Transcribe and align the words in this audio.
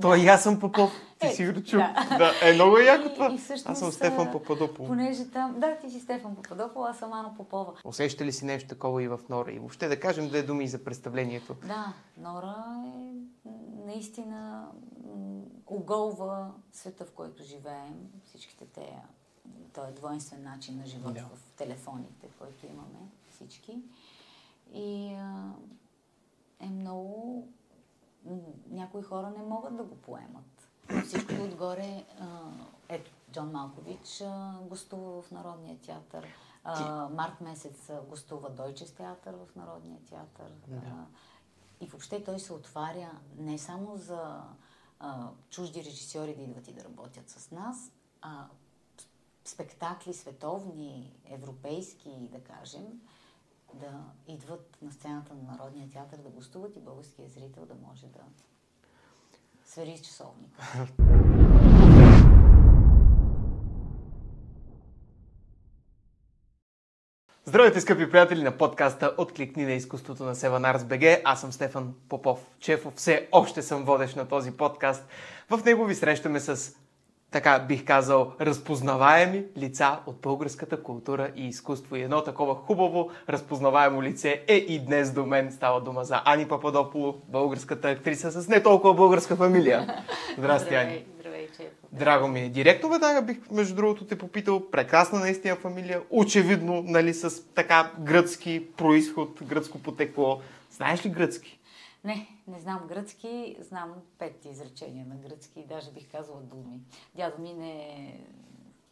Той 0.00 0.18
и 0.18 0.26
аз 0.26 0.42
съм 0.42 0.60
Попов. 0.60 0.90
Ти 1.18 1.26
Е, 1.26 1.30
си 1.30 1.46
го 1.46 1.62
чул. 1.62 1.80
да. 1.80 2.16
Да. 2.18 2.32
Е, 2.42 2.52
много 2.52 2.78
е 2.78 2.84
яко 2.84 3.08
И- 3.08 3.14
това. 3.14 3.32
и 3.32 3.38
всъщност, 3.38 3.66
Аз 3.66 3.78
съм 3.78 3.92
Стефан 3.92 4.28
а, 4.28 4.32
Попадопол. 4.32 4.86
Понеже 4.86 5.24
там... 5.24 5.60
Да, 5.60 5.76
ти 5.76 5.90
си 5.90 6.00
Стефан 6.00 6.36
Попадопол, 6.36 6.84
аз 6.84 6.98
съм 6.98 7.12
Ана 7.12 7.34
Попова. 7.36 7.72
Усеща 7.84 8.24
ли 8.24 8.32
си 8.32 8.44
нещо 8.44 8.68
такова 8.68 9.02
и 9.02 9.08
в 9.08 9.20
Нора? 9.28 9.52
И 9.52 9.58
въобще 9.58 9.88
да 9.88 10.00
кажем 10.00 10.28
две 10.28 10.42
думи 10.42 10.68
за 10.68 10.84
представлението. 10.84 11.56
Да, 11.66 11.92
Нора 12.18 12.54
е 12.86 13.12
наистина 13.86 14.66
оголва 15.66 16.50
света, 16.72 17.04
в 17.04 17.10
който 17.10 17.42
живеем. 17.42 17.94
Всичките 18.24 18.64
те, 18.66 18.92
този 19.74 19.92
двойствен 19.92 20.42
начин 20.44 20.76
на 20.76 20.86
живот 20.86 21.14
Да. 21.14 21.20
в 21.22 21.52
телефоните, 21.56 22.28
който 22.38 22.66
имаме 22.66 22.98
всички. 23.30 23.78
И 24.74 25.14
а, 25.14 25.50
е 26.60 26.66
много... 26.66 27.48
Някои 28.70 29.02
хора 29.02 29.30
не 29.38 29.42
могат 29.42 29.76
да 29.76 29.82
го 29.82 29.96
поемат. 29.96 30.68
На 30.90 31.02
Всичкото 31.02 31.42
отгоре, 31.42 32.04
ето, 32.88 33.10
Джон 33.32 33.50
Малкович 33.50 34.22
гостува 34.62 35.22
в 35.22 35.30
Народния 35.30 35.78
театър. 35.78 36.26
А, 36.64 37.08
март 37.08 37.40
месец 37.40 37.90
гостува 38.08 38.50
Дойчес 38.50 38.92
театър 38.92 39.34
в 39.34 39.56
Народния 39.56 39.98
театър. 40.00 40.52
Да. 40.68 40.76
А, 40.76 41.06
и 41.80 41.86
въобще 41.86 42.24
той 42.24 42.38
се 42.38 42.52
отваря 42.52 43.10
не 43.38 43.58
само 43.58 43.96
за 43.96 44.42
а, 45.00 45.28
чужди 45.50 45.84
режисьори 45.84 46.34
да 46.34 46.42
идват 46.42 46.68
и 46.68 46.72
да 46.72 46.84
работят 46.84 47.30
с 47.30 47.50
нас, 47.50 47.92
а 48.22 48.46
спектакли 49.44 50.14
световни, 50.14 51.20
европейски, 51.24 52.28
да 52.32 52.40
кажем, 52.40 53.00
да 53.74 54.04
идват 54.28 54.78
на 54.82 54.92
сцената 54.92 55.34
на 55.34 55.52
Народния 55.52 55.88
театър 55.88 56.18
да 56.18 56.28
гостуват 56.28 56.76
и 56.76 56.80
българския 56.80 57.28
зрител 57.28 57.66
да 57.66 57.74
може 57.74 58.06
да 58.06 58.20
свери 59.64 59.96
с 59.96 60.00
часовника. 60.00 60.86
Здравейте, 67.44 67.80
скъпи 67.80 68.10
приятели 68.10 68.42
на 68.42 68.58
подкаста 68.58 69.14
Откликни 69.18 69.64
на 69.64 69.72
изкуството 69.72 70.24
на 70.24 70.34
Севан 70.34 70.64
Арс 70.64 70.84
БГ. 70.84 71.02
Аз 71.24 71.40
съм 71.40 71.52
Стефан 71.52 71.94
Попов 72.08 72.46
Чефов. 72.58 72.94
Все 72.94 73.28
още 73.32 73.62
съм 73.62 73.84
водещ 73.84 74.16
на 74.16 74.28
този 74.28 74.56
подкаст. 74.56 75.06
В 75.50 75.64
него 75.64 75.84
ви 75.84 75.94
срещаме 75.94 76.40
с, 76.40 76.76
така 77.30 77.58
бих 77.68 77.84
казал, 77.84 78.32
разпознаваеми 78.40 79.44
лица 79.58 79.98
от 80.06 80.20
българската 80.20 80.82
култура 80.82 81.30
и 81.36 81.48
изкуство. 81.48 81.96
И 81.96 82.02
едно 82.02 82.24
такова 82.24 82.54
хубаво 82.54 83.10
разпознаваемо 83.28 84.02
лице 84.02 84.44
е 84.48 84.56
и 84.56 84.78
днес 84.78 85.12
до 85.12 85.26
мен. 85.26 85.52
Става 85.52 85.80
дума 85.80 86.04
за 86.04 86.22
Ани 86.24 86.48
Пападополо, 86.48 87.22
българската 87.28 87.88
актриса 87.88 88.30
с 88.30 88.48
не 88.48 88.62
толкова 88.62 88.94
българска 88.94 89.36
фамилия. 89.36 90.02
Здрасти, 90.38 90.74
Ани. 90.74 91.04
Здравей. 91.20 91.48
Драго 91.92 92.28
ми 92.28 92.40
е. 92.40 92.48
Директно 92.48 92.88
веднага 92.88 93.22
бих, 93.22 93.36
между 93.50 93.74
другото, 93.74 94.04
те 94.04 94.18
попитал. 94.18 94.70
Прекрасна 94.70 95.18
наистина 95.18 95.56
фамилия. 95.56 96.00
Очевидно, 96.10 96.82
нали, 96.86 97.14
с 97.14 97.44
така 97.54 97.90
гръцки 97.98 98.66
происход, 98.76 99.42
гръцко 99.42 99.78
потекло. 99.78 100.40
Знаеш 100.70 101.06
ли 101.06 101.08
гръцки? 101.08 101.59
Не, 102.04 102.28
не 102.46 102.60
знам 102.60 102.86
гръцки, 102.86 103.56
знам 103.60 104.02
пет 104.18 104.44
изречения 104.44 105.06
на 105.06 105.14
гръцки, 105.14 105.66
даже 105.68 105.90
бих 105.90 106.10
казала 106.10 106.40
думи. 106.40 106.80
Дядо 107.14 107.42
ми 107.42 107.52
не, 107.52 108.20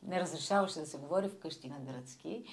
не 0.07 0.21
разрешаваше 0.21 0.81
да 0.81 0.87
се 0.87 0.99
говори 0.99 1.29
вкъщи 1.29 1.69
на 1.69 1.93
гръцки. 1.93 2.45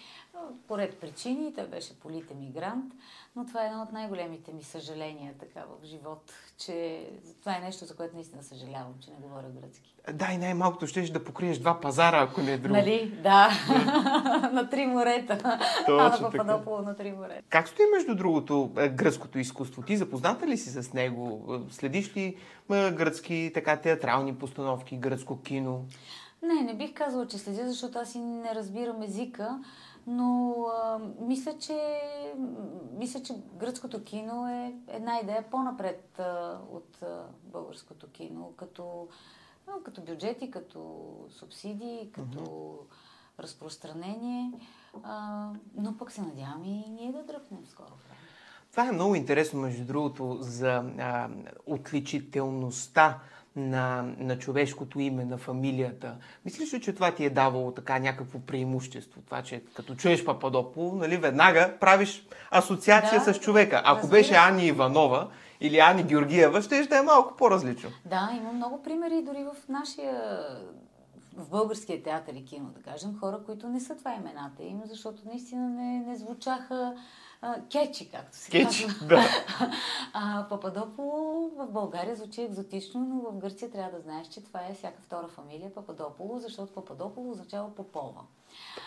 По 0.67 0.77
ред 0.77 0.99
причини, 0.99 1.53
той 1.55 1.67
беше 1.67 1.99
политен 1.99 2.39
мигрант, 2.39 2.93
но 3.35 3.45
това 3.45 3.63
е 3.63 3.67
едно 3.67 3.81
от 3.81 3.91
най-големите 3.91 4.53
ми 4.53 4.63
съжаления 4.63 5.33
така 5.39 5.59
в 5.59 5.85
живот, 5.85 6.33
че 6.57 7.07
това 7.39 7.57
е 7.57 7.59
нещо, 7.59 7.85
за 7.85 7.95
което 7.95 8.15
наистина 8.15 8.43
съжалявам, 8.43 8.93
че 9.01 9.11
не 9.11 9.27
говоря 9.27 9.49
гръцки. 9.61 9.95
Да, 10.13 10.31
и 10.31 10.37
най-малкото 10.37 10.87
щеш 10.87 11.09
да 11.09 11.23
покриеш 11.23 11.57
два 11.59 11.79
пазара, 11.81 12.21
ако 12.21 12.41
не 12.41 12.53
е 12.53 12.57
друго. 12.57 12.75
Нали? 12.75 13.19
Да. 13.23 13.49
на 14.53 14.69
три 14.69 14.85
морета. 14.85 15.59
Точно 15.85 16.27
Ана. 16.27 16.31
Пападополо 16.31 16.81
на 16.81 16.95
три 16.95 17.11
морета. 17.11 17.43
Как 17.49 17.67
стои 17.67 17.85
между 17.95 18.15
другото 18.15 18.71
е, 18.77 18.89
гръцкото 18.89 19.39
изкуство? 19.39 19.81
Ти 19.81 19.97
запозната 19.97 20.47
ли 20.47 20.57
си 20.57 20.69
с 20.69 20.93
него? 20.93 21.45
Следиш 21.69 22.17
ли 22.17 22.37
гръцки 22.69 23.51
така 23.53 23.77
театрални 23.77 24.35
постановки, 24.35 24.97
гръцко 24.97 25.41
кино? 25.41 25.85
Не, 26.45 26.61
не 26.61 26.77
бих 26.77 26.93
казала, 26.93 27.27
че 27.27 27.37
следя, 27.37 27.67
защото 27.67 27.99
аз 27.99 28.15
и 28.15 28.19
не 28.19 28.55
разбирам 28.55 29.01
езика, 29.01 29.63
но 30.07 30.55
а, 30.83 30.99
мисля, 31.19 31.57
че, 31.57 32.01
мисля, 32.93 33.23
че 33.23 33.33
гръцкото 33.53 34.03
кино 34.03 34.47
е 34.47 34.73
една 34.87 35.19
идея 35.19 35.45
по-напред 35.51 36.19
а, 36.19 36.59
от 36.71 37.01
а, 37.01 37.25
българското 37.43 38.11
кино, 38.11 38.53
като, 38.57 39.07
а, 39.67 39.83
като 39.83 40.01
бюджети, 40.01 40.51
като 40.51 41.05
субсидии, 41.29 42.11
като 42.11 42.79
разпространение. 43.39 44.51
А, 45.03 45.49
но 45.77 45.97
пък 45.97 46.11
се 46.11 46.21
надявам 46.21 46.63
и 46.63 46.89
ние 46.89 47.11
да 47.11 47.23
дръпнем 47.23 47.65
скоро 47.65 47.87
време. 47.87 48.19
Това 48.71 48.87
е 48.87 48.91
много 48.91 49.15
интересно, 49.15 49.61
между 49.61 49.85
другото, 49.85 50.37
за 50.41 50.83
а, 50.99 51.29
отличителността 51.65 53.19
на, 53.55 54.05
на 54.17 54.39
човешкото 54.39 54.99
име, 54.99 55.25
на 55.25 55.37
фамилията. 55.37 56.15
Мислиш 56.45 56.73
ли, 56.73 56.81
че 56.81 56.93
това 56.93 57.11
ти 57.11 57.25
е 57.25 57.29
давало 57.29 57.71
така 57.71 57.99
някакво 57.99 58.39
преимущество? 58.39 59.21
Това, 59.21 59.41
че 59.41 59.63
като 59.75 59.95
чуеш 59.95 60.25
Пападополо, 60.25 60.95
нали, 60.95 61.17
веднага 61.17 61.73
правиш 61.79 62.27
асоциация 62.51 63.21
Да, 63.25 63.33
с 63.33 63.39
човека. 63.39 63.81
Ако 63.85 64.01
разбира 64.01 64.19
беше. 64.19 64.35
Ани 64.35 64.65
Иванова 64.65 65.29
или 65.61 65.79
Ани 65.79 66.03
Георгиева, 66.03 66.61
ще 66.61 66.83
да 66.83 66.97
е 66.97 67.01
малко 67.01 67.35
по-различно. 67.35 67.89
Да, 68.05 68.29
има 68.37 68.51
много 68.53 68.83
примери 68.83 69.23
дори 69.23 69.43
в 69.43 69.69
нашия 69.69 70.39
в 71.37 71.49
българския 71.49 72.03
театър 72.03 72.33
и 72.33 72.45
кино, 72.45 72.69
да 72.75 72.91
кажем, 72.91 73.17
хора, 73.19 73.39
които 73.45 73.69
не 73.69 73.79
са 73.79 73.95
това 73.95 74.13
имената 74.13 74.63
им, 74.63 74.81
защото 74.85 75.21
наистина 75.25 75.69
не, 75.69 75.99
не 75.99 76.15
звучаха 76.15 76.95
а, 77.41 77.55
кечи, 77.71 78.11
както 78.11 78.37
се 78.37 78.51
Кечи, 78.51 78.83
казва. 78.87 79.05
да. 79.07 79.21
А 80.13 80.45
Пападополо 80.49 81.51
в 81.57 81.67
България 81.67 82.15
звучи 82.15 82.41
екзотично, 82.41 82.99
но 83.01 83.31
в 83.31 83.37
Гърция 83.37 83.71
трябва 83.71 83.91
да 83.91 83.99
знаеш, 83.99 84.27
че 84.27 84.43
това 84.43 84.59
е 84.61 84.73
всяка 84.73 85.01
втора 85.01 85.27
фамилия 85.27 85.73
Пападополо, 85.73 86.39
защото 86.39 86.73
Пападополо 86.73 87.31
означава 87.31 87.75
Попова. 87.75 88.21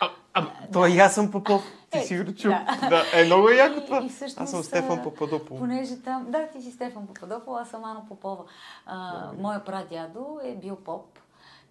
А, 0.01 0.11
а, 0.35 0.47
той 0.73 0.91
и 0.91 0.99
аз 0.99 1.15
съм 1.15 1.31
Попов. 1.31 1.63
Ти 1.91 1.99
Е, 1.99 2.03
си 2.03 2.19
го 2.19 2.35
чул. 2.35 2.51
да. 2.51 2.79
Да. 2.89 3.03
Е, 3.15 3.25
много 3.25 3.49
е 3.49 3.55
яко 3.55 3.79
И- 3.79 3.85
това. 3.85 4.03
и 4.05 4.09
всъщност, 4.09 4.41
Аз 4.41 4.51
съм 4.51 4.63
Стефан 4.63 4.99
а, 4.99 5.03
Пападополо. 5.03 5.61
Понеже 5.61 5.97
там, 5.97 6.27
да, 6.29 6.47
ти 6.47 6.63
си 6.63 6.71
Стефан 6.73 7.07
Попадопол, 7.07 7.57
аз 7.57 7.69
съм 7.69 7.85
Ана 7.85 8.03
Попова. 8.09 8.45
А, 8.87 9.13
моя 9.39 9.65
прадядо 9.65 10.41
е 10.45 10.55
бил 10.55 10.77
поп. 10.77 11.19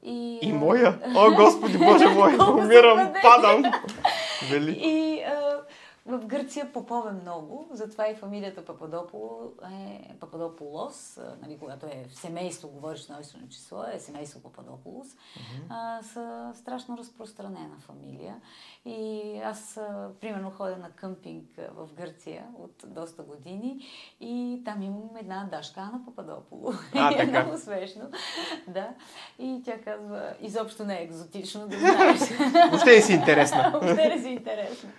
И, 0.04 0.40
И 0.42 0.54
моя. 0.54 1.00
О, 1.16 1.32
Господи 1.36 1.78
Боже 1.78 2.08
мой, 2.08 2.38
умирам, 2.54 3.14
падам. 3.22 3.64
Вели. 4.50 4.72
И 4.72 5.17
в 6.08 6.26
Гърция 6.26 6.74
попове 6.74 7.12
много, 7.12 7.68
затова 7.72 8.10
и 8.10 8.16
фамилията 8.16 8.66
Пападополо 8.66 9.54
е 9.72 10.16
Пападополос, 10.20 11.20
нали, 11.42 11.58
когато 11.60 11.86
е 11.86 12.06
в 12.10 12.16
семейство, 12.16 12.70
говориш 12.70 13.10
множествено 13.10 13.50
число, 13.50 13.84
е 13.94 14.00
семейство 14.00 14.40
Пападополос, 14.40 15.08
а, 15.70 16.04
са 16.04 16.52
страшно 16.56 16.98
разпространена 16.98 17.78
фамилия. 17.80 18.36
И 18.86 19.22
аз, 19.46 19.78
а, 19.78 20.10
примерно, 20.22 20.52
ходя 20.52 20.78
на 20.78 20.92
къмпинг 20.92 21.50
в 21.76 21.90
Гърция 21.94 22.46
от 22.60 22.84
доста 22.86 23.24
години 23.24 23.86
и 24.20 24.62
там 24.66 24.82
имам 24.82 25.10
една 25.20 25.48
дашка 25.52 25.80
Ана 25.80 26.06
Пападополо. 26.06 26.74
А, 26.96 27.12
И 27.12 27.14
е 27.14 27.18
така. 27.18 27.44
много 27.44 27.58
смешно. 27.58 28.10
Да. 28.68 28.90
И 29.40 29.62
тя 29.66 29.82
казва, 29.82 30.34
изобщо 30.42 30.86
не 30.86 31.00
е 31.00 31.04
екзотично, 31.04 31.68
да 31.68 31.80
знаеш. 31.80 32.20
Въобще 32.70 32.96
е 32.96 33.02
си 33.02 33.14
интересна. 33.14 33.70
Въобще 33.82 34.10
не 34.16 34.22
си 34.22 34.30
интересно. 34.30 34.90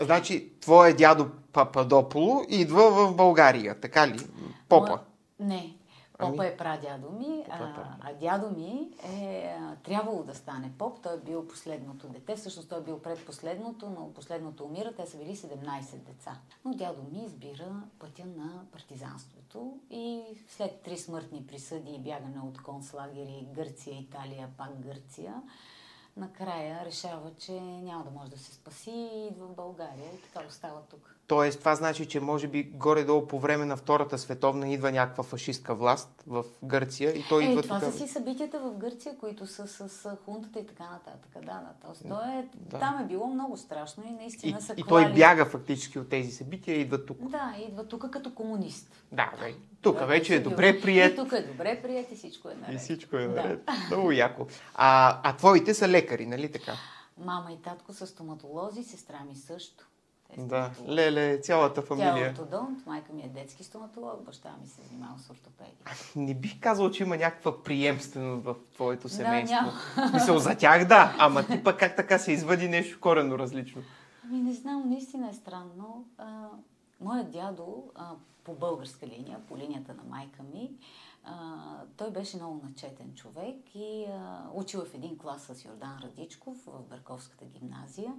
Значи, 0.00 0.52
твоя 0.60 0.96
дядо 0.96 1.30
Пападополо 1.52 2.42
идва 2.48 2.90
в 2.90 3.14
България, 3.14 3.80
така 3.80 4.08
ли? 4.08 4.18
Попа. 4.68 4.86
Моя- 4.88 5.00
Не. 5.40 5.76
Ами? 6.18 6.30
Попа 6.30 6.46
е 6.46 6.56
прадядо 6.56 7.10
ми, 7.10 7.26
е 7.26 7.46
а, 7.50 7.58
прадядо. 7.58 7.90
а 8.00 8.12
дядо 8.12 8.50
ми 8.50 8.88
е 9.04 9.56
а, 9.60 9.76
трябвало 9.76 10.22
да 10.22 10.34
стане 10.34 10.72
поп. 10.78 11.02
Той 11.02 11.14
е 11.14 11.20
бил 11.20 11.48
последното 11.48 12.08
дете. 12.08 12.36
Всъщност 12.36 12.68
той 12.68 12.78
е 12.78 12.82
бил 12.82 12.98
предпоследното, 12.98 13.90
но 13.90 14.12
последното 14.14 14.64
умира. 14.64 14.92
Те 14.92 15.06
са 15.06 15.16
били 15.16 15.36
17 15.36 15.56
деца. 15.96 16.32
Но 16.64 16.74
дядо 16.74 17.02
ми 17.04 17.24
избира 17.24 17.66
пътя 17.98 18.22
на 18.26 18.50
партизанството 18.72 19.78
и 19.90 20.22
след 20.48 20.80
три 20.80 20.98
смъртни 20.98 21.46
присъди 21.46 21.90
и 21.90 21.98
бягане 22.00 22.40
от 22.44 22.62
концлагери 22.62 23.48
Гърция, 23.52 23.94
Италия, 23.94 24.48
пак 24.56 24.70
Гърция, 24.78 25.34
накрая 26.16 26.84
решава, 26.84 27.30
че 27.38 27.52
няма 27.60 28.04
да 28.04 28.10
може 28.10 28.30
да 28.30 28.38
се 28.38 28.54
спаси 28.54 28.90
и 28.90 29.26
идва 29.26 29.46
в 29.46 29.54
България 29.54 30.14
и 30.14 30.22
така 30.22 30.46
остава 30.46 30.80
тук. 30.90 31.19
Тоест, 31.30 31.58
това 31.58 31.74
значи, 31.74 32.06
че 32.06 32.20
може 32.20 32.48
би 32.48 32.62
горе-долу 32.64 33.26
по 33.26 33.40
време 33.40 33.64
на 33.64 33.76
Втората 33.76 34.18
световна 34.18 34.68
идва 34.68 34.92
някаква 34.92 35.24
фашистка 35.24 35.74
власт 35.74 36.22
в 36.26 36.44
Гърция 36.64 37.10
и 37.10 37.24
той 37.28 37.44
е, 37.44 37.46
идва 37.46 37.62
това 37.62 37.80
тук. 37.80 37.92
са 37.92 37.98
си 37.98 38.08
събитията 38.08 38.60
в 38.60 38.72
Гърция, 38.72 39.18
които 39.18 39.46
са 39.46 39.66
с, 39.66 39.88
с 39.88 40.16
хунтата 40.24 40.58
и 40.58 40.66
така 40.66 40.84
нататък. 40.84 41.30
Да, 41.34 41.40
да. 41.40 41.70
Тоест, 41.86 42.02
то 42.08 42.14
е, 42.14 42.48
Да. 42.54 42.78
Там 42.78 42.98
е 42.98 43.06
било 43.06 43.26
много 43.26 43.56
страшно 43.56 44.04
и 44.06 44.12
наистина 44.12 44.58
И, 44.58 44.62
са 44.62 44.74
и 44.76 44.84
той 44.88 45.12
бяга 45.12 45.44
фактически 45.44 45.98
от 45.98 46.08
тези 46.08 46.30
събития 46.30 46.76
и 46.76 46.80
идва 46.80 47.06
тук. 47.06 47.18
Да, 47.20 47.54
идва 47.68 47.88
тук 47.88 48.10
като 48.10 48.34
комунист. 48.34 48.92
Да, 49.12 49.32
бе. 49.40 49.54
Тук 49.82 49.98
Той 49.98 50.06
вече 50.06 50.34
е 50.34 50.40
бил- 50.40 50.50
добре 50.50 50.80
прият. 50.80 51.12
И 51.12 51.16
тук 51.16 51.32
е 51.32 51.42
добре 51.42 51.82
прият 51.82 52.12
и 52.12 52.16
всичко 52.16 52.48
е 52.48 52.54
наред. 52.54 52.74
И 52.74 52.78
всичко 52.78 53.16
е 53.16 53.26
Да. 53.26 53.34
наред. 53.34 53.68
Много 53.86 54.12
яко. 54.12 54.46
А, 54.74 55.20
а 55.22 55.36
твоите 55.36 55.74
са 55.74 55.88
лекари, 55.88 56.26
нали 56.26 56.52
така? 56.52 56.72
Мама 57.18 57.52
и 57.52 57.62
татко 57.62 57.92
са 57.92 58.06
стоматолози, 58.06 58.84
сестра 58.84 59.20
ми 59.28 59.36
също. 59.36 59.86
Да. 60.38 60.70
Леле, 60.88 61.40
цялата 61.40 61.74
Тя 61.74 61.80
е 61.80 61.84
фамилия. 61.86 62.30
ортодонт, 62.30 62.86
майка 62.86 63.12
ми 63.12 63.22
е 63.22 63.28
детски 63.28 63.64
стоматолог, 63.64 64.22
баща 64.22 64.54
ми 64.62 64.66
се 64.68 64.82
занимава 64.82 65.18
с 65.18 65.30
ортопедия. 65.30 65.74
Не 66.16 66.34
бих 66.34 66.60
казал, 66.60 66.90
че 66.90 67.02
има 67.02 67.16
някаква 67.16 67.62
приемственост 67.62 68.44
в 68.44 68.54
твоето 68.74 69.08
семейство. 69.08 69.56
няма. 69.56 69.72
В 70.06 70.10
Смисъл, 70.10 70.38
за 70.38 70.54
тях 70.56 70.84
да, 70.84 71.14
ама 71.18 71.46
ти 71.46 71.64
пък 71.64 71.78
как 71.78 71.96
така 71.96 72.18
се 72.18 72.32
извади 72.32 72.68
нещо 72.68 73.00
коренно 73.00 73.38
различно? 73.38 73.82
Ами 74.24 74.40
не 74.40 74.52
знам, 74.52 74.82
наистина 74.86 75.28
е 75.30 75.34
странно. 75.34 76.04
А, 76.18 76.46
моят 77.00 77.30
дядо 77.30 77.84
а, 77.94 78.10
по 78.44 78.54
българска 78.54 79.06
линия, 79.06 79.38
по 79.48 79.58
линията 79.58 79.94
на 79.94 80.02
майка 80.10 80.42
ми, 80.54 80.70
а, 81.24 81.54
той 81.96 82.10
беше 82.10 82.36
много 82.36 82.60
начетен 82.64 83.14
човек 83.14 83.56
и 83.74 84.04
а, 84.04 84.42
учил 84.54 84.78
е 84.78 84.84
в 84.84 84.94
един 84.94 85.18
клас 85.18 85.42
с 85.42 85.64
Йордан 85.64 85.98
Радичков 86.02 86.56
в 86.66 86.82
Берковската 86.90 87.44
гимназия 87.44 88.12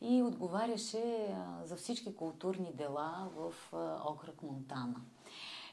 и 0.00 0.22
отговаряше 0.22 1.36
за 1.64 1.76
всички 1.76 2.16
културни 2.16 2.72
дела 2.72 3.28
в 3.36 3.54
окръг 4.04 4.42
Монтана. 4.42 5.00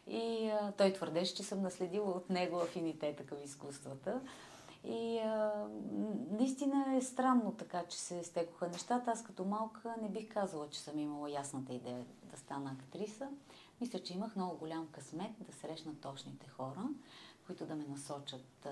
И 0.07 0.51
той 0.77 0.94
твърдеше, 0.94 1.35
че 1.35 1.44
съм 1.44 1.62
наследила 1.62 2.12
от 2.12 2.29
него 2.29 2.57
афинитета 2.57 3.25
към 3.25 3.44
изкуствата. 3.44 4.21
И 4.83 5.19
а, 5.19 5.68
наистина 6.31 6.95
е 6.95 7.01
странно 7.01 7.51
така, 7.51 7.83
че 7.85 7.97
се 7.97 8.24
стекоха 8.24 8.68
нещата. 8.68 9.12
Аз 9.12 9.24
като 9.24 9.45
малка 9.45 9.95
не 10.01 10.09
бих 10.09 10.33
казала, 10.33 10.69
че 10.69 10.80
съм 10.80 11.00
имала 11.00 11.31
ясната 11.31 11.73
идея 11.73 12.06
да 12.23 12.38
стана 12.38 12.71
актриса. 12.71 13.30
Мисля, 13.81 14.00
че 14.00 14.13
имах 14.13 14.35
много 14.35 14.57
голям 14.57 14.88
късмет 14.91 15.31
да 15.39 15.53
срещна 15.53 15.95
точните 15.95 16.47
хора, 16.47 16.83
които 17.45 17.65
да 17.65 17.75
ме 17.75 17.85
насочат 17.89 18.68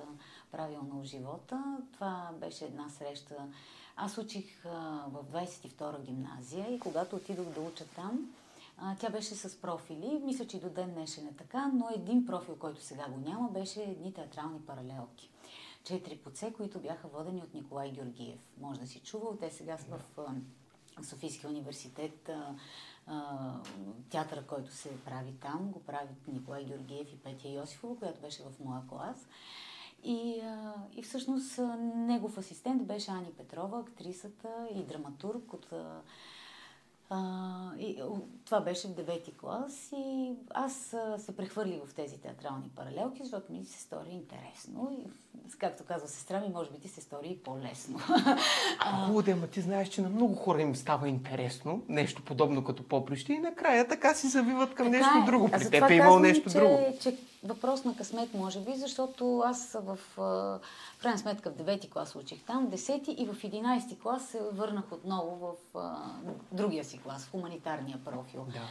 правилно 0.52 1.02
в 1.02 1.04
живота. 1.04 1.78
Това 1.94 2.32
беше 2.40 2.66
една 2.66 2.90
среща. 2.90 3.48
Аз 3.96 4.18
учих 4.18 4.66
а, 4.66 4.70
в 5.10 5.24
22-а 5.34 6.02
гимназия 6.02 6.76
и 6.76 6.80
когато 6.80 7.16
отидох 7.16 7.46
да 7.46 7.62
уча 7.62 7.86
там, 7.96 8.34
а, 8.78 8.96
тя 8.96 9.10
беше 9.10 9.36
с 9.36 9.62
профили. 9.62 10.22
Мисля, 10.24 10.48
че 10.48 10.58
и 10.58 10.60
до 10.60 10.70
ден 10.70 10.94
днешен 10.94 11.28
е 11.28 11.36
така, 11.38 11.72
но 11.74 11.90
един 11.96 12.26
профил, 12.26 12.56
който 12.56 12.82
сега 12.82 13.08
го 13.10 13.30
няма, 13.30 13.50
беше 13.50 13.82
едни 13.82 14.14
театрални 14.14 14.62
паралелки. 14.62 15.30
Четири 15.84 16.18
поце, 16.18 16.54
които 16.54 16.80
бяха 16.80 17.08
водени 17.08 17.42
от 17.42 17.54
Николай 17.54 17.92
Георгиев. 17.92 18.40
Може 18.62 18.80
да 18.80 18.88
си 18.88 19.00
чувал, 19.00 19.38
те 19.40 19.52
сега 19.52 19.78
са 19.78 19.86
в 19.86 20.02
а, 20.18 21.04
Софийския 21.04 21.50
университет. 21.50 22.30
А, 22.30 22.56
театъра, 24.10 24.44
който 24.44 24.72
се 24.72 25.04
прави 25.06 25.34
там, 25.42 25.72
го 25.72 25.84
правят 25.84 26.28
Николай 26.28 26.66
Георгиев 26.66 27.14
и 27.14 27.20
Петя 27.20 27.50
Йосифова, 27.50 27.98
която 28.00 28.22
беше 28.22 28.44
в 28.44 28.60
моя 28.60 28.88
клас. 28.88 29.28
И, 30.06 30.42
и 30.96 31.04
всъщност 31.04 31.60
негов 31.96 32.38
асистент 32.38 32.86
беше 32.86 33.12
Ани 33.12 33.32
Петрова, 33.38 33.80
актрисата 33.80 34.68
и 34.76 34.84
драматург 34.84 35.54
от 35.54 35.74
а, 37.10 37.76
и, 37.80 38.02
това 38.46 38.62
беше 38.62 38.88
в 38.88 38.94
девети 38.96 39.38
клас. 39.38 39.92
И 39.98 40.34
аз 40.50 40.96
се 41.18 41.36
прехвърлих 41.38 41.86
в 41.86 41.94
тези 41.94 42.18
театрални 42.18 42.70
паралелки, 42.76 43.24
защото 43.24 43.54
ми 43.54 43.66
се 43.66 43.82
стори 43.82 44.10
интересно. 44.10 44.92
И, 44.92 45.08
както 45.60 45.84
казва 45.84 46.08
сестра 46.08 46.40
ми, 46.40 46.50
може 46.54 46.70
би 46.72 46.80
ти 46.80 46.88
се 46.88 47.02
стори 47.02 47.28
и 47.28 47.38
по-лесно. 47.38 48.00
А, 48.80 49.06
хубаво 49.06 49.22
да, 49.22 49.32
ама 49.32 49.48
ти 49.48 49.62
знаеш, 49.62 49.90
че 49.90 50.02
на 50.02 50.10
много 50.10 50.36
хора 50.36 50.62
им 50.62 50.76
става 50.76 51.10
интересно, 51.10 51.82
нещо 51.90 52.22
подобно 52.26 52.64
като 52.64 52.84
поприще 52.84 53.34
и 53.34 53.40
накрая 53.40 53.88
така 53.88 54.14
си 54.14 54.28
завиват 54.28 54.76
към 54.76 54.88
нещо 54.90 55.08
Така 55.14 55.24
е. 55.24 55.26
друго. 55.26 55.50
При 55.52 55.70
теб 55.70 55.90
е 55.90 55.94
имало 55.94 56.20
нещо 56.20 56.50
че, 56.50 56.58
друго. 56.60 56.80
че 57.02 57.18
въпрос 57.44 57.84
на 57.84 57.96
късмет 57.96 58.34
може 58.34 58.60
би, 58.60 58.76
защото 58.76 59.40
аз 59.40 59.78
в, 59.84 60.00
в 60.18 60.60
крайна 61.02 61.18
сметка 61.18 61.52
в 61.52 61.56
9 61.56 61.90
клас 61.90 62.16
учих 62.16 62.44
там, 62.44 62.68
в 62.68 62.76
10 62.76 63.10
и 63.10 63.26
в 63.26 63.36
11 63.36 64.00
клас 64.02 64.28
се 64.28 64.40
върнах 64.52 64.92
отново 64.92 65.36
в 65.36 65.78
а, 65.80 65.96
другия 66.52 66.84
си 66.84 67.00
клас, 67.00 67.26
в 67.26 67.32
хуманитарния 67.32 67.98
профил. 68.06 68.46
Да. 68.54 68.62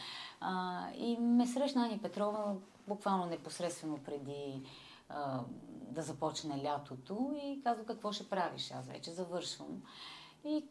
А, 0.41 0.83
и 0.99 1.17
ме 1.17 1.47
срещна 1.47 1.87
Ани 1.87 1.99
Петрова 1.99 2.55
буквално 2.89 3.27
непосредствено 3.27 3.99
преди 3.99 4.63
а, 5.09 5.41
да 5.95 6.03
започне 6.03 6.63
лятото 6.65 7.35
и 7.45 7.61
казва 7.63 7.85
какво 7.85 8.13
ще 8.13 8.29
правиш. 8.29 8.71
Аз 8.71 8.87
вече 8.87 9.11
завършвам. 9.11 9.83
И 10.45 10.65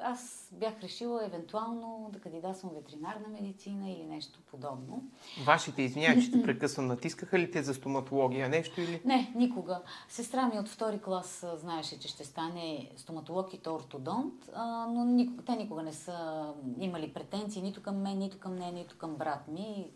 аз 0.00 0.48
бях 0.52 0.80
решила 0.82 1.24
евентуално 1.24 2.10
да 2.12 2.20
кандидатствам 2.20 2.72
ветеринарна 2.74 3.28
медицина 3.28 3.90
или 3.90 4.04
нещо 4.04 4.40
подобно. 4.50 5.02
Вашите, 5.46 5.82
извинявай, 5.82 6.22
че 6.22 6.30
те 6.30 6.42
прекъсвам, 6.42 6.86
натискаха 6.86 7.38
ли 7.38 7.50
те 7.50 7.62
за 7.62 7.74
стоматология 7.74 8.48
нещо 8.48 8.80
или? 8.80 9.00
Не, 9.04 9.32
никога. 9.34 9.82
Сестра 10.08 10.46
ми 10.46 10.58
от 10.58 10.68
втори 10.68 10.98
клас 10.98 11.46
знаеше, 11.54 11.98
че 11.98 12.08
ще 12.08 12.24
стане 12.24 12.90
стоматолог 12.96 13.54
и 13.54 13.58
то 13.58 13.74
ортодонт, 13.74 14.50
но 14.88 15.04
никога, 15.04 15.42
те 15.42 15.56
никога 15.56 15.82
не 15.82 15.92
са 15.92 16.48
имали 16.78 17.12
претенции 17.12 17.62
нито 17.62 17.82
към 17.82 17.96
мен, 17.96 18.18
нито 18.18 18.38
към 18.38 18.56
нея, 18.56 18.72
нито 18.72 18.98
към 18.98 19.14
брат 19.14 19.48
ми. 19.48 19.90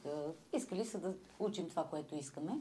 Искали 0.52 0.84
са 0.84 1.00
да 1.00 1.14
учим 1.38 1.68
това, 1.68 1.84
което 1.84 2.16
искаме. 2.16 2.52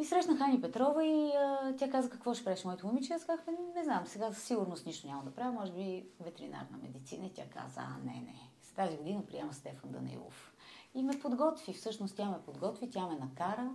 И 0.00 0.04
срещнах 0.04 0.40
Ани 0.40 0.60
Петрова 0.60 1.04
и 1.04 1.30
а, 1.36 1.74
тя 1.78 1.90
каза 1.90 2.10
какво 2.10 2.34
ще 2.34 2.44
правиш 2.44 2.64
моето 2.64 2.86
момиче. 2.86 3.12
Аз 3.12 3.24
казах, 3.24 3.44
не 3.76 3.84
знам, 3.84 4.06
сега 4.06 4.32
със 4.32 4.42
сигурност 4.44 4.86
нищо 4.86 5.06
няма 5.06 5.24
да 5.24 5.30
правя, 5.30 5.52
може 5.52 5.72
би 5.72 6.06
ветеринарна 6.20 6.78
медицина. 6.82 7.26
И 7.26 7.32
тя 7.32 7.42
каза, 7.48 7.80
а 7.80 7.96
не, 8.04 8.12
не, 8.12 8.50
с 8.62 8.72
тази 8.72 8.96
година 8.96 9.26
приема 9.26 9.54
Стефан 9.54 9.90
Данилов. 9.90 10.54
И 10.94 11.02
ме 11.02 11.18
подготви, 11.18 11.72
всъщност 11.72 12.16
тя 12.16 12.24
ме 12.24 12.38
подготви, 12.44 12.90
тя 12.90 13.06
ме 13.06 13.16
накара 13.16 13.70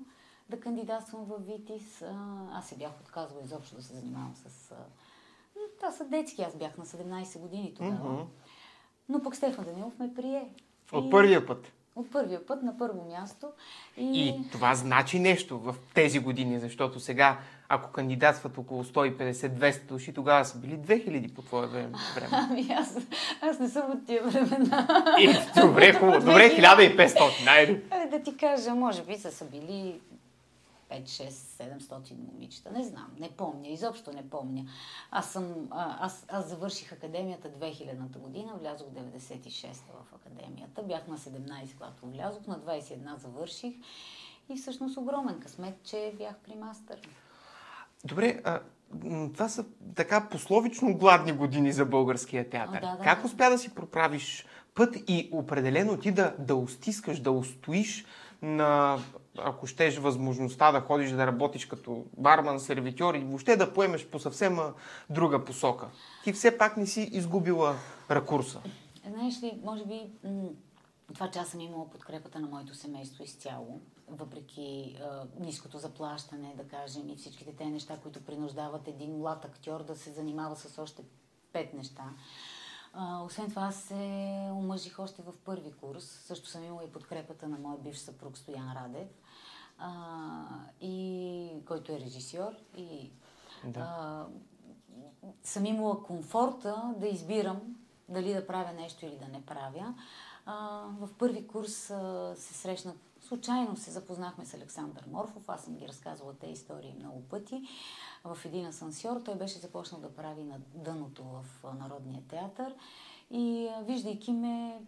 да 0.50 0.60
кандидатствам 0.60 1.26
в 1.26 1.38
ВИТИС. 1.40 2.02
А, 2.02 2.16
Аз 2.52 2.68
се 2.70 2.78
бях 2.78 3.00
отказала 3.02 3.42
изобщо 3.44 3.76
да 3.76 3.84
се 3.84 3.94
занимавам 3.94 4.36
с... 4.36 4.72
а, 4.72 4.76
Това 5.80 5.92
са 5.92 6.06
детски, 6.06 6.42
аз 6.42 6.56
бях 6.56 6.78
на 6.78 6.86
17 6.86 7.40
години 7.40 7.74
тогава. 7.74 8.14
Мгм. 8.14 8.24
Но 9.10 9.22
пък 9.24 9.36
Стефан 9.36 9.66
Данилов 9.66 10.00
ме 10.00 10.14
прие. 10.14 10.54
От 10.94 11.06
И- 11.06 11.10
първия 11.10 11.46
път. 11.46 11.72
От 11.96 12.12
първия 12.12 12.46
път 12.46 12.64
на 12.64 12.78
първо 12.78 13.06
място. 13.10 13.48
И 13.98 14.36
това 14.52 14.76
значи 14.76 15.20
нещо 15.20 15.60
в 15.60 15.76
тези 15.94 16.20
години, 16.20 16.60
защото 16.60 17.00
сега, 17.00 17.40
ако 17.70 17.92
кандидатстват 17.92 18.58
около 18.58 18.84
150-200 18.84 19.86
души, 19.88 20.14
тогава 20.14 20.46
са 20.46 20.58
били 20.58 20.78
2000 20.78 21.34
по 21.34 21.42
твое 21.42 21.68
време. 21.68 21.98
Ами 22.32 22.68
аз, 22.80 22.98
аз 23.42 23.60
не 23.60 23.70
съм 23.70 23.92
от 23.92 24.06
тия 24.06 24.24
времена. 24.24 25.16
И, 25.20 25.60
добре, 25.62 25.94
хубаво. 25.94 26.20
Добре, 26.20 26.50
1500. 26.50 27.46
Найде. 27.46 27.84
Абе, 27.92 28.18
да 28.18 28.24
ти 28.24 28.38
кажа, 28.38 28.76
може 28.76 29.04
би 29.04 29.16
са, 29.18 29.32
са 29.32 29.46
били 29.46 30.00
5, 30.92 31.04
6, 31.04 31.30
700 31.30 32.18
момичета. 32.18 32.72
Не 32.72 32.84
знам, 32.84 33.16
не 33.20 33.30
помня, 33.32 33.68
изобщо 33.68 34.12
не 34.12 34.30
помня. 34.30 34.66
Аз, 35.12 35.32
съм, 35.32 35.68
а, 35.72 36.06
аз, 36.06 36.26
аз 36.28 36.50
завърших 36.50 36.92
академията 36.92 37.50
2000-та 37.50 38.20
година, 38.20 38.54
влязох 38.60 38.88
96-та 38.88 39.94
в 39.94 40.16
академията. 40.16 40.84
Бях 40.84 41.08
на 41.08 41.18
17, 41.18 41.74
когато 41.74 42.06
влязох, 42.06 42.48
на 42.48 42.60
21 42.60 43.16
завърших. 43.16 43.74
И 44.50 44.56
всъщност 44.56 44.98
огромен 44.98 45.40
късмет, 45.40 45.84
че 45.84 46.14
бях 46.18 46.36
при 46.36 46.56
мастър. 46.56 47.00
Добре, 48.06 48.42
а, 48.44 48.60
това 49.34 49.50
са 49.50 49.66
така 49.96 50.30
пословично 50.30 50.98
гладни 50.98 51.32
години 51.32 51.72
за 51.72 51.86
българския 51.86 52.50
театър. 52.50 52.80
А, 52.84 52.92
да, 52.92 52.98
да, 52.98 53.04
как 53.04 53.26
успя 53.26 53.50
да 53.50 53.58
си 53.58 53.76
проправиш 53.76 54.46
път 54.76 54.96
и 55.08 55.30
определено 55.32 55.98
ти 55.98 56.12
да, 56.12 56.36
да 56.40 56.56
устискаш, 56.56 57.20
да 57.20 57.32
устоиш 57.32 58.06
на, 58.42 59.00
ако 59.38 59.68
щеш, 59.68 59.98
възможността 59.98 60.72
да 60.72 60.82
ходиш 60.82 61.12
да 61.12 61.28
работиш 61.28 61.66
като 61.66 62.06
барман, 62.18 62.60
сервитьор 62.60 63.14
и 63.16 63.20
въобще 63.20 63.56
да 63.56 63.74
поемеш 63.74 64.08
по 64.08 64.20
съвсем 64.20 64.60
друга 65.10 65.46
посока? 65.46 65.88
Ти 66.24 66.34
все 66.34 66.58
пак 66.58 66.78
не 66.78 66.88
си 66.88 67.02
изгубила 67.02 67.76
ракурса. 68.12 68.62
Знаеш 69.10 69.44
ли, 69.44 69.60
може 69.64 69.86
би 69.86 70.02
това, 71.14 71.32
че 71.32 71.40
аз 71.40 71.48
съм 71.48 71.60
имала 71.60 71.90
подкрепата 71.90 72.40
на 72.40 72.48
моето 72.48 72.76
семейство 72.76 73.24
изцяло, 73.24 73.82
въпреки 74.08 74.98
а, 75.02 75.26
ниското 75.40 75.78
заплащане, 75.78 76.54
да 76.58 76.64
кажем, 76.64 77.10
и 77.10 77.16
всичките 77.16 77.56
те 77.56 77.66
неща, 77.66 77.98
които 78.04 78.26
принуждават 78.26 78.88
един 78.88 79.18
млад 79.18 79.46
актьор 79.46 79.84
да 79.84 79.96
се 79.96 80.12
занимава 80.12 80.56
с 80.56 80.78
още 80.78 81.02
пет 81.54 81.74
неща. 81.74 82.04
А, 82.98 83.22
освен 83.24 83.50
това, 83.50 83.62
аз 83.62 83.76
се 83.76 83.94
омъжих 84.52 85.00
още 85.00 85.22
в 85.22 85.34
първи 85.46 85.72
курс. 85.72 86.04
Също 86.04 86.48
съм 86.50 86.64
имала 86.64 86.84
и 86.84 86.92
подкрепата 86.92 87.48
на 87.48 87.58
моя 87.58 87.78
бивш 87.78 87.98
съпруг 87.98 88.38
Стоян 88.38 88.74
Радев, 88.74 89.08
а, 89.78 90.44
и, 90.82 91.50
който 91.68 91.92
е 91.92 92.00
режисьор. 92.00 92.52
И, 92.78 93.12
Да. 93.66 93.80
а, 93.80 94.26
съм 95.44 95.66
имала 95.66 96.04
комфорта 96.04 96.94
да 96.98 97.08
избирам 97.08 97.76
дали 98.10 98.34
да 98.34 98.48
правя 98.48 98.74
нещо 98.74 99.06
или 99.06 99.18
да 99.18 99.28
не 99.28 99.46
правя. 99.46 99.94
А, 100.46 100.84
в 101.00 101.10
първи 101.18 101.48
курс 101.48 101.90
а, 101.90 102.34
се 102.38 102.54
срещнах, 102.54 102.96
случайно 103.28 103.78
се 103.78 103.92
запознахме 103.92 104.46
с 104.46 104.54
Александър 104.54 105.04
Морфов, 105.12 105.50
аз 105.50 105.64
съм 105.64 105.76
ги 105.76 105.88
разказвала 105.88 106.34
тези 106.34 106.54
истории 106.54 106.96
много 107.00 107.22
пъти. 107.22 107.64
В 108.24 108.38
един 108.46 108.66
асансьор 108.66 109.22
той 109.26 109.36
беше 109.36 109.60
започнал 109.60 110.02
да 110.02 110.16
прави 110.16 110.44
на 110.44 110.60
дъното 110.74 111.24
в 111.24 111.46
Народния 111.80 112.22
театър. 112.30 112.76
И 113.32 113.70
виждайки 113.82 114.34
ме, 114.34 114.82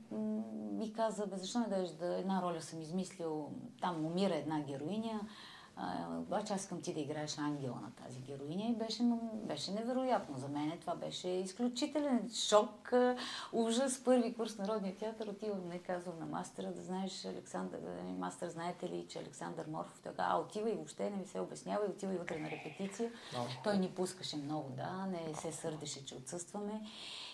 ми 0.72 0.94
каза, 0.94 1.27
бе, 1.27 1.38
защо 1.38 1.60
не 1.60 1.67
дадеш 1.67 1.89
да 1.89 2.17
една 2.17 2.41
роля 2.41 2.62
съм 2.62 2.82
измислил, 2.82 3.51
там 3.82 4.06
умира 4.06 4.36
една 4.36 4.60
героиня, 4.60 5.22
обаче 6.19 6.53
аз 6.53 6.62
искам 6.62 6.81
ти 6.81 6.93
да 6.93 7.00
играеш 7.00 7.38
ангела 7.38 7.79
на 7.81 7.91
тази 7.91 8.19
героиня 8.19 8.65
и 8.69 8.75
беше, 8.75 9.03
беше 9.34 9.72
невероятно 9.72 10.38
за 10.38 10.48
мен. 10.48 10.77
Това 10.81 10.96
беше 10.96 11.27
изключителен 11.27 12.29
шок, 12.34 12.93
ужас. 13.53 14.03
Първи 14.03 14.34
курс 14.34 14.57
Народния 14.57 14.96
театър 14.96 15.27
отивам, 15.27 15.67
не 15.67 15.79
казвам 15.79 16.19
на 16.19 16.25
мастера, 16.25 16.72
да 16.72 16.81
знаеш 16.81 17.25
Александър, 17.25 17.79
мастер, 18.17 18.50
знаете 18.50 18.89
ли, 18.89 19.05
че 19.10 19.19
Александър 19.19 19.65
Морфов 19.67 20.00
така, 20.03 20.25
а 20.29 20.38
отива 20.38 20.69
и 20.69 20.75
въобще 20.75 21.10
не 21.10 21.17
ми 21.17 21.25
се 21.25 21.39
обяснява 21.39 21.86
и 21.86 21.89
отива 21.89 22.13
и 22.13 22.17
вътре 22.17 22.39
на 22.39 22.51
репетиция. 22.51 23.12
No. 23.34 23.63
Той 23.63 23.77
ни 23.77 23.89
пускаше 23.89 24.38
много, 24.38 24.69
да, 24.69 25.05
не 25.05 25.36
се 25.36 25.51
сърдеше, 25.51 26.05
че 26.05 26.15
отсъстваме. 26.15 26.81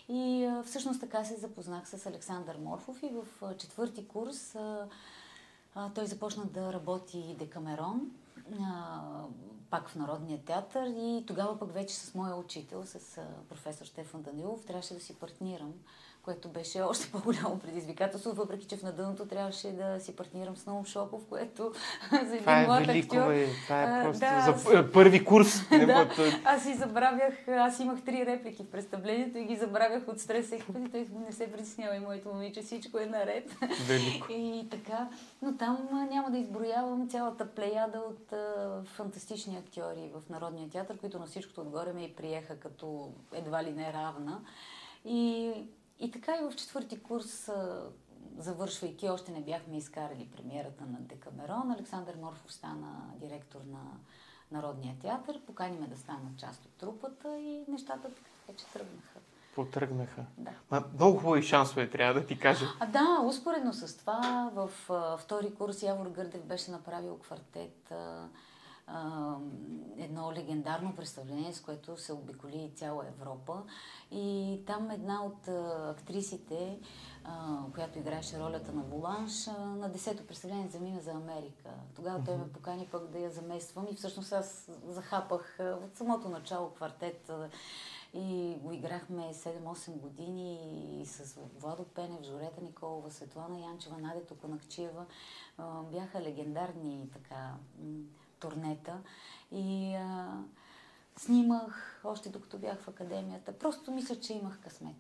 И 0.10 0.46
а, 0.46 0.64
всъщност 0.64 1.00
така 1.00 1.24
се 1.24 1.36
запознах 1.36 1.90
с 1.90 2.06
Александър 2.06 2.58
Морфов 2.58 3.04
и 3.04 3.10
в 3.10 3.44
а, 3.44 3.58
четвърти 3.58 4.08
курс 4.08 4.56
а, 4.56 4.88
а, 5.76 5.90
той 5.90 6.06
започна 6.06 6.46
да 6.46 6.74
работи 6.74 7.36
Декамерон 7.40 8.12
пак 9.70 9.90
в 9.90 9.96
Народния 9.96 10.46
театър 10.46 10.88
и 10.88 11.24
тогава 11.28 11.60
пък 11.60 11.74
вече 11.74 11.96
с 11.96 12.16
моя 12.16 12.36
учител, 12.36 12.84
с 12.86 13.22
професор 13.50 13.86
Штефан 13.86 14.22
Данилов, 14.22 14.66
трябваше 14.66 14.94
да 14.94 15.00
си 15.00 15.20
партнирам 15.20 15.74
което 16.24 16.50
беше 16.50 16.82
още 16.82 17.12
по-голямо 17.12 17.60
предизвикателство, 17.60 18.32
въпреки 18.32 18.68
че 18.68 18.78
в 18.78 18.84
надъното 18.84 19.26
трябваше 19.26 19.72
да 19.72 20.00
си 20.00 20.16
партнирам 20.16 20.58
с 20.58 20.66
Наум 20.66 20.86
Шопов, 20.86 21.26
което 21.30 21.72
за 22.12 22.36
един 22.36 22.50
е 22.50 22.66
млад 22.66 22.86
велико, 22.86 23.16
актьор... 23.16 23.32
Е, 23.32 23.48
това 23.64 23.84
е 23.84 24.04
просто 24.04 24.20
да, 24.20 24.42
за 24.42 24.78
аз... 24.80 24.92
първи 24.94 25.26
курс. 25.26 25.68
да, 25.70 26.10
аз 26.44 26.64
си 26.64 26.74
забравях, 26.74 27.48
аз 27.48 27.80
имах 27.80 28.04
три 28.06 28.26
реплики 28.26 28.64
в 28.64 28.72
представлението 28.72 29.38
и 29.38 29.46
ги 29.46 29.56
забравях 29.56 30.08
от 30.08 30.20
стрес 30.20 30.46
всеки 30.46 30.66
път 30.74 30.82
и 30.88 30.92
той 30.92 31.08
не 31.26 31.32
се 31.32 31.52
притеснява 31.52 31.96
и 31.96 32.00
моето 32.00 32.30
момиче, 32.30 32.62
всичко 32.62 32.98
е 32.98 33.06
наред. 33.06 33.56
Велико. 33.88 34.28
и 34.32 34.68
така, 34.72 35.10
но 35.42 35.58
там 35.58 36.08
няма 36.12 36.32
да 36.32 36.38
изброявам 36.38 37.10
цялата 37.10 37.46
плеяда 37.46 38.00
от 38.10 38.34
а, 38.34 38.82
фантастични 38.86 39.58
актьори 39.58 40.12
в 40.14 40.30
Народния 40.30 40.70
театър, 40.70 40.98
които 40.98 41.20
на 41.20 41.26
всичкото 41.26 41.62
отгоре 41.62 41.94
ме 41.94 42.04
и 42.04 42.16
приеха 42.16 42.60
като 42.60 43.12
едва 43.34 43.64
ли 43.64 43.72
не 43.72 43.94
равна. 43.94 44.40
И 45.06 45.54
и 46.00 46.12
така 46.12 46.36
и 46.36 46.52
в 46.52 46.56
четвърти 46.56 47.00
курс, 47.00 47.50
завършвайки, 48.38 49.10
още 49.10 49.32
не 49.32 49.42
бяхме 49.42 49.78
изкарали 49.78 50.30
премиерата 50.36 50.86
на 50.86 50.98
Декамерон. 51.00 51.72
Александър 51.72 52.16
Морфов 52.16 52.54
стана 52.54 53.12
директор 53.16 53.60
на 53.68 53.80
Народния 54.52 54.96
театър. 55.02 55.42
Покани 55.46 55.80
ме 55.80 55.88
да 55.88 55.98
стана 55.98 56.30
част 56.38 56.66
от 56.66 56.72
трупата 56.72 57.40
и 57.40 57.66
нещата 57.68 58.02
така 58.02 58.30
вече 58.48 58.66
тръгнаха. 58.66 59.20
Потръгнаха. 59.56 60.26
Да. 60.38 60.52
Ма, 60.72 60.84
много 60.94 61.20
хубави 61.20 61.44
шансове, 61.44 61.90
трябва 61.90 62.22
да 62.22 62.28
ти 62.28 62.40
кажа. 62.40 62.66
А, 62.80 62.86
да, 62.86 63.22
успоредно 63.26 63.74
с 63.74 63.98
това, 63.98 64.52
в 64.54 64.70
а, 64.90 65.18
втори 65.18 65.54
курс 65.54 65.84
Явор 65.84 66.10
Гърдев 66.10 66.44
беше 66.44 66.72
направил 66.72 67.18
квартет. 67.18 67.92
А, 67.92 68.28
едно 69.98 70.32
легендарно 70.32 70.96
представление, 70.96 71.54
с 71.54 71.62
което 71.62 71.98
се 71.98 72.14
обиколи 72.14 72.72
цяла 72.76 73.08
Европа. 73.08 73.64
И 74.12 74.60
там 74.68 74.92
една 74.92 75.26
от 75.26 75.48
актрисите, 75.98 76.80
която 77.74 78.00
играеше 78.00 78.40
ролята 78.40 78.74
на 78.74 78.82
Воланш, 78.82 79.46
на 79.58 79.90
десето 79.90 80.28
представление 80.28 80.68
замина 80.68 81.02
за 81.02 81.12
Америка. 81.12 81.70
Тогава 81.96 82.24
той 82.26 82.38
ме 82.38 82.52
покани 82.52 82.88
пък 82.92 83.08
да 83.08 83.20
я 83.20 83.32
замествам 83.32 83.88
и 83.92 83.96
всъщност 83.96 84.34
аз 84.34 84.70
захапах 84.88 85.60
от 85.60 85.98
самото 85.98 86.30
начало 86.30 86.70
квартет 86.70 87.32
и 88.14 88.58
го 88.62 88.72
играхме 88.72 89.34
7-8 89.34 89.92
години 89.92 90.60
и 91.02 91.06
с 91.06 91.40
Владо 91.60 91.84
Пенев, 91.84 92.24
Жорета 92.24 92.62
Николова, 92.62 93.12
Светлана 93.12 93.60
Янчева, 93.60 93.98
Надя 93.98 94.26
Токонакчиева. 94.26 95.06
Бяха 95.92 96.22
легендарни 96.22 97.10
така 97.14 97.54
турнета. 98.44 98.94
И 99.52 99.96
а, 99.96 100.28
снимах 101.18 102.02
още 102.04 102.30
докато 102.30 102.58
бях 102.58 102.80
в 102.82 102.88
академията. 102.88 103.52
Просто 103.52 103.92
мисля, 103.92 104.16
че 104.16 104.34
имах 104.34 104.60
късмет. 104.64 104.96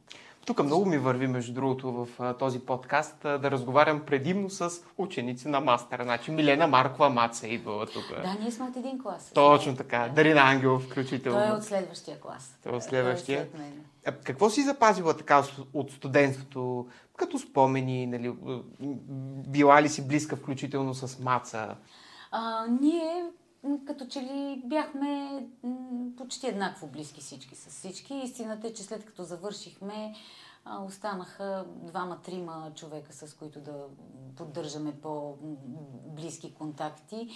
Тук 0.45 0.63
много 0.63 0.85
ми 0.85 0.97
върви, 0.97 1.27
между 1.27 1.53
другото, 1.53 1.91
в 1.91 2.07
а, 2.19 2.33
този 2.33 2.59
подкаст 2.59 3.15
да 3.21 3.51
разговарям 3.51 4.01
предимно 4.05 4.49
с 4.49 4.71
ученици 4.97 5.47
на 5.47 5.59
мастера. 5.59 6.03
Значи 6.03 6.31
Милена 6.31 6.67
Маркова 6.67 7.09
Маца 7.09 7.47
идвала 7.47 7.85
тук. 7.85 8.09
Да, 8.23 8.35
ние 8.41 8.51
сме 8.51 8.65
от 8.65 8.75
един 8.75 9.01
клас. 9.01 9.31
Точно 9.33 9.75
така. 9.75 9.99
Да. 9.99 10.13
Дарина 10.13 10.41
Ангелов 10.41 10.83
включително. 10.83 11.39
Той 11.39 11.47
е 11.47 11.51
от 11.51 11.63
следващия 11.63 12.19
клас. 12.19 12.57
Той 12.63 12.73
е 12.73 12.75
от 12.75 12.83
следващия. 12.83 13.51
Той 13.51 13.61
е 13.61 13.63
след 13.63 13.85
а, 14.05 14.11
какво 14.11 14.49
си 14.49 14.63
запазила 14.63 15.17
така 15.17 15.43
от 15.73 15.91
студентството, 15.91 16.87
като 17.17 17.39
спомени, 17.39 18.07
нали, 18.07 18.33
била 19.47 19.81
ли 19.81 19.89
си 19.89 20.07
близка 20.07 20.35
включително 20.35 20.93
с 20.93 21.19
Маца? 21.19 21.75
А, 22.35 22.67
ние 22.67 23.31
като 23.87 24.07
че 24.07 24.21
ли 24.21 24.61
бяхме 24.65 25.45
почти 26.17 26.47
еднакво 26.47 26.87
близки 26.87 27.21
всички 27.21 27.55
с 27.55 27.69
всички. 27.69 28.13
Истината 28.13 28.67
е, 28.67 28.73
че 28.73 28.83
след 28.83 29.05
като 29.05 29.23
завършихме, 29.23 30.15
останаха 30.85 31.65
двама-трима 31.69 32.71
човека, 32.75 33.13
с 33.13 33.33
които 33.33 33.59
да 33.59 33.85
поддържаме 34.35 35.01
по-близки 35.01 36.53
контакти. 36.53 37.29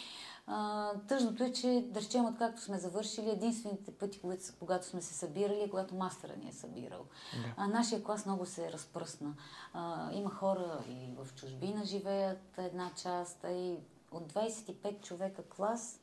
Тъжното 1.07 1.43
е, 1.43 1.51
че 1.51 1.85
да 1.89 2.01
речем, 2.01 2.25
откакто 2.25 2.61
сме 2.61 2.79
завършили, 2.79 3.29
единствените 3.29 3.91
пъти, 3.91 4.21
когато, 4.59 4.85
сме 4.85 5.01
се 5.01 5.13
събирали, 5.13 5.61
е 5.61 5.69
когато 5.69 5.95
мастера 5.95 6.33
ни 6.37 6.49
е 6.49 6.53
събирал. 6.53 7.05
Да. 7.33 7.53
А, 7.57 7.67
нашия 7.67 8.03
клас 8.03 8.25
много 8.25 8.45
се 8.45 8.71
разпръсна. 8.71 9.33
А, 9.73 10.13
има 10.13 10.29
хора 10.29 10.83
и 10.89 11.13
в 11.17 11.35
чужбина 11.35 11.85
живеят 11.85 12.57
една 12.57 12.91
част, 12.95 13.43
а 13.43 13.51
и 13.51 13.77
от 14.11 14.33
25 14.33 15.01
човека 15.01 15.43
клас, 15.43 15.99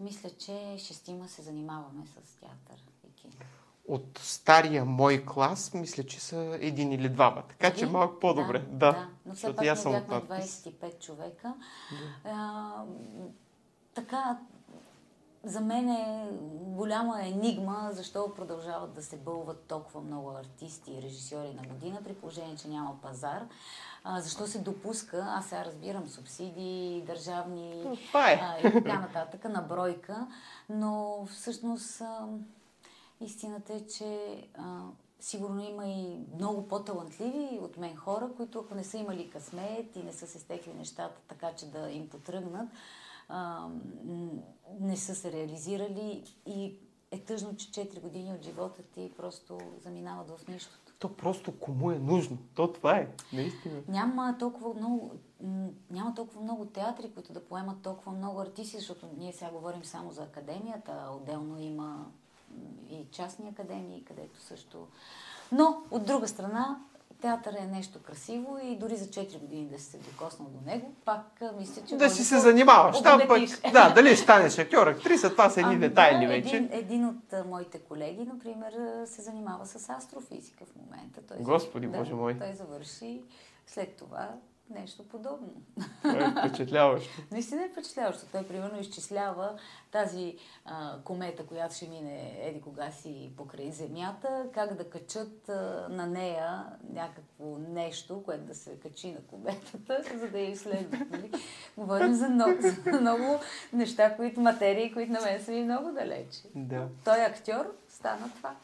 мисля, 0.00 0.30
че 0.30 0.76
шестима 0.78 1.28
се 1.28 1.42
занимаваме 1.42 2.06
с 2.06 2.34
театър 2.40 2.84
и 3.08 3.12
кино. 3.12 3.32
От 3.88 4.18
стария 4.22 4.84
мой 4.84 5.24
клас, 5.26 5.74
мисля, 5.74 6.02
че 6.02 6.20
са 6.20 6.58
един 6.60 6.92
или 6.92 7.08
двама. 7.08 7.42
Така 7.48 7.74
че 7.74 7.86
малко 7.86 8.20
по-добре. 8.20 8.58
Да, 8.58 8.66
да. 8.66 8.92
да. 8.92 9.08
но 9.26 9.34
все 9.34 9.46
пак 9.46 9.60
ние 9.60 9.74
бяхме 9.74 9.92
25 9.92 10.98
човека. 10.98 11.54
Да. 12.24 12.30
А, 12.30 12.84
така, 13.94 14.38
за 15.48 15.60
мен 15.60 15.88
е 15.88 16.30
голяма 16.78 17.26
енигма 17.26 17.88
защо 17.92 18.34
продължават 18.34 18.92
да 18.92 19.02
се 19.02 19.16
бълват 19.16 19.64
толкова 19.64 20.00
много 20.00 20.30
артисти 20.30 20.92
и 20.92 21.02
режисьори 21.02 21.54
на 21.54 21.62
година, 21.62 22.00
при 22.04 22.14
положение, 22.14 22.56
че 22.56 22.68
няма 22.68 23.00
пазар. 23.02 23.46
А, 24.04 24.20
защо 24.20 24.46
се 24.46 24.58
допуска, 24.58 25.26
аз 25.28 25.46
сега 25.46 25.64
разбирам 25.64 26.08
субсидии, 26.08 27.04
държавни 27.06 27.72
е. 27.72 27.96
а, 28.42 28.68
и 28.68 28.72
така 28.72 28.98
нататък, 28.98 29.44
на 29.44 29.62
бройка, 29.62 30.26
но 30.68 31.26
всъщност 31.26 32.00
а, 32.00 32.26
истината 33.20 33.74
е, 33.74 33.86
че 33.86 34.42
а, 34.58 34.80
сигурно 35.20 35.60
има 35.60 35.86
и 35.86 36.18
много 36.34 36.68
по-талантливи 36.68 37.58
от 37.62 37.76
мен 37.76 37.96
хора, 37.96 38.30
които 38.36 38.58
ако 38.58 38.74
не 38.74 38.84
са 38.84 38.98
имали 38.98 39.30
късмет 39.30 39.96
и 39.96 40.02
не 40.02 40.12
са 40.12 40.26
се 40.26 40.38
стекли 40.38 40.72
нещата 40.74 41.20
така, 41.28 41.52
че 41.52 41.66
да 41.66 41.90
им 41.90 42.08
потръгнат, 42.08 42.68
а, 43.28 43.68
не 44.80 44.96
са 44.96 45.14
се 45.14 45.32
реализирали 45.32 46.24
и 46.46 46.78
е 47.10 47.18
тъжно, 47.18 47.56
че 47.56 47.70
4 47.70 48.00
години 48.00 48.32
от 48.32 48.42
живота 48.42 48.82
ти 48.82 49.12
просто 49.16 49.58
заминават 49.82 50.30
в 50.30 50.48
нищото. 50.48 50.92
То 50.98 51.16
просто 51.16 51.58
кому 51.58 51.90
е 51.90 51.98
нужно. 51.98 52.38
То 52.54 52.72
това 52.72 52.96
е. 52.96 53.08
Наистина. 53.32 53.82
Няма 53.88 54.36
толкова 54.38 54.74
много, 54.74 55.12
няма 55.90 56.14
толкова 56.14 56.40
много 56.40 56.66
театри, 56.66 57.10
които 57.14 57.32
да 57.32 57.44
поемат 57.44 57.82
толкова 57.82 58.12
много 58.12 58.40
артисти, 58.40 58.76
защото 58.76 59.08
ние 59.18 59.32
сега 59.32 59.50
говорим 59.50 59.84
само 59.84 60.10
за 60.10 60.22
академията, 60.22 61.08
отделно 61.12 61.58
има 61.58 62.06
и 62.90 63.06
частни 63.10 63.48
академии, 63.48 64.04
където 64.04 64.40
също. 64.40 64.86
Но, 65.52 65.82
от 65.90 66.06
друга 66.06 66.28
страна, 66.28 66.84
театър 67.20 67.54
е 67.58 67.66
нещо 67.66 68.02
красиво 68.02 68.58
и 68.62 68.76
дори 68.76 68.96
за 68.96 69.06
4 69.06 69.38
години 69.38 69.68
да 69.68 69.78
си 69.78 69.84
се 69.84 69.98
докоснал 69.98 70.48
до 70.48 70.70
него, 70.70 70.94
пак 71.04 71.42
мисля, 71.58 71.82
че... 71.88 71.96
Да 71.96 72.10
си 72.10 72.24
се 72.24 72.38
занимаваш. 72.38 73.02
Там 73.02 73.20
пък, 73.28 73.40
да, 73.72 73.92
дали 73.94 74.08
ще 74.08 74.16
станеш 74.16 74.58
актьор, 74.58 74.86
актриса, 74.86 75.30
това 75.30 75.50
са 75.50 75.60
едни 75.60 75.74
а, 75.74 75.78
детайли 75.78 76.26
да, 76.26 76.32
вече. 76.32 76.56
Един, 76.56 76.68
един 76.72 77.06
от 77.06 77.46
моите 77.46 77.78
колеги, 77.78 78.24
например, 78.32 78.72
се 79.06 79.22
занимава 79.22 79.66
с 79.66 79.88
астрофизика 79.88 80.64
в 80.64 80.76
момента. 80.76 81.20
Той 81.28 81.36
Господи, 81.36 81.86
да, 81.86 81.98
Боже 81.98 82.14
мой. 82.14 82.38
Той 82.38 82.52
завърши 82.52 83.22
след 83.66 83.96
това 83.96 84.28
нещо 84.70 85.08
подобно. 85.08 85.52
Това 86.02 86.26
е 86.26 86.30
впечатляващо. 86.30 87.22
Наистина 87.30 87.64
е 87.64 87.68
впечатляващо. 87.68 88.26
Той, 88.32 88.42
примерно, 88.42 88.80
изчислява 88.80 89.58
тази 89.90 90.36
а, 90.64 90.98
комета, 91.04 91.46
която 91.46 91.74
ще 91.74 91.88
мине 91.88 92.38
еди 92.42 92.60
кога 92.60 92.90
си 92.90 93.30
покрай 93.36 93.70
Земята, 93.70 94.46
как 94.54 94.74
да 94.74 94.90
качат 94.90 95.48
а, 95.48 95.86
на 95.90 96.06
нея 96.06 96.64
някакво 96.92 97.58
нещо, 97.58 98.22
което 98.24 98.44
да 98.44 98.54
се 98.54 98.76
качи 98.76 99.12
на 99.12 99.20
кометата, 99.20 100.02
за 100.18 100.28
да 100.28 100.38
я 100.38 100.50
изследват. 100.50 101.10
Нали? 101.10 101.30
Говорим 101.76 102.14
за 102.14 102.28
много, 102.28 102.54
за 102.60 103.00
много 103.00 103.40
неща, 103.72 104.16
които 104.16 104.40
материи, 104.40 104.92
които 104.92 105.12
на 105.12 105.20
мен 105.20 105.44
са 105.44 105.50
ми 105.50 105.64
много 105.64 105.92
далече. 105.92 106.42
Да. 106.54 106.88
Той 107.04 107.24
актьор 107.24 107.74
стана 107.88 108.30
това. 108.36 108.54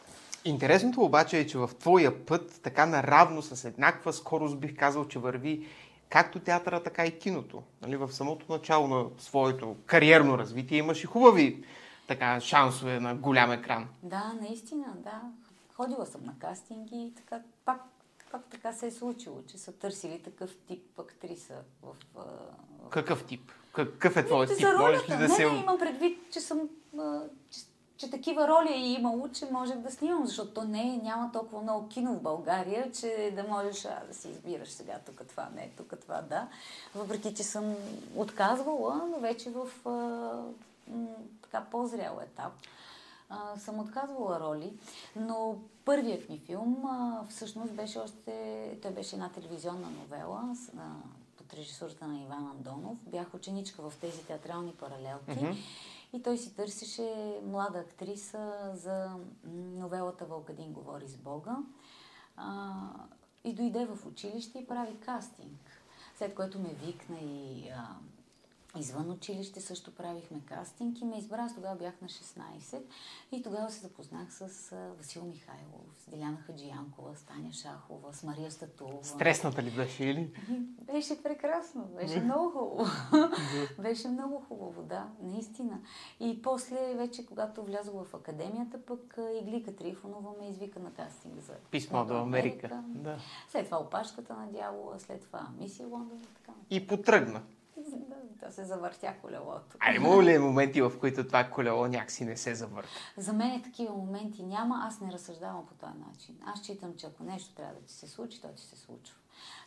Интересното 0.44 1.02
обаче 1.02 1.38
е, 1.38 1.46
че 1.46 1.58
в 1.58 1.70
твоя 1.80 2.26
път, 2.26 2.60
така 2.62 2.86
наравно, 2.86 3.42
с 3.42 3.64
еднаква 3.64 4.12
скорост, 4.12 4.60
бих 4.60 4.76
казал, 4.76 5.08
че 5.08 5.18
върви 5.18 5.66
както 6.08 6.40
театъра, 6.40 6.82
така 6.82 7.06
и 7.06 7.18
киното. 7.18 7.62
Нали, 7.82 7.96
в 7.96 8.12
самото 8.12 8.52
начало 8.52 8.88
на 8.88 9.06
своето 9.18 9.76
кариерно 9.86 10.38
развитие 10.38 10.78
имаш 10.78 11.04
и 11.04 11.06
хубави 11.06 11.64
така, 12.08 12.40
шансове 12.40 13.00
на 13.00 13.14
голям 13.14 13.52
екран. 13.52 13.88
Да, 14.02 14.32
наистина, 14.40 14.86
да. 14.96 15.20
Ходила 15.74 16.06
съм 16.06 16.24
на 16.24 16.34
кастинги 16.38 16.96
и 16.96 17.14
така, 17.14 17.40
пак, 17.64 17.80
пак 18.32 18.42
така 18.50 18.72
се 18.72 18.86
е 18.86 18.90
случило, 18.90 19.42
че 19.48 19.58
са 19.58 19.72
търсили 19.72 20.22
такъв 20.22 20.56
тип 20.66 20.98
актриса 20.98 21.54
в... 21.82 21.96
в... 22.14 22.24
Какъв 22.90 23.24
тип? 23.26 23.52
Какъв 23.72 24.16
е 24.16 24.26
твой 24.26 24.46
Не, 24.46 24.54
тип? 24.54 24.66
за 24.66 24.78
Можеш 24.78 25.00
ролята. 25.00 25.14
ли 25.14 25.16
да 25.18 25.28
не, 25.28 25.34
се... 25.34 25.50
не, 25.50 25.58
имам 25.58 25.78
предвид, 25.78 26.18
че 26.32 26.40
съм... 26.40 26.68
Че, 27.50 27.60
че 27.96 28.10
такива 28.10 28.48
роли 28.48 28.72
е 28.72 28.92
имало, 28.92 29.28
че 29.28 29.50
можех 29.50 29.76
да 29.76 29.90
снимам, 29.90 30.26
защото 30.26 30.54
то 30.54 30.64
не 30.64 31.00
няма 31.02 31.32
толкова 31.32 31.62
много 31.62 31.88
кино 31.88 32.14
в 32.14 32.22
България, 32.22 32.92
че 32.92 33.32
да 33.36 33.42
можеш 33.42 33.84
а, 33.84 34.02
да 34.08 34.14
си 34.14 34.28
избираш 34.28 34.68
сега 34.68 34.98
тук 35.06 35.22
това, 35.28 35.48
не, 35.56 35.70
тук 35.76 35.94
това, 36.00 36.22
да. 36.22 36.48
Въпреки, 36.94 37.34
че 37.34 37.42
съм 37.42 37.74
отказвала, 38.16 39.08
но 39.10 39.18
вече 39.18 39.50
в 39.50 39.88
а, 39.88 39.90
м, 40.88 41.06
така 41.42 41.64
по-зрял 41.70 42.18
етап 42.22 42.52
а, 43.28 43.58
съм 43.58 43.78
отказвала 43.78 44.40
роли, 44.40 44.72
но 45.16 45.56
първият 45.84 46.28
ми 46.28 46.38
филм 46.38 46.86
а, 46.86 47.24
всъщност 47.30 47.72
беше 47.72 47.98
още, 47.98 48.78
той 48.82 48.90
беше 48.90 49.16
една 49.16 49.28
телевизионна 49.28 49.90
новела 49.90 50.42
с, 50.54 50.68
а, 50.68 50.92
под 51.36 51.54
режисурата 51.54 52.06
на 52.06 52.22
Иван 52.22 52.46
Андонов. 52.46 52.98
Бях 53.06 53.34
ученичка 53.34 53.90
в 53.90 53.92
тези 54.00 54.22
театрални 54.22 54.72
паралелки 54.72 55.44
Мгм. 55.44 55.56
И 56.14 56.22
той 56.22 56.38
си 56.38 56.54
търсеше 56.54 57.40
млада 57.44 57.78
актриса 57.78 58.70
за 58.74 59.16
новелата 59.54 60.24
Вълкадин 60.24 60.72
говори 60.72 61.08
с 61.08 61.16
Бога. 61.16 61.56
А, 62.36 62.72
и 63.44 63.54
дойде 63.54 63.86
в 63.86 64.06
училище 64.06 64.58
и 64.58 64.66
прави 64.66 65.00
кастинг. 65.00 65.82
След 66.16 66.34
което 66.34 66.58
ме 66.58 66.74
викна 66.74 67.18
и 67.20 67.68
а, 67.68 67.96
извън 68.78 69.10
училище 69.10 69.60
също 69.60 69.94
правихме 69.94 70.40
кастинг 70.46 71.00
и 71.00 71.04
ме 71.04 71.18
избра. 71.18 71.42
Аз 71.42 71.54
тогава 71.54 71.76
бях 71.76 72.00
на 72.00 72.08
16 72.08 72.82
и 73.32 73.42
тогава 73.42 73.70
се 73.70 73.80
запознах 73.80 74.32
с 74.32 74.70
Васил 74.98 75.24
Михайлов, 75.24 75.96
с 75.98 76.10
Диляна 76.10 76.36
Хаджиянкова, 76.36 77.16
с 77.16 77.22
Таня 77.22 77.52
Шахова, 77.52 78.12
с 78.12 78.22
Мария 78.22 78.50
Статулова. 78.50 79.04
Стресната 79.04 79.62
ли 79.62 79.70
беше 79.70 80.04
или? 80.04 80.30
Беше 80.92 81.22
прекрасно, 81.22 81.84
беше 81.84 82.20
много 82.20 82.50
хубаво. 82.50 82.86
беше 83.82 84.08
много 84.08 84.44
хубаво, 84.48 84.82
да, 84.82 85.08
наистина. 85.22 85.80
И 86.20 86.42
после, 86.42 86.94
вече 86.94 87.26
когато 87.26 87.64
влязох 87.64 88.04
в 88.04 88.14
академията, 88.14 88.86
пък 88.86 89.18
Иглика 89.42 89.76
Трифонова 89.76 90.30
ме 90.40 90.48
извика 90.48 90.80
на 90.80 90.92
кастинг 90.92 91.40
за 91.40 91.52
Писмо 91.70 92.04
до 92.04 92.16
Америка. 92.16 92.82
Да. 92.86 93.18
След 93.48 93.64
това 93.64 93.78
опашката 93.78 94.34
на 94.34 94.46
дявола, 94.46 94.98
след 94.98 95.20
това 95.20 95.48
Мисия 95.58 95.88
Лондон 95.88 96.18
и 96.18 96.34
така. 96.34 96.52
И 96.70 96.86
потръгна. 96.86 97.42
Да, 97.94 98.16
да 98.46 98.52
се 98.52 98.64
завъртя 98.64 99.14
колелото. 99.20 99.76
А 99.80 99.94
имало 99.94 100.22
ли 100.22 100.34
е 100.34 100.38
моменти, 100.38 100.82
в 100.82 100.92
които 101.00 101.26
това 101.26 101.44
колело 101.44 101.86
някакси 101.86 102.24
не 102.24 102.36
се 102.36 102.54
завърта? 102.54 102.90
За 103.16 103.32
мен 103.32 103.62
такива 103.62 103.94
моменти 103.94 104.42
няма, 104.42 104.82
аз 104.88 105.00
не 105.00 105.12
разсъждавам 105.12 105.66
по 105.66 105.74
този 105.74 105.98
начин. 106.08 106.38
Аз 106.44 106.60
считам, 106.60 106.96
че 106.96 107.06
ако 107.06 107.22
нещо 107.22 107.54
трябва 107.54 107.74
да 107.74 107.80
ти 107.80 107.92
се 107.92 108.08
случи, 108.08 108.40
то 108.40 108.48
ти 108.48 108.62
се 108.62 108.76
случва. 108.76 109.16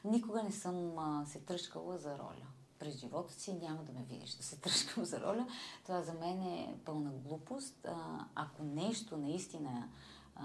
Никога 0.03 0.43
не 0.43 0.51
съм 0.51 0.99
а, 0.99 1.25
се 1.25 1.39
тръжкала 1.39 1.97
за 1.97 2.17
роля. 2.17 2.47
През 2.79 2.95
живота 2.99 3.33
си 3.33 3.53
няма 3.53 3.83
да 3.83 3.91
ме 3.91 4.05
видиш 4.09 4.33
да 4.33 4.43
се 4.43 4.61
тръжкам 4.61 5.05
за 5.05 5.21
роля. 5.21 5.47
Това 5.83 6.01
за 6.01 6.13
мен 6.13 6.41
е 6.41 6.75
пълна 6.85 7.11
глупост. 7.11 7.85
А, 7.85 8.25
ако 8.35 8.63
нещо 8.63 9.17
наистина 9.17 9.89
а, 10.35 10.43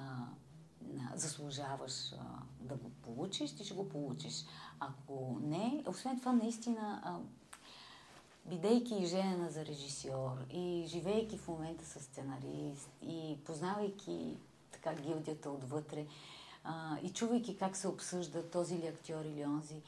заслужаваш 1.14 2.12
а, 2.12 2.16
да 2.60 2.74
го 2.74 2.90
получиш, 2.90 3.56
ти 3.56 3.64
ще 3.64 3.74
го 3.74 3.88
получиш. 3.88 4.44
Ако 4.80 5.38
не, 5.42 5.84
освен 5.86 6.18
това 6.18 6.32
наистина 6.32 7.00
а, 7.04 7.18
бидейки 8.46 8.94
и 8.94 9.06
женена 9.06 9.50
за 9.50 9.64
режисьор 9.66 10.30
и 10.50 10.84
живейки 10.86 11.38
в 11.38 11.48
момента 11.48 11.84
с 11.84 12.00
сценарист 12.00 12.90
и 13.02 13.38
познавайки 13.44 14.36
така 14.72 14.94
гилдията 14.94 15.50
отвътре 15.50 16.06
а, 16.64 16.96
и 17.02 17.10
чувайки 17.10 17.56
как 17.56 17.76
се 17.76 17.88
обсъжда 17.88 18.42
този 18.42 18.78
ли 18.78 18.86
актьор 18.86 19.24
или 19.24 19.44
онзи, 19.44 19.82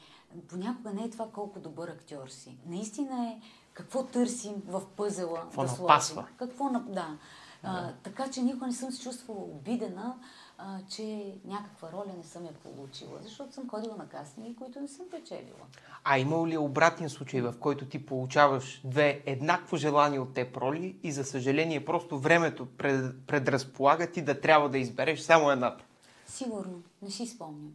понякога 0.47 0.93
не 0.93 1.03
е 1.03 1.09
това 1.09 1.27
колко 1.31 1.59
добър 1.59 1.87
актьор 1.87 2.27
си. 2.27 2.57
Наистина 2.65 3.27
е 3.27 3.41
какво 3.73 4.05
търсим 4.05 4.53
в 4.67 4.83
пъзела 4.95 5.41
Какво 5.41 5.63
да 5.63 5.71
напасва. 5.71 6.13
сложим. 6.13 6.33
Какво 6.37 6.69
на... 6.69 6.79
Да. 6.79 7.17
А, 7.63 7.93
така 8.03 8.31
че 8.31 8.41
никога 8.41 8.67
не 8.67 8.73
съм 8.73 8.91
се 8.91 9.01
чувствала 9.03 9.41
обидена, 9.43 10.15
а, 10.57 10.79
че 10.89 11.33
някаква 11.45 11.91
роля 11.91 12.13
не 12.17 12.23
съм 12.23 12.45
я 12.45 12.53
получила, 12.53 13.19
защото 13.23 13.53
съм 13.53 13.69
ходила 13.69 13.95
на 13.95 14.09
кастинги, 14.09 14.55
които 14.55 14.79
не 14.79 14.87
съм 14.87 15.05
печелила. 15.11 15.65
А 16.03 16.19
имало 16.19 16.47
ли 16.47 16.53
е 16.53 16.59
обратен 16.59 17.09
случай, 17.09 17.41
в 17.41 17.53
който 17.59 17.85
ти 17.85 18.05
получаваш 18.05 18.81
две 18.85 19.23
еднакво 19.25 19.77
желани 19.77 20.19
от 20.19 20.33
теб 20.33 20.57
роли 20.57 20.97
и 21.03 21.11
за 21.11 21.23
съжаление 21.23 21.85
просто 21.85 22.19
времето 22.19 22.67
пред, 22.77 23.25
предразполага 23.27 24.11
ти 24.11 24.21
да 24.21 24.41
трябва 24.41 24.69
да 24.69 24.77
избереш 24.77 25.19
само 25.19 25.51
едната? 25.51 25.83
Сигурно, 26.25 26.83
не 27.01 27.11
си 27.11 27.27
спомням. 27.27 27.73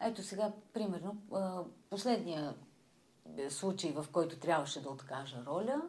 Ето 0.00 0.22
сега, 0.22 0.52
примерно, 0.74 1.16
последния 1.90 2.54
е, 3.38 3.50
случай, 3.50 3.92
в 3.92 4.06
който 4.12 4.36
трябваше 4.36 4.82
да 4.82 4.88
откажа 4.88 5.36
роля, 5.46 5.82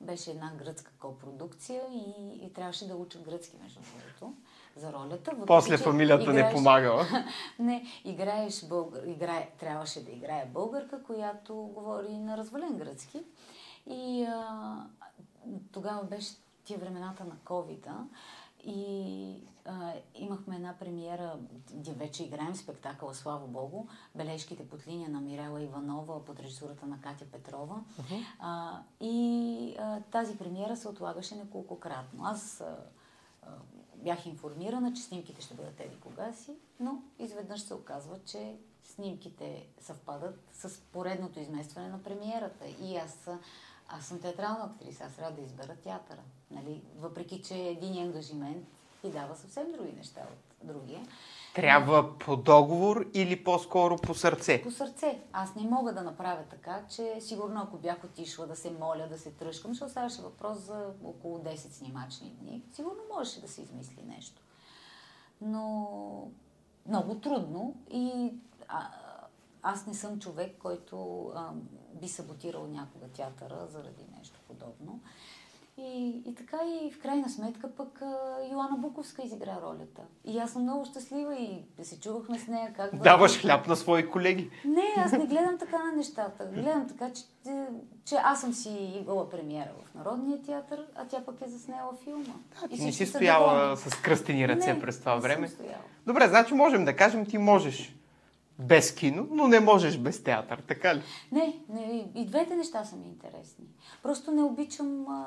беше 0.00 0.30
една 0.30 0.52
гръцка 0.58 0.92
копродукция 0.98 1.82
и, 1.92 2.36
и 2.46 2.52
трябваше 2.52 2.88
да 2.88 2.96
уча 2.96 3.18
гръцки, 3.18 3.56
между 3.62 3.80
другото, 3.80 4.34
за 4.76 4.92
ролята. 4.92 5.32
После 5.46 5.76
че 5.76 5.82
фамилията 5.82 6.32
не 6.32 6.40
играеш- 6.40 6.54
помагала. 6.54 7.06
не, 7.58 7.86
играеш 8.04 8.64
българ, 8.64 9.04
играе, 9.06 9.50
трябваше 9.58 10.04
да 10.04 10.10
играе 10.10 10.46
българка, 10.46 11.02
която 11.02 11.54
говори 11.54 12.18
на 12.18 12.36
развален 12.36 12.76
гръцки. 12.76 13.22
И 13.86 14.24
а, 14.24 14.76
тогава 15.72 16.04
беше 16.04 16.34
тия 16.64 16.78
времената 16.78 17.24
на 17.24 17.34
covid 17.44 17.88
и 18.64 19.34
а, 19.64 19.92
имахме 20.14 20.56
една 20.56 20.74
премиера, 20.80 21.36
где 21.72 21.92
вече 21.92 22.24
играем 22.24 22.54
спектакъла, 22.54 23.14
слава 23.14 23.46
Богу, 23.46 23.86
бележките 24.14 24.68
под 24.68 24.86
линия 24.86 25.08
на 25.10 25.20
Мирела 25.20 25.62
Иванова 25.62 26.24
под 26.24 26.40
режисурата 26.40 26.86
на 26.86 27.00
Катя 27.00 27.24
Петрова. 27.24 27.80
А, 28.38 28.78
и 29.00 29.76
а, 29.80 30.00
тази 30.00 30.38
премиера 30.38 30.76
се 30.76 30.88
отлагаше 30.88 31.36
неколкократно. 31.36 32.24
Аз 32.24 32.60
а, 32.60 32.76
бях 34.02 34.26
информирана, 34.26 34.92
че 34.94 35.02
снимките 35.02 35.42
ще 35.42 35.54
бъдат 35.54 35.80
еди 35.80 35.96
кога 36.00 36.32
си, 36.32 36.56
но 36.80 37.02
изведнъж 37.18 37.60
се 37.60 37.74
оказва, 37.74 38.18
че 38.26 38.56
снимките 38.84 39.66
съвпадат 39.80 40.40
с 40.52 40.80
поредното 40.80 41.40
изместване 41.40 41.88
на 41.88 42.02
премиерата. 42.02 42.64
И 42.82 42.96
аз, 42.96 43.28
аз 43.88 44.06
съм 44.06 44.20
театрална 44.20 44.64
актриса, 44.64 45.04
аз 45.04 45.16
трябва 45.16 45.36
да 45.36 45.42
избера 45.42 45.76
театъра. 45.76 46.22
Нали? 46.50 46.82
Въпреки, 46.98 47.42
че 47.42 47.54
един 47.54 47.98
ангажимент 47.98 48.66
ти 49.02 49.10
дава 49.10 49.36
съвсем 49.36 49.72
други 49.72 49.92
неща 49.92 50.20
от 50.20 50.68
другия. 50.68 51.06
Трябва 51.54 52.18
по 52.18 52.36
договор 52.36 53.06
или 53.14 53.44
по-скоро 53.44 53.96
по 53.96 54.14
сърце? 54.14 54.62
По 54.62 54.70
сърце. 54.70 55.20
Аз 55.32 55.54
не 55.54 55.62
мога 55.62 55.92
да 55.92 56.02
направя 56.02 56.42
така, 56.50 56.82
че 56.88 57.20
сигурно 57.20 57.60
ако 57.60 57.76
бях 57.76 58.04
отишла 58.04 58.46
да 58.46 58.56
се 58.56 58.70
моля, 58.70 59.06
да 59.10 59.18
се 59.18 59.30
тръжкам, 59.30 59.70
защото 59.70 59.90
ставаше 59.90 60.22
въпрос 60.22 60.58
за 60.58 60.92
около 61.04 61.38
10 61.38 61.56
снимачни 61.56 62.30
дни, 62.30 62.62
сигурно 62.72 63.00
можеше 63.14 63.40
да 63.40 63.48
се 63.48 63.62
измисли 63.62 64.02
нещо. 64.02 64.42
Но 65.40 65.88
много 66.86 67.14
трудно 67.14 67.74
и 67.90 68.32
а, 68.68 68.88
аз 69.62 69.86
не 69.86 69.94
съм 69.94 70.18
човек, 70.18 70.56
който 70.58 71.26
а, 71.34 71.50
би 71.94 72.08
саботирал 72.08 72.66
някога 72.66 73.08
театъра 73.08 73.66
заради 73.68 74.04
нещо 74.18 74.40
подобно. 74.48 75.00
И, 75.76 76.22
и 76.26 76.34
така 76.34 76.56
и 76.66 76.90
в 76.90 76.98
крайна 76.98 77.28
сметка 77.28 77.68
пък 77.76 78.02
а, 78.02 78.36
Йоана 78.52 78.76
Буковска 78.78 79.22
изигра 79.22 79.58
ролята. 79.62 80.02
И 80.24 80.38
аз 80.38 80.50
съм 80.50 80.62
много 80.62 80.84
щастлива 80.84 81.34
и 81.36 81.62
се 81.82 82.00
чувахме 82.00 82.38
с 82.38 82.46
нея 82.46 82.72
как... 82.76 82.96
Даваш 82.96 83.40
хляб 83.40 83.66
на 83.66 83.76
свои 83.76 84.10
колеги. 84.10 84.50
Не, 84.64 84.94
аз 84.96 85.12
не 85.12 85.26
гледам 85.26 85.58
така 85.58 85.78
на 85.78 85.92
нещата. 85.92 86.44
Гледам 86.44 86.88
така, 86.88 87.10
че, 87.12 87.22
че 88.04 88.14
аз 88.14 88.40
съм 88.40 88.52
си 88.52 89.02
имала 89.02 89.30
премиера 89.30 89.70
в 89.84 89.94
Народния 89.94 90.42
театър, 90.42 90.86
а 90.96 91.04
тя 91.04 91.24
пък 91.24 91.40
е 91.46 91.48
заснела 91.48 91.92
филма. 92.04 92.34
И 92.70 92.76
Ти 92.76 92.84
не 92.84 92.92
си 92.92 93.06
стояла 93.06 93.52
доволни. 93.52 93.76
с 93.76 93.94
кръстени 94.02 94.48
ръце 94.48 94.74
Не, 94.74 94.80
през 94.80 95.00
това 95.00 95.16
време. 95.16 95.50
Добре, 96.06 96.28
значи 96.28 96.54
можем 96.54 96.84
да 96.84 96.96
кажем, 96.96 97.26
ти 97.26 97.38
можеш 97.38 97.94
без 98.58 98.94
кино, 98.94 99.26
но 99.30 99.48
не 99.48 99.60
можеш 99.60 99.98
без 99.98 100.24
театър, 100.24 100.62
така 100.68 100.94
ли? 100.94 101.02
Не, 101.32 101.60
не 101.68 102.10
и 102.14 102.26
двете 102.26 102.56
неща 102.56 102.84
са 102.84 102.96
ми 102.96 103.06
интересни. 103.06 103.64
Просто 104.02 104.30
не 104.30 104.42
обичам, 104.42 105.08
а, 105.08 105.26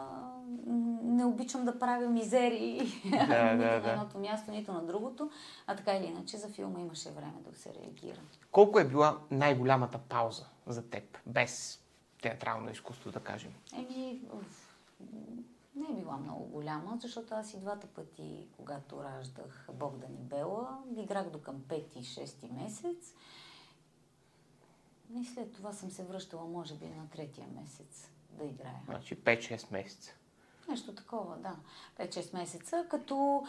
не 1.03 1.25
обичам 1.25 1.65
да 1.65 1.79
правя 1.79 2.09
мизери 2.09 2.91
Да, 3.11 3.17
нито 3.17 3.27
да, 3.27 3.75
на 3.75 3.81
да. 3.81 3.91
едното 3.91 4.17
място, 4.17 4.51
нито 4.51 4.73
на 4.73 4.85
другото. 4.85 5.29
А 5.67 5.75
така 5.75 5.93
или 5.93 6.05
иначе 6.05 6.37
за 6.37 6.49
филма 6.49 6.79
имаше 6.79 7.09
време 7.09 7.33
да 7.51 7.59
се 7.59 7.73
реагира. 7.73 8.19
Колко 8.51 8.79
е 8.79 8.87
била 8.87 9.17
най-голямата 9.31 9.97
пауза 9.97 10.45
за 10.67 10.89
теб, 10.89 11.17
без 11.25 11.81
театрално 12.21 12.71
изкуство, 12.71 13.11
да 13.11 13.19
кажем? 13.19 13.51
Еми, 13.73 14.21
не 15.75 15.87
е 15.89 15.93
била 15.93 16.17
много 16.17 16.45
голяма, 16.45 16.97
защото 17.01 17.33
аз 17.33 17.53
и 17.53 17.59
двата 17.59 17.87
пъти, 17.87 18.47
когато 18.57 19.03
раждах 19.03 19.67
Богдан 19.73 20.13
и 20.13 20.23
Бела, 20.23 20.77
играх 20.97 21.29
до 21.29 21.41
към 21.41 21.55
5-6 21.55 22.51
месец. 22.51 23.13
И 25.13 25.25
след 25.25 25.53
това 25.53 25.73
съм 25.73 25.91
се 25.91 26.03
връщала, 26.03 26.45
може 26.45 26.75
би, 26.75 26.85
на 26.85 27.09
третия 27.09 27.47
месец 27.55 28.11
да 28.29 28.43
играя. 28.43 28.81
Значи 28.85 29.23
5-6 29.23 29.71
месеца. 29.71 30.13
Нещо 30.69 30.95
такова, 30.95 31.37
да. 31.37 31.55
5-6 32.05 32.33
месеца, 32.33 32.85
като 32.89 33.45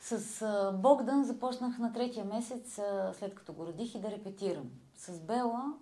с 0.00 0.72
Богдан 0.78 1.24
започнах 1.24 1.78
на 1.78 1.92
третия 1.92 2.24
месец, 2.24 2.80
след 3.12 3.34
като 3.34 3.52
го 3.52 3.66
родих 3.66 3.94
и 3.94 4.00
да 4.00 4.10
репетирам. 4.10 4.70
С 4.96 5.20
Бела 5.20 5.74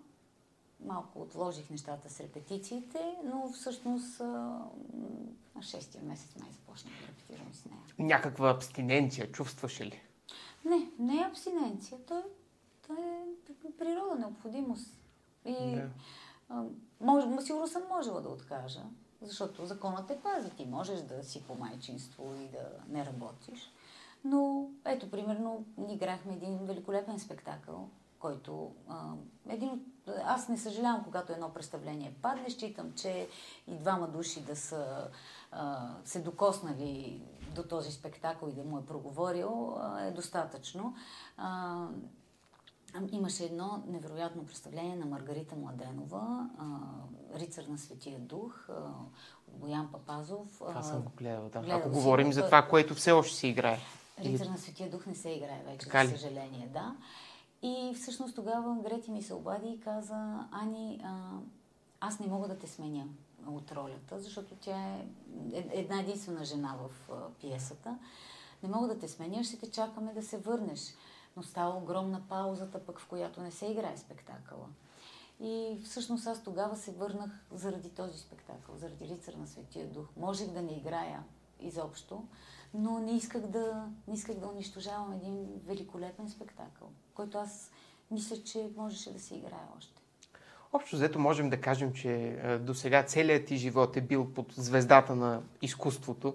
малко 0.87 1.23
отложих 1.23 1.71
нещата 1.71 2.11
с 2.11 2.21
репетициите, 2.21 3.17
но 3.25 3.53
всъщност 3.53 4.21
на 4.21 5.63
шестия 5.63 6.05
месец 6.05 6.37
май 6.41 6.49
започнах 6.53 6.95
да 7.01 7.07
репетирам 7.09 7.55
с 7.55 7.65
нея. 7.65 7.81
Някаква 7.99 8.51
абстиненция 8.51 9.33
чувстваше 9.33 9.87
ли? 9.87 10.01
Не, 10.65 10.91
не 10.99 11.23
е 11.23 11.27
абстиненция. 11.27 11.99
То 12.07 12.19
е, 12.19 12.23
то 12.87 12.93
е 13.69 13.73
природа, 13.79 14.15
необходимост. 14.19 14.99
И 15.45 15.75
Да. 15.75 15.89
а, 16.49 16.65
може, 17.01 17.27
сигурно 17.41 17.69
съм 17.69 17.83
можела 17.89 18.21
да 18.21 18.29
откажа, 18.29 18.83
защото 19.23 19.67
законът 19.67 20.07
те 20.07 20.21
пази. 20.21 20.51
Ти 20.51 20.67
можеш 20.67 21.01
да 21.01 21.25
си 21.25 21.43
по 21.43 21.55
майчинство 21.55 22.35
и 22.35 22.49
да 22.49 22.69
не 22.89 23.07
работиш. 23.07 23.73
Но 24.25 24.71
ето, 24.85 25.11
примерно, 25.11 25.65
ние 25.79 25.95
играхме 25.95 26.33
един 26.33 26.59
великолепен 26.59 27.19
спектакъл, 27.19 27.89
който 28.19 28.73
а, 28.89 29.13
един 29.49 29.69
от... 29.69 29.81
Аз 30.25 30.49
не 30.49 30.59
съжалявам, 30.59 31.05
когато 31.05 31.33
едно 31.33 31.55
представление 31.55 32.15
падне. 32.23 32.51
Считам, 32.51 32.93
че 32.97 33.29
и 33.67 33.75
двама 33.75 34.09
души 34.09 34.41
да 34.41 34.57
са 34.57 35.09
а, 35.53 35.89
се 36.05 36.21
докоснали 36.21 37.23
до 37.55 37.63
този 37.63 37.93
спектакъл 37.93 38.49
и 38.49 38.53
да 38.53 38.65
му 38.65 38.79
е 38.79 38.87
проговорил, 38.87 39.77
а, 39.79 40.01
е 40.01 40.11
достатъчно. 40.11 40.95
А, 41.37 41.87
Имаше 43.13 43.45
едно 43.45 43.83
невероятно 43.87 44.47
представление 44.47 44.97
на 44.97 45.07
Маргарита 45.07 45.57
Младенова, 45.57 46.51
Рицар 47.35 47.65
на 47.65 47.79
Светия 47.79 48.19
Дух, 48.19 48.69
от 49.49 49.59
Боян 49.61 49.89
Папазов. 49.93 50.57
Това 50.59 50.81
а, 50.81 50.83
съм 50.83 51.03
го 51.03 51.13
гледал, 51.17 51.49
да. 51.49 51.61
гледал 51.61 51.79
Ако 51.79 51.89
си 51.89 51.95
говорим 51.95 52.27
го, 52.27 52.33
за 52.33 52.45
това, 52.45 52.63
което 52.63 52.95
все 52.95 53.13
още 53.13 53.37
се 53.37 53.47
играе. 53.47 53.79
Рицар 54.21 54.47
на 54.47 54.59
Светия 54.59 54.91
Дух 54.91 55.07
не 55.07 55.15
се 55.15 55.31
играе 55.31 55.63
вече, 55.67 56.09
за 56.09 56.19
съжаление, 56.19 56.69
да. 56.73 56.97
И 57.63 57.95
всъщност 57.97 58.35
тогава 58.35 58.77
Грети 58.83 59.11
ми 59.11 59.23
се 59.23 59.35
обади 59.35 59.69
и 59.69 59.81
каза, 59.81 60.49
Ани, 60.53 61.01
а, 61.05 61.31
аз 62.01 62.21
не 62.21 62.27
мога 62.27 62.49
да 62.49 62.59
те 62.59 62.67
сменя 62.67 63.05
от 63.47 63.73
ролята, 63.73 64.21
защото 64.21 64.55
тя 64.55 64.77
е 64.77 65.07
ед- 65.53 65.71
една 65.73 66.01
единствена 66.01 66.45
жена 66.45 66.77
в 66.81 67.11
а, 67.13 67.29
пиесата. 67.41 67.99
Не 68.63 68.69
мога 68.69 68.89
да 68.89 68.99
те 68.99 69.09
сменя, 69.09 69.45
ще 69.45 69.59
те 69.59 69.71
чакаме 69.71 70.13
да 70.13 70.23
се 70.23 70.39
върнеш. 70.39 70.95
Но 71.37 71.43
става 71.43 71.79
огромна 71.79 72.23
паузата, 72.29 72.87
пък 72.87 73.01
в 73.01 73.07
която 73.09 73.41
не 73.43 73.51
се 73.51 73.67
играе 73.67 73.97
спектакъла. 73.97 74.67
И 75.41 75.81
всъщност 75.85 76.27
аз 76.27 76.43
тогава 76.43 76.77
се 76.77 76.93
върнах 76.93 77.45
заради 77.53 77.91
този 77.91 78.19
спектакъл, 78.19 78.77
заради 78.77 79.09
Рицар 79.09 79.33
на 79.33 79.47
Светия 79.47 79.87
Дух. 79.87 80.07
Можех 80.17 80.51
да 80.51 80.63
не 80.63 80.73
играя 80.73 81.25
изобщо, 81.61 82.25
но 82.75 82.99
не 82.99 83.17
исках 83.17 83.43
да, 83.43 83.87
не 84.09 84.15
исках 84.15 84.37
да 84.37 84.47
унищожавам 84.47 85.13
един 85.13 85.47
великолепен 85.67 86.29
спектакъл, 86.29 86.89
който 87.15 87.39
аз 87.39 87.71
мисля, 88.11 88.37
че 88.45 88.71
можеше 88.77 89.13
да 89.13 89.21
се 89.21 89.35
играе 89.35 89.69
още. 89.79 90.03
Общо 90.73 90.97
взето 90.97 91.19
можем 91.19 91.51
да 91.51 91.61
кажем, 91.61 91.93
че 91.93 92.39
до 92.61 92.75
сега 92.75 93.03
целият 93.03 93.47
ти 93.47 93.57
живот 93.57 93.97
е 93.97 94.01
бил 94.01 94.33
под 94.35 94.53
звездата 94.53 95.15
на 95.15 95.43
изкуството, 95.63 96.35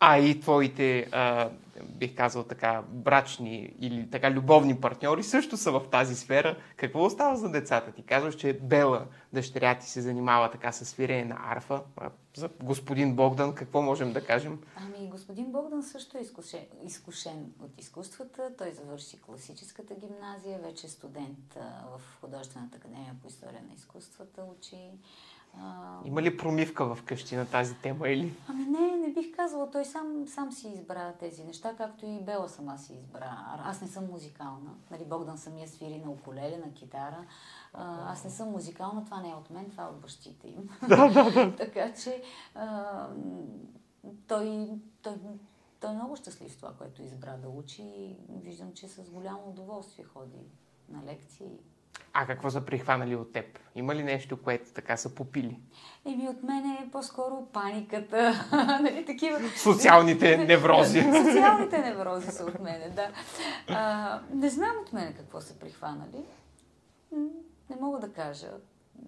а 0.00 0.18
и 0.18 0.40
твоите, 0.40 1.08
а, 1.12 1.50
бих 1.82 2.16
казал 2.16 2.44
така, 2.44 2.82
брачни 2.88 3.74
или 3.80 4.10
така 4.10 4.30
любовни 4.30 4.80
партньори 4.80 5.22
също 5.22 5.56
са 5.56 5.72
в 5.72 5.82
тази 5.90 6.14
сфера. 6.14 6.56
Какво 6.76 7.04
остава 7.04 7.36
за 7.36 7.50
децата? 7.50 7.92
Ти 7.92 8.02
казваш, 8.02 8.34
че 8.34 8.52
Бела, 8.52 9.06
дъщеря 9.32 9.78
ти, 9.78 9.90
се 9.90 10.00
занимава 10.00 10.50
така 10.50 10.72
с 10.72 10.84
свирене 10.84 11.24
на 11.24 11.38
арфа. 11.50 11.82
А 11.96 12.10
за 12.36 12.50
господин 12.62 13.16
Богдан, 13.16 13.54
какво 13.54 13.82
можем 13.82 14.12
да 14.12 14.26
кажем? 14.26 14.60
Ами, 14.76 15.08
господин 15.08 15.52
Богдан 15.52 15.82
също 15.82 16.18
е 16.18 16.20
изкушен, 16.20 16.66
изкушен 16.84 17.52
от 17.60 17.80
изкуствата. 17.80 18.50
Той 18.58 18.72
завърши 18.72 19.20
класическата 19.20 19.94
гимназия, 19.94 20.58
вече 20.58 20.88
студент 20.88 21.54
в 21.96 22.00
Художествената 22.20 22.76
академия 22.76 23.14
по 23.22 23.28
история 23.28 23.62
на 23.68 23.74
изкуствата 23.74 24.42
учи. 24.58 24.90
А, 25.62 25.98
Има 26.04 26.22
ли 26.22 26.36
промивка 26.36 26.94
в 26.94 27.02
къщи 27.02 27.36
на 27.36 27.46
тази 27.46 27.74
тема 27.74 28.08
или? 28.08 28.34
Ами 28.48 28.64
не, 28.64 28.96
не 28.96 29.12
бих 29.12 29.36
казала. 29.36 29.70
Той 29.70 29.84
сам, 29.84 30.24
сам 30.26 30.52
си 30.52 30.68
избра 30.68 31.12
тези 31.12 31.44
неща, 31.44 31.74
както 31.76 32.06
и 32.06 32.20
Бела 32.20 32.48
сама 32.48 32.78
си 32.78 32.94
избра. 32.94 33.60
Аз 33.64 33.82
не 33.82 33.88
съм 33.88 34.06
музикална. 34.10 34.74
Нали, 34.90 35.04
Богдан 35.04 35.38
самия 35.38 35.68
свири 35.68 35.98
на 35.98 36.10
укулеле, 36.10 36.56
на 36.56 36.72
китара. 36.72 37.24
А, 37.72 38.12
аз 38.12 38.24
не 38.24 38.30
съм 38.30 38.50
музикална, 38.50 39.04
това 39.04 39.20
не 39.20 39.30
е 39.30 39.34
от 39.34 39.50
мен, 39.50 39.70
това 39.70 39.84
е 39.84 39.86
от 39.86 40.00
бащите 40.00 40.48
им. 40.48 40.68
така 41.56 41.94
че 41.94 42.22
а, 42.54 43.06
той, 44.26 44.70
той, 45.02 45.14
той 45.80 45.90
е 45.90 45.94
много 45.94 46.16
щастлив 46.16 46.52
с 46.52 46.56
това, 46.56 46.72
което 46.78 47.02
избра 47.02 47.36
да 47.36 47.48
учи 47.48 47.82
и 47.82 48.16
виждам, 48.42 48.72
че 48.74 48.88
с 48.88 49.10
голямо 49.10 49.48
удоволствие 49.48 50.04
ходи 50.04 50.46
на 50.88 51.04
лекции. 51.04 51.60
А 52.12 52.26
какво 52.26 52.50
са 52.50 52.60
прихванали 52.60 53.16
от 53.16 53.32
теб? 53.32 53.58
Има 53.74 53.94
ли 53.94 54.02
нещо, 54.02 54.42
което 54.42 54.72
така 54.72 54.96
са 54.96 55.14
попили? 55.14 55.60
Еми, 56.04 56.28
от 56.28 56.42
мен 56.42 56.64
е 56.70 56.88
по-скоро 56.92 57.46
паниката, 57.52 58.48
нали, 58.82 59.04
такива... 59.04 59.38
Социалните 59.56 60.36
неврози. 60.46 61.00
Социалните 61.00 61.78
неврози 61.78 62.30
са 62.30 62.44
от 62.44 62.60
мене, 62.60 62.90
да. 62.90 63.10
А, 63.68 64.20
не 64.34 64.48
знам 64.48 64.76
от 64.82 64.92
мене 64.92 65.14
какво 65.14 65.40
са 65.40 65.58
прихванали. 65.58 66.24
Не 67.70 67.76
мога 67.80 67.98
да 67.98 68.12
кажа. 68.12 68.50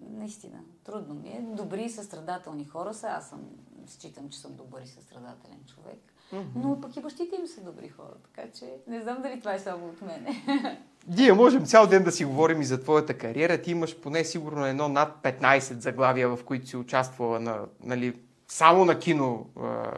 Наистина, 0.09 0.59
трудно 0.83 1.13
ми 1.13 1.29
е. 1.29 1.41
Добри 1.41 1.83
и 1.83 1.89
състрадателни 1.89 2.65
хора 2.65 2.93
са. 2.93 3.07
Аз 3.07 3.29
съм, 3.29 3.41
считам, 3.87 4.29
че 4.29 4.39
съм 4.39 4.55
добър 4.55 4.81
и 4.81 4.87
състрадателен 4.87 5.59
човек. 5.75 6.10
Но 6.55 6.81
пък 6.81 6.95
и 6.95 7.01
бащите 7.01 7.35
им 7.35 7.47
са 7.47 7.61
добри 7.61 7.89
хора, 7.89 8.13
така 8.23 8.47
че 8.59 8.65
не 8.87 9.01
знам 9.01 9.21
дали 9.21 9.39
това 9.39 9.53
е 9.53 9.59
само 9.59 9.87
от 9.87 10.01
мене. 10.01 10.43
Ние 11.07 11.33
можем 11.33 11.65
цял 11.65 11.87
ден 11.87 12.03
да 12.03 12.11
си 12.11 12.25
говорим 12.25 12.61
и 12.61 12.65
за 12.65 12.81
твоята 12.81 13.17
кариера. 13.17 13.61
Ти 13.61 13.71
имаш 13.71 13.97
поне 13.97 14.23
сигурно 14.23 14.65
едно 14.65 14.87
над 14.87 15.15
15 15.23 15.59
заглавия, 15.59 16.29
в 16.29 16.43
които 16.45 16.67
си 16.67 16.77
участвала 16.77 17.39
на, 17.39 17.59
нали, 17.83 18.15
само 18.47 18.85
на 18.85 18.99
кино 18.99 19.45
а, 19.59 19.91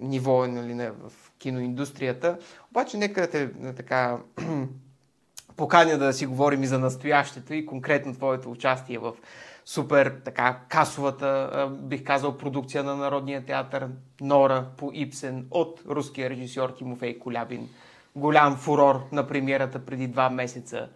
ниво, 0.00 0.46
нали, 0.46 0.74
на, 0.74 0.92
в 0.92 1.12
киноиндустрията. 1.38 2.38
Обаче 2.70 2.96
нека 2.96 3.20
да 3.20 3.30
те 3.30 3.50
така 3.76 4.18
поканя 5.56 5.98
да 5.98 6.12
си 6.12 6.26
говорим 6.26 6.62
и 6.62 6.66
за 6.66 6.78
настоящето 6.78 7.54
и 7.54 7.66
конкретно 7.66 8.14
твоето 8.14 8.50
участие 8.50 8.98
в 8.98 9.14
супер 9.64 10.20
така 10.24 10.60
касовата, 10.68 11.70
бих 11.82 12.04
казал, 12.04 12.38
продукция 12.38 12.84
на 12.84 12.96
Народния 12.96 13.46
театър 13.46 13.88
Нора 14.20 14.66
по 14.76 14.90
Ипсен 14.94 15.46
от 15.50 15.82
руския 15.86 16.30
режисьор 16.30 16.70
Тимофей 16.70 17.18
Колябин. 17.18 17.68
Голям 18.16 18.56
фурор 18.56 19.08
на 19.12 19.26
премиерата 19.26 19.84
преди 19.84 20.08
два 20.08 20.30
месеца. 20.30 20.88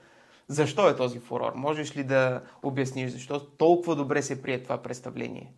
Защо 0.48 0.88
е 0.88 0.96
този 0.96 1.18
фурор? 1.18 1.52
Можеш 1.54 1.96
ли 1.96 2.04
да 2.04 2.42
обясниш 2.62 3.12
защо 3.12 3.46
толкова 3.46 3.96
добре 3.96 4.22
се 4.22 4.42
прие 4.42 4.62
това 4.62 4.82
представление? 4.82 5.52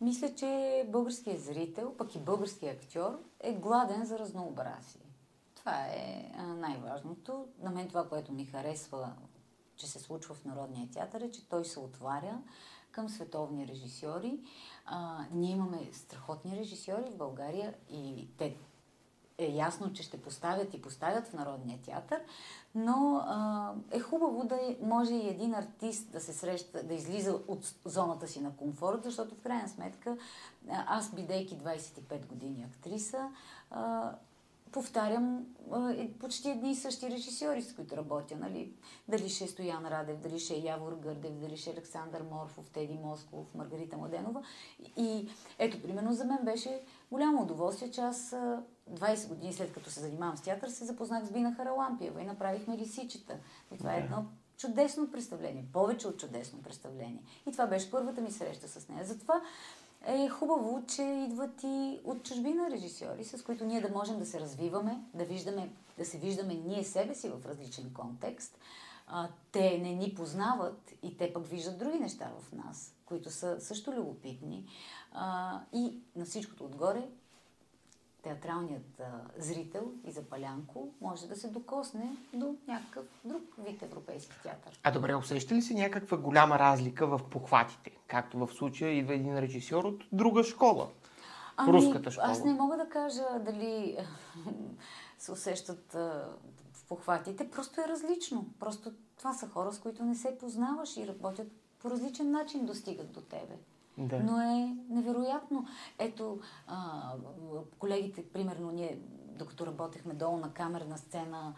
Мисля, 0.00 0.34
че 0.34 0.84
българският 0.88 1.40
зрител, 1.40 1.94
пък 1.98 2.14
и 2.14 2.18
българският 2.18 2.84
актьор 2.84 3.18
е 3.40 3.52
гладен 3.52 4.04
за 4.04 4.18
разнообразие. 4.18 5.00
Това 5.54 5.72
е 5.72 6.30
най-важното. 6.38 7.46
На 7.62 7.70
мен 7.70 7.88
това, 7.88 8.08
което 8.08 8.32
ми 8.32 8.44
харесва, 8.44 9.12
че 9.78 9.86
се 9.86 9.98
случва 9.98 10.34
в 10.34 10.44
Народния 10.44 10.90
театър, 10.90 11.20
е, 11.20 11.30
че 11.30 11.48
той 11.48 11.64
се 11.64 11.80
отваря 11.80 12.38
към 12.90 13.08
световни 13.08 13.68
режисьори. 13.68 14.40
А, 14.84 15.24
ние 15.32 15.52
имаме 15.52 15.90
страхотни 15.92 16.56
режисьори 16.56 17.10
в 17.10 17.16
България 17.16 17.74
и 17.90 18.28
те 18.38 18.56
е 19.38 19.46
ясно, 19.46 19.92
че 19.92 20.02
ще 20.02 20.22
поставят 20.22 20.74
и 20.74 20.82
поставят 20.82 21.26
в 21.26 21.32
Народния 21.32 21.78
театър, 21.78 22.20
но 22.74 23.16
а, 23.26 23.72
е 23.90 24.00
хубаво 24.00 24.44
да 24.44 24.54
е- 24.54 24.76
може 24.82 25.14
и 25.14 25.28
един 25.28 25.54
артист 25.54 26.10
да 26.10 26.20
се 26.20 26.32
среща, 26.32 26.82
да 26.82 26.94
излиза 26.94 27.40
от 27.48 27.74
зоната 27.84 28.28
си 28.28 28.40
на 28.40 28.56
комфорт, 28.56 29.04
защото 29.04 29.34
в 29.34 29.42
крайна 29.42 29.68
сметка 29.68 30.16
аз, 30.70 31.14
бидейки 31.14 31.58
25 31.58 32.26
години 32.26 32.66
актриса, 32.70 33.30
а, 33.70 34.12
повтарям 34.72 35.46
е, 35.96 36.12
почти 36.12 36.50
едни 36.50 36.70
и 36.70 36.74
същи 36.74 37.10
режисьори, 37.10 37.62
с 37.62 37.74
които 37.74 37.96
работя. 37.96 38.36
Нали? 38.36 38.72
Дали 39.08 39.28
ще 39.28 39.44
е 39.44 39.48
Стоян 39.48 39.86
Радев, 39.86 40.18
дали 40.18 40.38
ще 40.38 40.54
е 40.54 40.58
Явор 40.58 40.92
Гърдев, 40.92 41.32
дали 41.32 41.56
ще 41.56 41.70
е 41.70 41.72
Александър 41.72 42.22
Морфов, 42.30 42.70
Теди 42.70 42.98
Москов, 43.04 43.54
Маргарита 43.54 43.96
Младенова. 43.96 44.42
И 44.96 45.28
ето, 45.58 45.82
примерно 45.82 46.12
за 46.12 46.24
мен 46.24 46.38
беше 46.44 46.82
голямо 47.10 47.42
удоволствие, 47.42 47.90
че 47.90 48.00
аз 48.00 48.34
20 48.90 49.28
години 49.28 49.52
след 49.52 49.72
като 49.72 49.90
се 49.90 50.00
занимавам 50.00 50.36
с 50.36 50.42
театър, 50.42 50.68
се 50.68 50.84
запознах 50.84 51.24
с 51.24 51.32
Бина 51.32 51.54
Харалампиева 51.54 52.22
и 52.22 52.26
направихме 52.26 52.78
лисичета. 52.78 53.36
И 53.74 53.78
това 53.78 53.94
е 53.94 53.98
едно 53.98 54.24
чудесно 54.56 55.10
представление, 55.10 55.64
повече 55.72 56.08
от 56.08 56.18
чудесно 56.18 56.62
представление. 56.62 57.22
И 57.48 57.52
това 57.52 57.66
беше 57.66 57.90
първата 57.90 58.20
ми 58.20 58.30
среща 58.30 58.68
с 58.68 58.88
нея. 58.88 59.04
Затова 59.04 59.42
е 60.06 60.28
хубаво, 60.28 60.82
че 60.86 61.02
идват 61.02 61.62
и 61.62 62.00
от 62.04 62.24
чужбина 62.24 62.70
режисьори, 62.70 63.24
с 63.24 63.42
които 63.42 63.64
ние 63.64 63.80
да 63.80 63.88
можем 63.88 64.18
да 64.18 64.26
се 64.26 64.40
развиваме, 64.40 65.02
да, 65.14 65.24
виждаме, 65.24 65.70
да 65.98 66.04
се 66.04 66.18
виждаме 66.18 66.54
ние 66.54 66.84
себе 66.84 67.14
си 67.14 67.28
в 67.28 67.46
различен 67.46 67.92
контекст. 67.94 68.58
А, 69.06 69.28
те 69.52 69.78
не 69.78 69.94
ни 69.94 70.14
познават 70.14 70.92
и 71.02 71.16
те 71.16 71.32
пък 71.32 71.46
виждат 71.46 71.78
други 71.78 71.98
неща 71.98 72.30
в 72.40 72.52
нас, 72.52 72.94
които 73.04 73.30
са 73.30 73.60
също 73.60 73.92
любопитни. 73.92 74.66
А, 75.12 75.60
и 75.72 75.98
на 76.16 76.24
всичкото 76.24 76.64
отгоре 76.64 77.08
театралният 78.22 79.00
а, 79.00 79.04
зрител 79.38 79.92
и 80.06 80.10
запалянко 80.10 80.88
може 81.00 81.26
да 81.26 81.36
се 81.36 81.48
докосне 81.48 82.16
до 82.34 82.54
някакъв 82.66 83.04
друг 83.24 83.42
вид 83.58 83.82
европейски 83.82 84.42
театър. 84.42 84.80
А 84.82 84.90
добре, 84.90 85.14
усеща 85.14 85.54
ли 85.54 85.62
се 85.62 85.74
някаква 85.74 86.16
голяма 86.16 86.58
разлика 86.58 87.06
в 87.06 87.20
похватите? 87.30 87.90
Както 88.06 88.38
в 88.38 88.48
случая 88.52 88.92
идва 88.92 89.14
един 89.14 89.38
режисьор 89.38 89.84
от 89.84 90.04
друга 90.12 90.44
школа. 90.44 90.88
Ами, 91.56 91.72
руската 91.72 92.10
школа. 92.10 92.28
Аз 92.30 92.44
не 92.44 92.52
мога 92.52 92.76
да 92.76 92.88
кажа 92.88 93.24
дали 93.40 93.98
се 95.18 95.32
усещат 95.32 95.94
а, 95.94 96.28
в 96.72 96.84
похватите. 96.88 97.50
Просто 97.50 97.80
е 97.80 97.88
различно. 97.88 98.46
Просто 98.60 98.92
това 99.18 99.34
са 99.34 99.48
хора, 99.48 99.72
с 99.72 99.78
които 99.78 100.04
не 100.04 100.14
се 100.14 100.38
познаваш 100.38 100.96
и 100.96 101.06
работят 101.06 101.48
по 101.78 101.90
различен 101.90 102.30
начин, 102.30 102.66
достигат 102.66 103.12
до 103.12 103.20
тебе. 103.20 103.54
Да. 103.98 104.18
Но 104.18 104.40
е 104.40 104.76
невероятно. 104.90 105.66
Ето, 105.98 106.40
а, 106.66 107.12
колегите, 107.78 108.24
примерно, 108.32 108.70
ние, 108.70 108.98
докато 109.38 109.66
работехме 109.66 110.14
долу 110.14 110.36
на 110.36 110.52
камерна 110.52 110.98
сцена, 110.98 111.54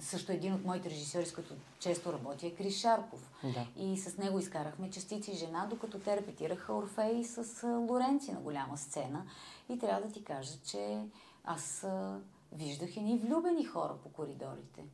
също 0.00 0.32
един 0.32 0.54
от 0.54 0.64
моите 0.64 0.90
режисьори, 0.90 1.26
с 1.26 1.34
които 1.34 1.54
често 1.78 2.12
работя, 2.12 2.46
е 2.46 2.50
Крис 2.50 2.80
Шарков. 2.80 3.30
Да. 3.44 3.66
И 3.76 3.98
с 3.98 4.18
него 4.18 4.38
изкарахме 4.38 4.90
частици 4.90 5.34
жена, 5.34 5.66
докато 5.70 5.98
те 5.98 6.16
репетираха 6.16 6.74
Орфей 6.74 7.24
с 7.24 7.66
Лоренци 7.90 8.32
на 8.32 8.40
голяма 8.40 8.76
сцена. 8.76 9.22
И 9.68 9.78
трябва 9.78 10.06
да 10.06 10.12
ти 10.12 10.24
кажа, 10.24 10.52
че 10.64 11.02
аз 11.44 11.86
виждах 12.52 12.96
едни 12.96 13.18
влюбени 13.18 13.64
хора 13.64 13.94
по 14.02 14.08
коридорите. 14.08 14.84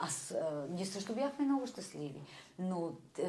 Аз, 0.00 0.30
а, 0.30 0.66
ние 0.70 0.86
също 0.86 1.14
бяхме 1.14 1.44
много 1.44 1.66
щастливи, 1.66 2.20
но 2.58 2.92
а, 3.18 3.22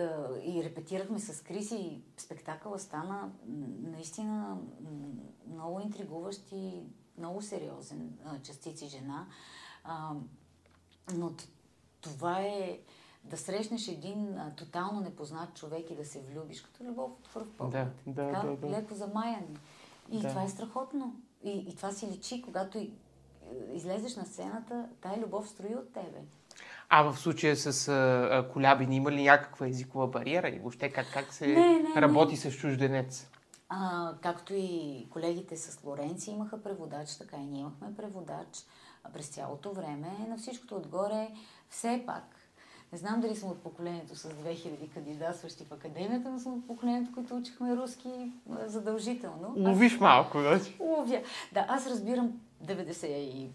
и 0.43 0.63
репетирахме 0.63 1.19
с 1.19 1.43
Крис 1.43 1.71
и 1.71 2.01
спектакъла 2.17 2.79
стана 2.79 3.31
наистина 3.81 4.57
много 5.47 5.79
интригуващ 5.79 6.41
и 6.51 6.83
много 7.17 7.41
сериозен, 7.41 8.17
а, 8.25 8.39
частици 8.41 8.87
жена. 8.87 9.27
А, 9.83 10.11
но 11.15 11.31
това 12.01 12.41
е 12.41 12.79
да 13.23 13.37
срещнеш 13.37 13.87
един 13.87 14.37
а, 14.37 14.55
тотално 14.55 15.01
непознат 15.01 15.55
човек 15.55 15.89
и 15.89 15.95
да 15.95 16.05
се 16.05 16.21
влюбиш, 16.21 16.61
като 16.61 16.83
любов 16.83 17.11
от 17.11 17.29
първ 17.33 17.47
поглед. 17.57 17.87
Да, 18.07 18.23
да, 18.23 18.31
така, 18.31 18.47
да, 18.47 18.55
да. 18.55 18.69
леко 18.69 18.95
замаяни. 18.95 19.57
И 20.11 20.19
да. 20.19 20.29
това 20.29 20.43
е 20.43 20.49
страхотно. 20.49 21.15
И, 21.43 21.51
и 21.51 21.75
това 21.75 21.91
си 21.91 22.07
личи, 22.07 22.41
когато 22.41 22.87
излезеш 23.73 24.15
на 24.15 24.25
сцената, 24.25 24.86
тая 25.01 25.17
любов 25.17 25.49
строи 25.49 25.75
от 25.75 25.93
тебе. 25.93 26.19
А 26.89 27.03
в 27.03 27.17
случая 27.17 27.55
с 27.55 27.88
а, 27.88 28.49
Колябин 28.53 28.91
има 28.91 29.12
ли 29.12 29.23
някаква 29.23 29.67
езикова 29.67 30.08
бариера 30.08 30.49
и 30.49 30.60
въобще 30.60 30.89
как, 30.89 31.13
как 31.13 31.34
се 31.34 31.47
не, 31.47 31.79
не, 31.79 32.01
работи 32.01 32.31
не. 32.31 32.38
с 32.38 32.58
чужденец? 32.58 33.27
А, 33.69 34.13
както 34.21 34.53
и 34.53 35.08
колегите 35.10 35.58
с 35.58 35.84
Лоренци 35.84 36.31
имаха 36.31 36.63
преводач, 36.63 37.17
така 37.17 37.38
и 37.38 37.45
ние 37.45 37.62
имахме 37.62 37.95
преводач 37.97 38.65
през 39.13 39.27
цялото 39.27 39.73
време. 39.73 40.12
На 40.29 40.38
всичкото 40.38 40.75
отгоре, 40.75 41.27
все 41.69 42.03
пак, 42.05 42.23
не 42.91 42.97
знам 42.97 43.21
дали 43.21 43.36
съм 43.36 43.49
от 43.49 43.63
поколението 43.63 44.15
с 44.15 44.29
2000 44.29 44.93
кандидатстващи 44.93 45.65
в 45.65 45.71
академията, 45.71 46.29
но 46.29 46.39
съм 46.39 46.53
от 46.53 46.67
поколението, 46.67 47.12
които 47.13 47.36
учихме 47.36 47.75
руски 47.75 48.31
задължително. 48.65 49.53
Ловиш 49.58 49.93
аз... 49.93 49.99
малко, 49.99 50.39
значи. 50.39 50.75
Ловя. 50.79 51.21
Да, 51.51 51.65
аз 51.69 51.88
разбирам 51.88 52.31
90 52.65 53.06
и 53.08 53.49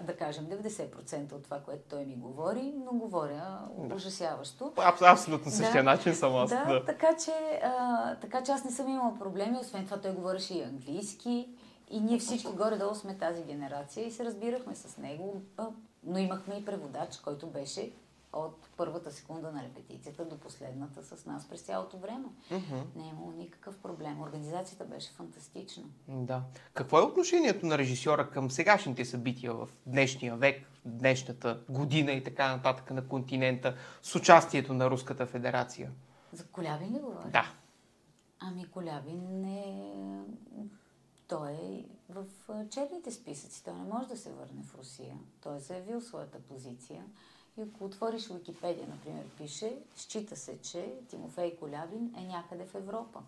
да 0.00 0.16
кажем, 0.16 0.46
90% 0.46 1.32
от 1.32 1.44
това, 1.44 1.60
което 1.60 1.82
той 1.90 2.04
ми 2.04 2.16
говори, 2.16 2.74
но 2.84 2.92
говоря 2.92 3.58
да. 3.78 3.94
ужасяващо. 3.94 4.72
Аб, 4.76 5.02
абсолютно 5.02 5.50
същия 5.50 5.84
да, 5.84 5.90
начин 5.90 6.14
съм 6.14 6.36
аз. 6.36 6.50
Да, 6.50 6.64
да. 6.64 6.84
Така, 6.84 7.16
че, 7.24 7.60
а, 7.62 8.14
така 8.14 8.42
че 8.42 8.52
аз 8.52 8.64
не 8.64 8.70
съм 8.70 8.88
имала 8.88 9.18
проблеми. 9.18 9.58
Освен 9.60 9.84
това, 9.84 9.96
той 9.96 10.12
говореше 10.12 10.54
и 10.54 10.62
английски. 10.62 11.48
И 11.90 12.00
ние 12.00 12.18
всички 12.18 12.52
горе-долу 12.52 12.94
сме 12.94 13.18
тази 13.18 13.42
генерация 13.42 14.06
и 14.06 14.10
се 14.10 14.24
разбирахме 14.24 14.74
с 14.74 14.98
него. 14.98 15.42
Но 16.04 16.18
имахме 16.18 16.54
и 16.54 16.64
преводач, 16.64 17.16
който 17.16 17.46
беше 17.46 17.90
от 18.34 18.68
първата 18.76 19.12
секунда 19.12 19.52
на 19.52 19.62
репетицията 19.62 20.24
до 20.24 20.38
последната 20.38 21.02
с 21.02 21.26
нас 21.26 21.48
през 21.48 21.60
цялото 21.60 21.98
време. 21.98 22.28
Mm-hmm. 22.50 22.96
Не 22.96 23.04
е 23.04 23.08
имало 23.08 23.32
никакъв 23.32 23.78
проблем. 23.78 24.20
Организацията 24.22 24.84
беше 24.84 25.12
фантастична. 25.12 25.84
Да. 26.08 26.42
Какво 26.74 26.98
е 26.98 27.02
отношението 27.02 27.66
на 27.66 27.78
режисьора 27.78 28.30
към 28.30 28.50
сегашните 28.50 29.04
събития 29.04 29.54
в 29.54 29.68
днешния 29.86 30.36
век, 30.36 30.66
днешната 30.84 31.60
година 31.68 32.12
и 32.12 32.24
така 32.24 32.56
нататък 32.56 32.90
на 32.90 33.08
континента 33.08 33.76
с 34.02 34.14
участието 34.14 34.74
на 34.74 34.90
Руската 34.90 35.26
федерация? 35.26 35.92
За 36.32 36.46
Колябин 36.46 36.94
ли 36.94 36.98
говориш? 36.98 37.32
Да. 37.32 37.52
Ами 38.40 38.70
Колябин 38.70 39.44
е... 39.44 40.20
Той 41.28 41.52
е 41.52 41.84
в 42.08 42.24
черните 42.70 43.10
списъци. 43.10 43.64
Той 43.64 43.74
не 43.74 43.84
може 43.84 44.08
да 44.08 44.16
се 44.16 44.32
върне 44.32 44.62
в 44.62 44.74
Русия. 44.78 45.16
Той 45.42 45.56
е 45.56 45.60
заявил 45.60 46.00
своята 46.00 46.38
позиция. 46.38 47.04
И 47.58 47.62
ако 47.62 47.84
отвориш 47.84 48.28
Википедия, 48.28 48.86
например, 48.88 49.24
пише, 49.38 49.76
счита 49.96 50.36
се, 50.36 50.60
че 50.60 50.94
Тимофей 51.08 51.56
Колябин 51.56 52.14
е 52.18 52.26
някъде 52.26 52.64
в 52.64 52.74
Европа. 52.74 53.20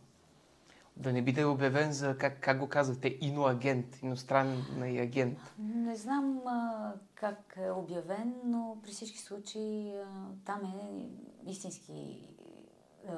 Да 0.97 1.13
не 1.13 1.23
биде 1.23 1.45
обявен 1.45 1.93
за, 1.93 2.19
как, 2.19 2.41
как 2.41 2.59
го 2.59 2.69
казвате, 2.69 3.19
иноагент, 3.21 4.03
иностранен 4.03 4.83
агент? 4.83 5.39
Не 5.59 5.97
знам 5.97 6.43
а, 6.47 6.93
как 7.15 7.59
е 7.67 7.71
обявен, 7.71 8.35
но 8.45 8.79
при 8.83 8.91
всички 8.91 9.19
случаи 9.19 9.93
а, 9.97 10.07
там 10.45 10.61
е 10.65 11.09
истински 11.51 12.29
а, 13.09 13.13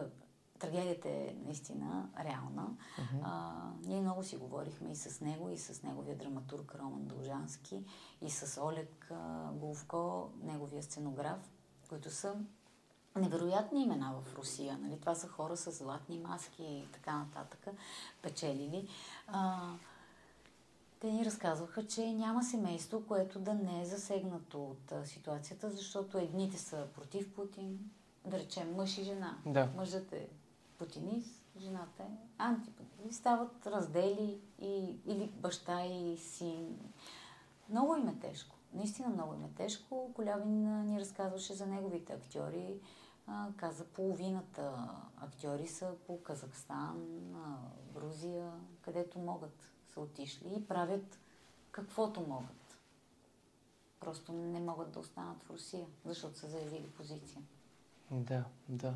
трагедията 0.58 1.08
е 1.08 1.34
наистина 1.44 2.08
реална. 2.18 2.68
Uh-huh. 2.98 3.20
А, 3.22 3.52
ние 3.86 4.00
много 4.00 4.22
си 4.22 4.36
говорихме 4.36 4.90
и 4.90 4.96
с 4.96 5.20
него, 5.20 5.50
и 5.50 5.58
с 5.58 5.82
неговия 5.82 6.16
драматург 6.16 6.74
Роман 6.74 7.04
Должански, 7.04 7.84
и 8.22 8.30
с 8.30 8.62
Олег 8.62 9.08
а, 9.10 9.50
Головко, 9.52 10.30
неговия 10.42 10.82
сценограф, 10.82 11.50
които 11.88 12.10
са 12.10 12.34
невероятни 13.16 13.82
имена 13.82 14.14
в 14.22 14.34
Русия. 14.34 14.78
Нали? 14.78 15.00
Това 15.00 15.14
са 15.14 15.28
хора 15.28 15.56
с 15.56 15.70
златни 15.70 16.18
маски 16.18 16.62
и 16.62 16.88
така 16.92 17.18
нататък, 17.18 17.66
печелили. 18.22 18.88
А, 19.26 19.70
те 21.00 21.12
ни 21.12 21.24
разказваха, 21.24 21.86
че 21.86 22.12
няма 22.12 22.44
семейство, 22.44 23.06
което 23.08 23.38
да 23.38 23.54
не 23.54 23.82
е 23.82 23.84
засегнато 23.84 24.64
от 24.64 24.92
а, 24.92 25.06
ситуацията, 25.06 25.70
защото 25.70 26.18
едните 26.18 26.58
са 26.58 26.86
против 26.94 27.34
Путин, 27.34 27.90
да 28.26 28.38
речем 28.38 28.74
мъж 28.74 28.98
и 28.98 29.04
жена. 29.04 29.38
Да. 29.46 29.68
Мъжът 29.76 30.12
е 30.12 30.28
путинист, 30.78 31.44
жената 31.58 32.02
е 32.02 32.16
антипутинист. 32.38 33.20
Стават 33.20 33.66
раздели 33.66 34.40
и, 34.60 34.96
или 35.06 35.28
баща 35.28 35.84
и 35.84 36.16
син. 36.16 36.78
Много 37.68 37.96
им 37.96 38.08
е 38.08 38.18
тежко. 38.20 38.56
Наистина 38.72 39.08
много 39.08 39.34
им 39.34 39.44
е 39.44 39.54
тежко. 39.56 40.12
Колявин 40.14 40.84
ни 40.84 41.00
разказваше 41.00 41.54
за 41.54 41.66
неговите 41.66 42.12
актьори. 42.12 42.80
Каза, 43.56 43.84
половината 43.84 44.88
актьори 45.16 45.66
са 45.66 45.94
по 46.06 46.22
Казахстан, 46.22 47.06
Грузия, 47.94 48.52
където 48.82 49.18
могат 49.18 49.70
са 49.94 50.00
отишли 50.00 50.54
и 50.56 50.66
правят 50.66 51.18
каквото 51.70 52.20
могат. 52.20 52.78
Просто 54.00 54.32
не 54.32 54.60
могат 54.60 54.92
да 54.92 54.98
останат 54.98 55.42
в 55.42 55.50
Русия, 55.50 55.86
защото 56.04 56.38
са 56.38 56.46
заявили 56.46 56.90
позиция. 56.90 57.42
Да, 58.10 58.44
да. 58.68 58.94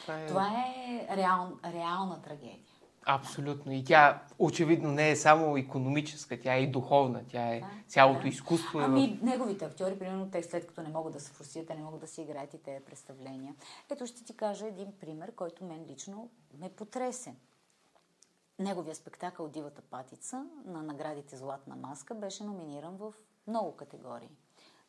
Това 0.00 0.20
е, 0.20 0.26
Това 0.26 0.48
е 0.48 1.16
реал, 1.16 1.52
реална 1.64 2.22
трагедия. 2.22 2.58
Абсолютно. 3.06 3.72
И 3.72 3.84
тя 3.84 4.22
очевидно 4.38 4.92
не 4.92 5.10
е 5.10 5.16
само 5.16 5.56
економическа, 5.56 6.40
тя 6.40 6.54
е 6.54 6.62
и 6.62 6.70
духовна. 6.70 7.24
Тя 7.28 7.54
е 7.54 7.60
да, 7.60 7.66
цялото 7.88 8.22
да. 8.22 8.28
изкуство. 8.28 8.80
Е 8.80 8.84
ами 8.84 9.18
в... 9.20 9.24
неговите 9.24 9.64
актьори, 9.64 9.98
примерно 9.98 10.30
те 10.30 10.42
след 10.42 10.66
като 10.66 10.82
не 10.82 10.88
могат 10.88 11.12
да 11.12 11.20
се 11.20 11.32
фрусират, 11.32 11.66
те 11.66 11.74
не 11.74 11.82
могат 11.82 12.00
да 12.00 12.06
си 12.06 12.22
играят 12.22 12.54
и 12.54 12.62
тези 12.62 12.84
представления. 12.84 13.54
Ето 13.90 14.06
ще 14.06 14.24
ти 14.24 14.36
кажа 14.36 14.66
един 14.66 14.92
пример, 15.00 15.34
който 15.34 15.64
мен 15.64 15.84
лично 15.88 16.30
ме 16.58 16.70
потресе. 16.70 17.34
неговия 18.58 18.94
спектакъл 18.94 19.48
Дивата 19.48 19.82
патица 19.82 20.46
на 20.64 20.82
наградите 20.82 21.36
Златна 21.36 21.76
маска 21.76 22.14
беше 22.14 22.44
номиниран 22.44 22.96
в 22.96 23.14
много 23.46 23.76
категории. 23.76 24.30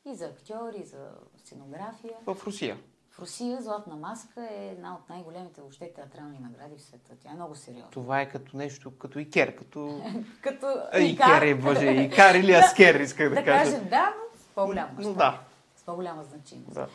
И 0.05 0.15
за 0.15 0.25
актьор, 0.25 0.73
и 0.73 0.83
за 0.83 1.11
сценография. 1.37 2.17
В 2.25 2.37
Русия. 2.45 2.77
В 3.13 3.19
Русия 3.19 3.61
Златна 3.61 3.95
маска 3.95 4.47
е 4.51 4.67
една 4.67 4.95
от 4.95 5.09
най-големите 5.09 5.61
въобще 5.61 5.93
театрални 5.93 6.39
награди 6.39 6.75
в 6.77 6.81
света. 6.81 7.15
Тя 7.23 7.29
е 7.31 7.33
много 7.33 7.55
сериозна. 7.55 7.89
Това 7.91 8.21
е 8.21 8.29
като 8.29 8.57
нещо, 8.57 8.97
като 8.97 9.19
Икер, 9.19 9.55
като... 9.55 10.01
Като 10.41 10.67
А, 10.91 10.99
Икер, 10.99 11.41
е, 11.41 11.55
боже, 11.55 11.85
Икар 11.85 12.35
или 12.35 12.51
Аскер, 12.51 12.99
исках 12.99 13.29
да, 13.29 13.35
да 13.35 13.43
кажа. 13.43 13.71
кажем 13.71 13.89
да, 13.89 14.13
но 14.17 14.39
с 14.39 14.47
по-голяма 14.55 14.91
Но 14.99 15.13
да. 15.13 15.41
С 15.75 15.83
по-голяма 15.83 16.23
значимост. 16.23 16.73
Да. 16.73 16.87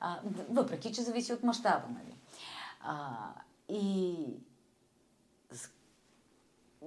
А, 0.00 0.20
въпреки, 0.50 0.92
че 0.92 1.02
зависи 1.02 1.32
от 1.32 1.42
мащаба, 1.42 1.86
нали? 1.88 2.16
А, 2.80 3.16
и 3.68 4.16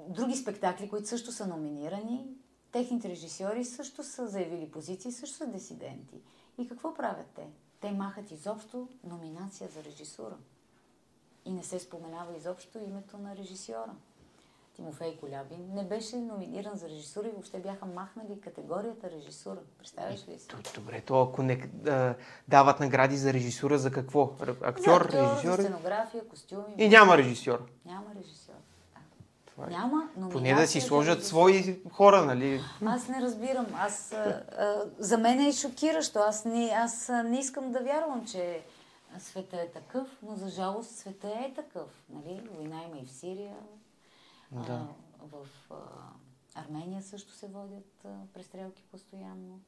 други 0.08 0.36
спектакли, 0.36 0.89
които 0.89 1.08
също 1.08 1.32
са 1.32 1.48
номинирани, 1.48 2.28
техните 2.72 3.10
режисьори 3.10 3.65
също 3.65 4.04
са 4.04 4.28
заявили 4.28 4.72
позиции, 4.72 5.12
също 5.12 5.38
са 5.38 5.48
дисиденти. 5.48 6.22
И 6.58 6.68
какво 6.68 6.94
правят 6.94 7.28
те? 7.36 7.48
Те 7.82 7.92
махат 7.92 8.32
изобщо 8.32 8.88
номинация 9.04 9.70
за 9.70 9.84
режисура. 9.84 10.36
И 11.46 11.52
не 11.52 11.63
се 11.63 11.80
споменава 11.80 12.38
изобщо 12.38 12.80
името 12.80 13.18
на 13.18 13.36
режисьора. 13.36 13.92
Тимофей 14.74 15.18
Колябин 15.18 15.74
не 15.74 15.84
беше 15.84 16.15
номиниран 16.15 16.76
за 16.76 16.89
режисура 16.89 17.28
и 17.28 17.32
въобще 17.32 17.60
бяха 17.60 17.86
махнали 17.86 18.42
категорията 18.42 19.10
режисура. 19.12 19.60
Представяш 19.78 20.28
ли 20.28 20.39
си? 20.39 20.48
Д- 20.48 20.72
Добре, 20.76 21.02
то 21.02 21.22
ако 21.22 21.44
не 21.44 21.54
а, 21.88 22.15
дават 22.48 22.80
награди 22.80 23.18
за 23.18 23.34
режисура, 23.34 23.78
за 23.78 23.92
какво? 23.92 24.24
Актьор, 24.24 24.48
за 24.48 24.68
актьор, 24.68 25.10
режисьор? 25.10 25.56
За 25.56 25.63
сценография, 25.63 26.28
костюми. 26.28 26.74
И 26.78 26.89
няма 26.89 27.18
режисьор. 27.18 27.65
Няма 27.86 28.06
режисьор. 28.15 28.48
Да. 29.60 29.65
Това 29.65 29.78
е. 29.78 29.80
Няма 29.80 30.10
номинация 30.17 30.32
Поне 30.32 30.54
да 30.54 30.67
си 30.67 30.82
сложат 30.82 31.17
режисьор. 31.17 31.30
свои 31.30 31.80
хора, 31.91 32.26
нали? 32.26 32.62
Аз 32.86 33.08
не 33.08 33.22
разбирам. 33.22 33.65
Аз, 33.76 34.13
а, 34.13 34.43
а, 34.58 34.84
за 35.00 35.17
мен 35.17 35.39
е 35.39 35.52
шокиращо. 35.52 36.19
Аз 36.19 36.45
не, 36.45 36.72
аз 36.76 37.12
не 37.26 37.39
искам 37.39 37.72
да 37.72 37.80
вярвам, 37.80 38.26
че 38.26 38.62
света 39.19 39.62
е 39.62 39.67
такъв, 39.67 40.08
но 40.24 40.36
за 40.36 40.50
жалост 40.50 40.95
света 40.95 41.28
е 41.28 41.54
такъв. 41.56 41.89
Нали? 42.10 42.41
Война 42.56 42.82
има 42.84 42.98
и 42.98 43.06
в 43.06 43.12
Сирия. 43.12 43.56
Да. 44.52 44.74
А, 44.74 45.38
в 45.38 45.48
а, 45.72 45.76
Армения 46.56 47.02
също 47.02 47.34
се 47.34 47.48
водят 47.48 48.06
а, 48.06 48.10
престрелки 48.34 48.84
постоянно. 48.91 49.60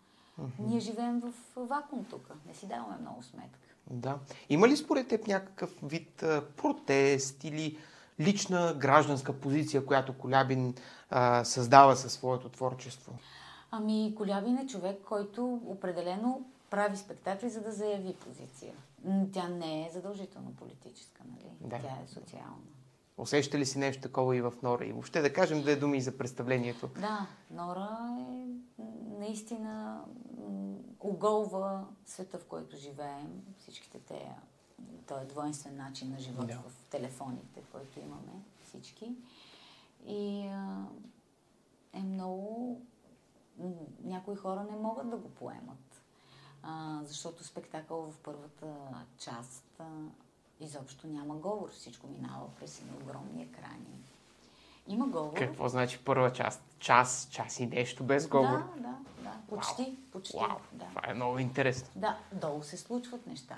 Ние 0.59 0.79
живеем 0.79 1.19
в 1.19 1.33
вакуум 1.55 2.05
тук. 2.09 2.29
Не 2.47 2.53
си 2.53 2.65
даваме 2.65 2.97
много 3.01 3.23
сметка. 3.23 3.59
Да. 3.89 4.19
Има 4.49 4.67
ли 4.67 4.77
според 4.77 5.07
теб 5.07 5.27
някакъв 5.27 5.75
вид 5.83 6.23
а, 6.23 6.43
протест 6.57 7.43
или 7.43 7.77
лична 8.21 8.73
гражданска 8.77 9.33
позиция, 9.33 9.85
която 9.85 10.13
Колябин 10.13 10.73
а, 11.09 11.43
създава 11.43 11.95
със 11.95 12.13
своето 12.13 12.49
творчество? 12.49 13.13
Ами, 13.71 14.13
Колябин 14.17 14.57
е 14.57 14.67
човек, 14.67 14.97
който 15.05 15.61
определено 15.65 16.45
прави 16.69 16.97
спектакли, 16.97 17.49
за 17.49 17.61
да 17.61 17.71
заяви 17.71 18.13
позиция. 18.13 18.73
Тя 19.33 19.47
не 19.47 19.85
е 19.85 19.91
задължително 19.93 20.55
политическа, 20.55 21.21
нали? 21.29 21.51
Да. 21.61 21.77
Тя 21.79 21.87
е 21.87 22.07
социална. 22.07 22.71
Усеща 23.17 23.57
ли 23.57 23.65
си 23.65 23.79
нещо 23.79 24.01
такова 24.01 24.35
и 24.35 24.41
в 24.41 24.53
Нора? 24.63 24.85
И 24.85 24.91
въобще 24.91 25.21
да 25.21 25.33
кажем 25.33 25.61
две 25.61 25.75
думи 25.75 26.01
за 26.01 26.17
представлението. 26.17 26.89
Да, 26.99 27.27
Нора 27.51 28.17
е 28.19 28.45
наистина 29.19 30.01
оголва 30.99 31.85
света, 32.05 32.37
в 32.37 32.45
който 32.45 32.77
живеем. 32.77 33.43
Всичките 33.59 33.99
те, 33.99 34.29
този 35.07 35.25
двойствен 35.27 35.77
начин 35.77 36.11
на 36.11 36.19
живот 36.19 36.47
Да. 36.47 36.57
в 36.57 36.89
телефоните, 36.89 37.61
който 37.71 37.99
имаме 37.99 38.31
всички. 38.67 39.15
И 40.05 40.47
а, 40.47 40.83
е 41.93 41.99
много... 42.03 42.81
Някои 44.03 44.35
хора 44.35 44.63
не 44.71 44.75
могат 44.77 45.09
да 45.09 45.17
го 45.17 45.29
поемат. 45.29 46.01
А, 46.63 46.99
защото 47.03 47.43
спектакъл 47.43 48.11
в 48.11 48.17
първата 48.17 48.67
част 49.17 49.63
а, 49.79 49.85
изобщо 50.59 51.07
няма 51.07 51.35
говор. 51.35 51.71
Всичко 51.71 52.07
минава 52.07 52.55
през 52.59 52.79
едни 52.79 52.91
огромни 53.03 53.43
екрани. 53.43 54.01
Има 54.87 55.07
говор. 55.07 55.33
Какво 55.33 55.67
значи 55.69 55.99
първа 56.05 56.33
част? 56.33 56.61
Час, 56.79 57.27
час 57.31 57.59
и 57.59 57.65
нещо 57.65 58.03
без 58.03 58.27
говор? 58.27 58.57
Да, 58.75 58.81
да, 58.81 58.97
да. 59.23 59.33
Почти, 59.49 59.97
почти. 60.11 60.37
Вау, 60.37 60.57
Да. 60.73 60.85
това 60.85 61.01
е 61.07 61.13
много 61.13 61.39
интересно. 61.39 61.87
да, 61.95 62.17
долу 62.33 62.63
се 62.63 62.77
случват 62.77 63.27
неща. 63.27 63.57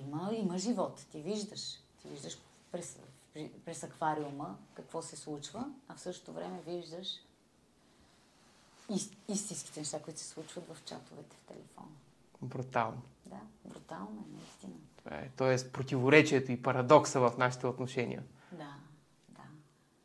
Има, 0.00 0.30
има 0.34 0.58
живот, 0.58 1.06
ти 1.10 1.22
виждаш. 1.22 1.76
Ти 2.02 2.08
виждаш 2.08 2.38
през, 2.72 2.98
през 3.64 3.82
аквариума 3.82 4.58
какво 4.74 5.02
се 5.02 5.16
случва, 5.16 5.72
а 5.88 5.94
в 5.94 6.00
същото 6.00 6.32
време 6.32 6.60
виждаш 6.66 7.08
ис- 8.90 9.16
истинските 9.28 9.80
неща, 9.80 10.02
които 10.02 10.20
се 10.20 10.28
случват 10.28 10.66
в 10.66 10.84
чатовете 10.84 11.36
в 11.36 11.48
телефона. 11.48 11.96
Брутално. 12.42 13.02
Да, 13.26 13.40
брутално 13.64 14.26
е, 14.28 14.36
наистина. 14.36 14.74
Е, 15.10 15.30
тоест 15.36 15.72
противоречието 15.72 16.52
и 16.52 16.62
парадокса 16.62 17.20
в 17.20 17.38
нашите 17.38 17.66
отношения. 17.66 18.24
Да, 18.52 18.76
да. 19.28 19.42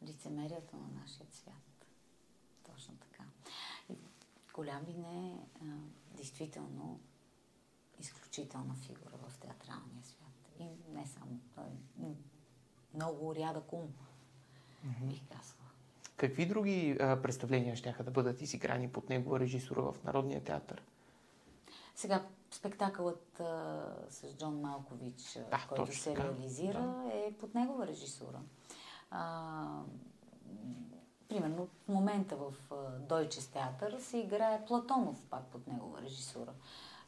Лицемерието 0.08 0.76
на 0.76 1.02
нашия 1.02 1.26
свят. 1.32 1.86
Точно 2.72 2.94
така. 2.98 3.24
И 3.90 3.96
е 5.14 5.38
а, 5.62 5.66
действително 6.18 7.00
изключителна 8.00 8.76
фигура 8.76 9.13
театралния 9.48 10.04
свят. 10.04 10.50
И 10.60 10.64
не 10.94 11.06
само. 11.06 11.40
Той 11.56 11.66
е 12.08 12.16
много 12.94 13.36
рядък 13.36 13.74
ум, 13.74 13.88
бих 15.02 15.22
казала. 15.28 15.64
Какви 16.18 16.46
други 16.46 16.98
а, 17.00 17.22
представления 17.22 17.76
ще 17.76 17.96
да 18.04 18.12
бъдат 18.12 18.42
изиграни 18.42 18.90
под 18.90 19.10
негова 19.10 19.40
режисура 19.40 19.82
в 19.82 20.04
Народния 20.04 20.44
театър? 20.44 20.84
Сега, 21.96 22.26
спектакълът 22.52 23.40
а, 23.40 23.86
с 24.10 24.38
Джон 24.38 24.62
Малкович, 24.62 25.40
Да, 25.52 25.66
който 25.70 25.86
точно 25.86 26.02
се 26.02 26.18
реализира, 26.18 27.12
е 27.14 27.34
под 27.40 27.56
негова 27.56 27.88
режисура. 27.88 28.40
А, 29.12 29.82
примерно, 31.28 31.66
в 31.66 31.88
момента 31.88 32.36
в 32.36 32.54
Дойчес 33.00 33.48
театър 33.48 34.00
се 34.00 34.18
играе 34.18 34.66
Платонов 34.66 35.26
пак 35.30 35.46
под 35.46 35.68
негова 35.68 36.02
режисура. 36.02 36.54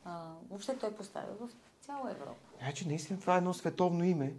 А, 0.06 0.34
въобще 0.50 0.78
той 0.78 0.96
поставя 0.96 1.34
в 1.34 1.50
цяла 1.86 2.12
Европа. 2.12 2.36
Значи 2.60 2.88
наистина 2.88 3.20
това 3.20 3.36
е 3.36 3.38
едно 3.38 3.54
световно 3.54 4.04
име 4.04 4.34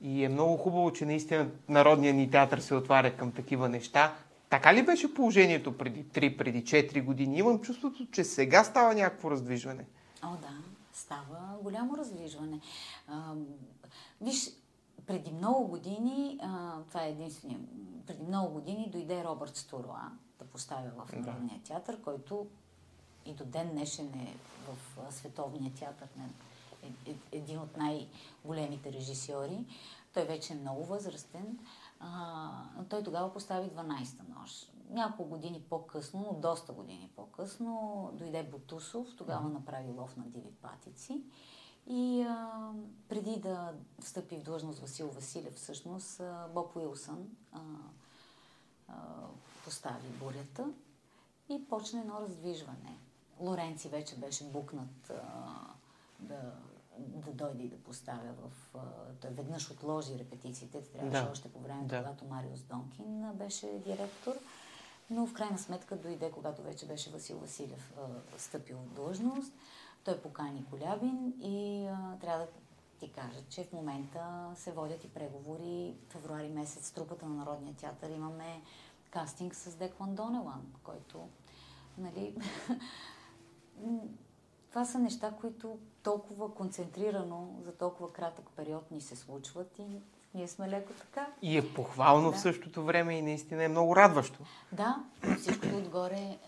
и 0.00 0.24
е 0.24 0.28
много 0.28 0.56
хубаво, 0.56 0.92
че 0.92 1.04
наистина 1.04 1.50
Народният 1.68 2.16
ни 2.16 2.30
театър 2.30 2.58
се 2.58 2.74
отваря 2.74 3.16
към 3.16 3.32
такива 3.32 3.68
неща. 3.68 4.14
Така 4.50 4.74
ли 4.74 4.84
беше 4.84 5.14
положението 5.14 5.78
преди 5.78 6.04
3, 6.04 6.38
преди 6.38 6.64
4 6.64 7.04
години? 7.04 7.38
Имам 7.38 7.60
чувството, 7.60 8.06
че 8.10 8.24
сега 8.24 8.64
става 8.64 8.94
някакво 8.94 9.30
раздвижване. 9.30 9.84
О, 10.22 10.30
да, 10.30 10.50
става 10.92 11.58
голямо 11.62 11.96
раздвижване. 11.96 12.60
А, 13.08 13.34
виж, 14.20 14.50
преди 15.06 15.30
много 15.30 15.68
години, 15.68 16.38
а, 16.42 16.72
това 16.88 17.04
е 17.04 17.10
единствения, 17.10 17.58
преди 18.06 18.22
много 18.22 18.52
години 18.52 18.90
дойде 18.92 19.24
Робърт 19.24 19.56
Стуруа 19.56 20.10
да 20.38 20.44
поставя 20.44 20.90
в 20.96 21.10
Да. 21.12 21.18
Народния 21.20 21.60
театър, 21.60 22.00
който 22.00 22.46
и 23.26 23.34
до 23.34 23.44
ден 23.44 23.70
днешен 23.70 24.06
е 24.06 24.34
в 24.68 25.12
Световния 25.12 25.72
театър, 25.72 26.06
е, 26.06 26.28
един 27.32 27.58
от 27.58 27.76
най-големите 27.76 28.92
режисьори. 28.92 29.64
Той 30.14 30.24
вече 30.24 30.52
е 30.52 30.56
много 30.56 30.84
възрастен. 30.84 31.58
А, 32.00 32.50
той 32.88 33.02
тогава 33.02 33.32
постави 33.32 33.70
12-та 33.70 34.40
нощ. 34.40 34.72
Няколко 34.90 35.30
години 35.30 35.62
по-късно, 35.70 36.26
но 36.32 36.40
доста 36.40 36.72
години 36.72 37.10
по-късно, 37.16 38.10
дойде 38.14 38.42
Бутусов, 38.42 39.16
тогава 39.16 39.48
направи 39.48 39.90
лов 39.90 40.16
на 40.16 40.24
диви 40.24 40.50
патици. 40.62 41.22
И 41.86 42.22
а, 42.22 42.72
преди 43.08 43.36
да 43.36 43.74
встъпи 44.00 44.36
в 44.36 44.42
длъжност 44.42 44.78
Васил 44.78 45.08
Василев, 45.08 45.54
всъщност, 45.54 46.20
а, 46.20 46.48
Боб 46.54 46.76
Уилсън 46.76 47.28
а, 47.52 47.60
а, 48.88 48.94
постави 49.64 50.08
бурята 50.08 50.72
и 51.48 51.68
почна 51.68 52.00
едно 52.00 52.20
раздвижване. 52.20 52.98
Лоренци 53.40 53.88
вече 53.88 54.16
беше 54.16 54.44
букнат 54.44 55.10
а, 55.10 55.56
да, 56.20 56.52
да 56.98 57.32
дойде 57.32 57.62
и 57.62 57.68
да 57.68 57.76
поставя 57.78 58.32
в... 58.42 58.76
Той 59.20 59.30
веднъж 59.30 59.70
отложи 59.70 60.18
репетициите, 60.18 60.82
трябваше 60.82 61.24
Да. 61.24 61.30
още 61.30 61.52
по 61.52 61.58
времето, 61.58 61.86
Да. 61.86 61.98
когато 61.98 62.24
Мариус 62.24 62.60
Донкин 62.62 63.32
беше 63.34 63.66
директор. 63.66 64.34
Но 65.10 65.26
в 65.26 65.32
крайна 65.32 65.58
сметка 65.58 65.96
дойде, 65.96 66.30
когато 66.30 66.62
вече 66.62 66.86
беше 66.86 67.10
Васил 67.10 67.38
Василев 67.38 67.92
стъпил 68.38 68.76
в 68.78 68.94
длъжност. 68.94 69.52
Той 70.04 70.20
покани 70.20 70.64
Колябин 70.70 71.34
и 71.40 71.86
а, 71.86 72.16
трябва 72.20 72.38
да 72.44 72.50
ти 72.98 73.12
кажа, 73.12 73.40
че 73.48 73.64
в 73.64 73.72
момента 73.72 74.52
се 74.56 74.72
водят 74.72 75.04
и 75.04 75.08
преговори. 75.14 75.94
Февруари 76.08 76.48
месец 76.48 76.86
с 76.86 76.92
трупата 76.92 77.26
на 77.26 77.34
Народния 77.34 77.74
театър 77.74 78.10
имаме 78.10 78.62
кастинг 79.10 79.54
с 79.54 79.76
Деклан 79.76 80.14
Донелан, 80.14 80.72
който, 80.84 81.28
нали, 81.98 82.36
това 84.72 84.84
са 84.84 84.98
неща, 84.98 85.32
които 85.40 85.78
толкова 86.02 86.54
концентрирано 86.54 87.48
за 87.64 87.72
толкова 87.72 88.12
кратък 88.12 88.44
период 88.56 88.90
ни 88.90 89.00
се 89.00 89.16
случват 89.16 89.78
и 89.78 90.00
ние 90.34 90.48
сме 90.48 90.68
леко 90.68 90.92
така. 90.92 91.26
И 91.42 91.58
е 91.58 91.74
похвално 91.74 92.30
да. 92.30 92.36
в 92.36 92.40
същото 92.40 92.84
време 92.84 93.14
и 93.14 93.22
наистина 93.22 93.64
е 93.64 93.68
много 93.68 93.96
радващо. 93.96 94.38
Да, 94.72 95.04
всичкото 95.38 95.76
отгоре. 95.76 96.38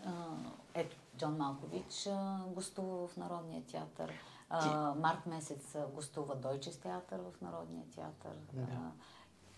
Ето, 0.74 0.96
Джон 1.18 1.36
Малкович 1.36 2.08
гостува 2.46 3.06
в 3.08 3.16
Народния 3.16 3.62
театър. 3.62 4.12
А, 4.50 4.94
март 4.94 5.26
месец 5.26 5.76
гостува 5.94 6.34
Дойчес 6.36 6.76
театър 6.76 7.20
в 7.20 7.40
Народния 7.40 7.84
театър. 7.94 8.38
Да. 8.52 8.92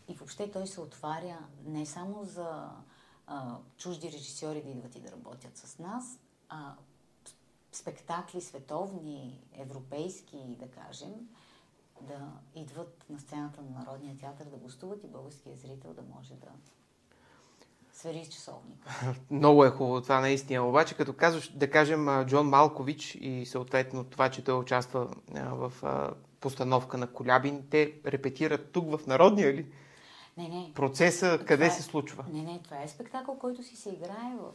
И 0.08 0.14
въобще 0.14 0.50
той 0.50 0.66
се 0.66 0.80
отваря 0.80 1.38
не 1.64 1.86
само 1.86 2.24
за 2.24 2.70
чужди 3.76 4.12
режисьори 4.12 4.62
да 4.62 4.68
идват 4.68 4.96
и 4.96 5.00
да 5.00 5.12
работят 5.12 5.56
с 5.56 5.78
нас, 5.78 6.18
а 6.48 6.74
спектакли 7.76 8.40
световни, 8.40 9.40
европейски, 9.52 10.56
да 10.58 10.68
кажем, 10.68 11.28
да 12.00 12.32
идват 12.54 13.04
на 13.10 13.20
сцената 13.20 13.62
на 13.62 13.78
Народния 13.78 14.16
театър, 14.16 14.44
да 14.44 14.56
гостуват 14.56 15.04
и 15.04 15.06
българския 15.06 15.56
зрител 15.56 15.94
да 15.94 16.02
може 16.14 16.34
да 16.34 16.48
свери 17.92 18.24
с 18.24 18.28
часовника. 18.28 19.14
Много 19.30 19.64
е 19.64 19.70
хубаво 19.70 20.02
това 20.02 20.20
наистина. 20.20 20.68
Обаче, 20.68 20.96
като 20.96 21.12
казваш, 21.12 21.52
да 21.52 21.70
кажем, 21.70 22.24
Джон 22.26 22.48
Малкович 22.48 23.14
и 23.20 23.46
съответно 23.46 24.04
това, 24.04 24.30
че 24.30 24.44
той 24.44 24.58
участва 24.58 25.08
в 25.32 25.72
постановка 26.40 26.98
на 26.98 27.12
Колябин, 27.12 27.66
те 27.70 28.00
репетират 28.06 28.72
тук 28.72 28.96
в 28.96 29.06
Народния 29.06 29.54
ли? 29.54 29.72
Не, 30.36 30.48
не. 30.48 30.72
Процеса 30.74 31.32
това 31.32 31.46
къде 31.46 31.66
е... 31.66 31.70
се 31.70 31.82
случва? 31.82 32.24
Не, 32.32 32.42
не, 32.42 32.60
това 32.62 32.82
е 32.82 32.88
спектакъл, 32.88 33.38
който 33.38 33.62
си 33.62 33.76
се 33.76 33.90
играе 33.90 34.36
в 34.40 34.52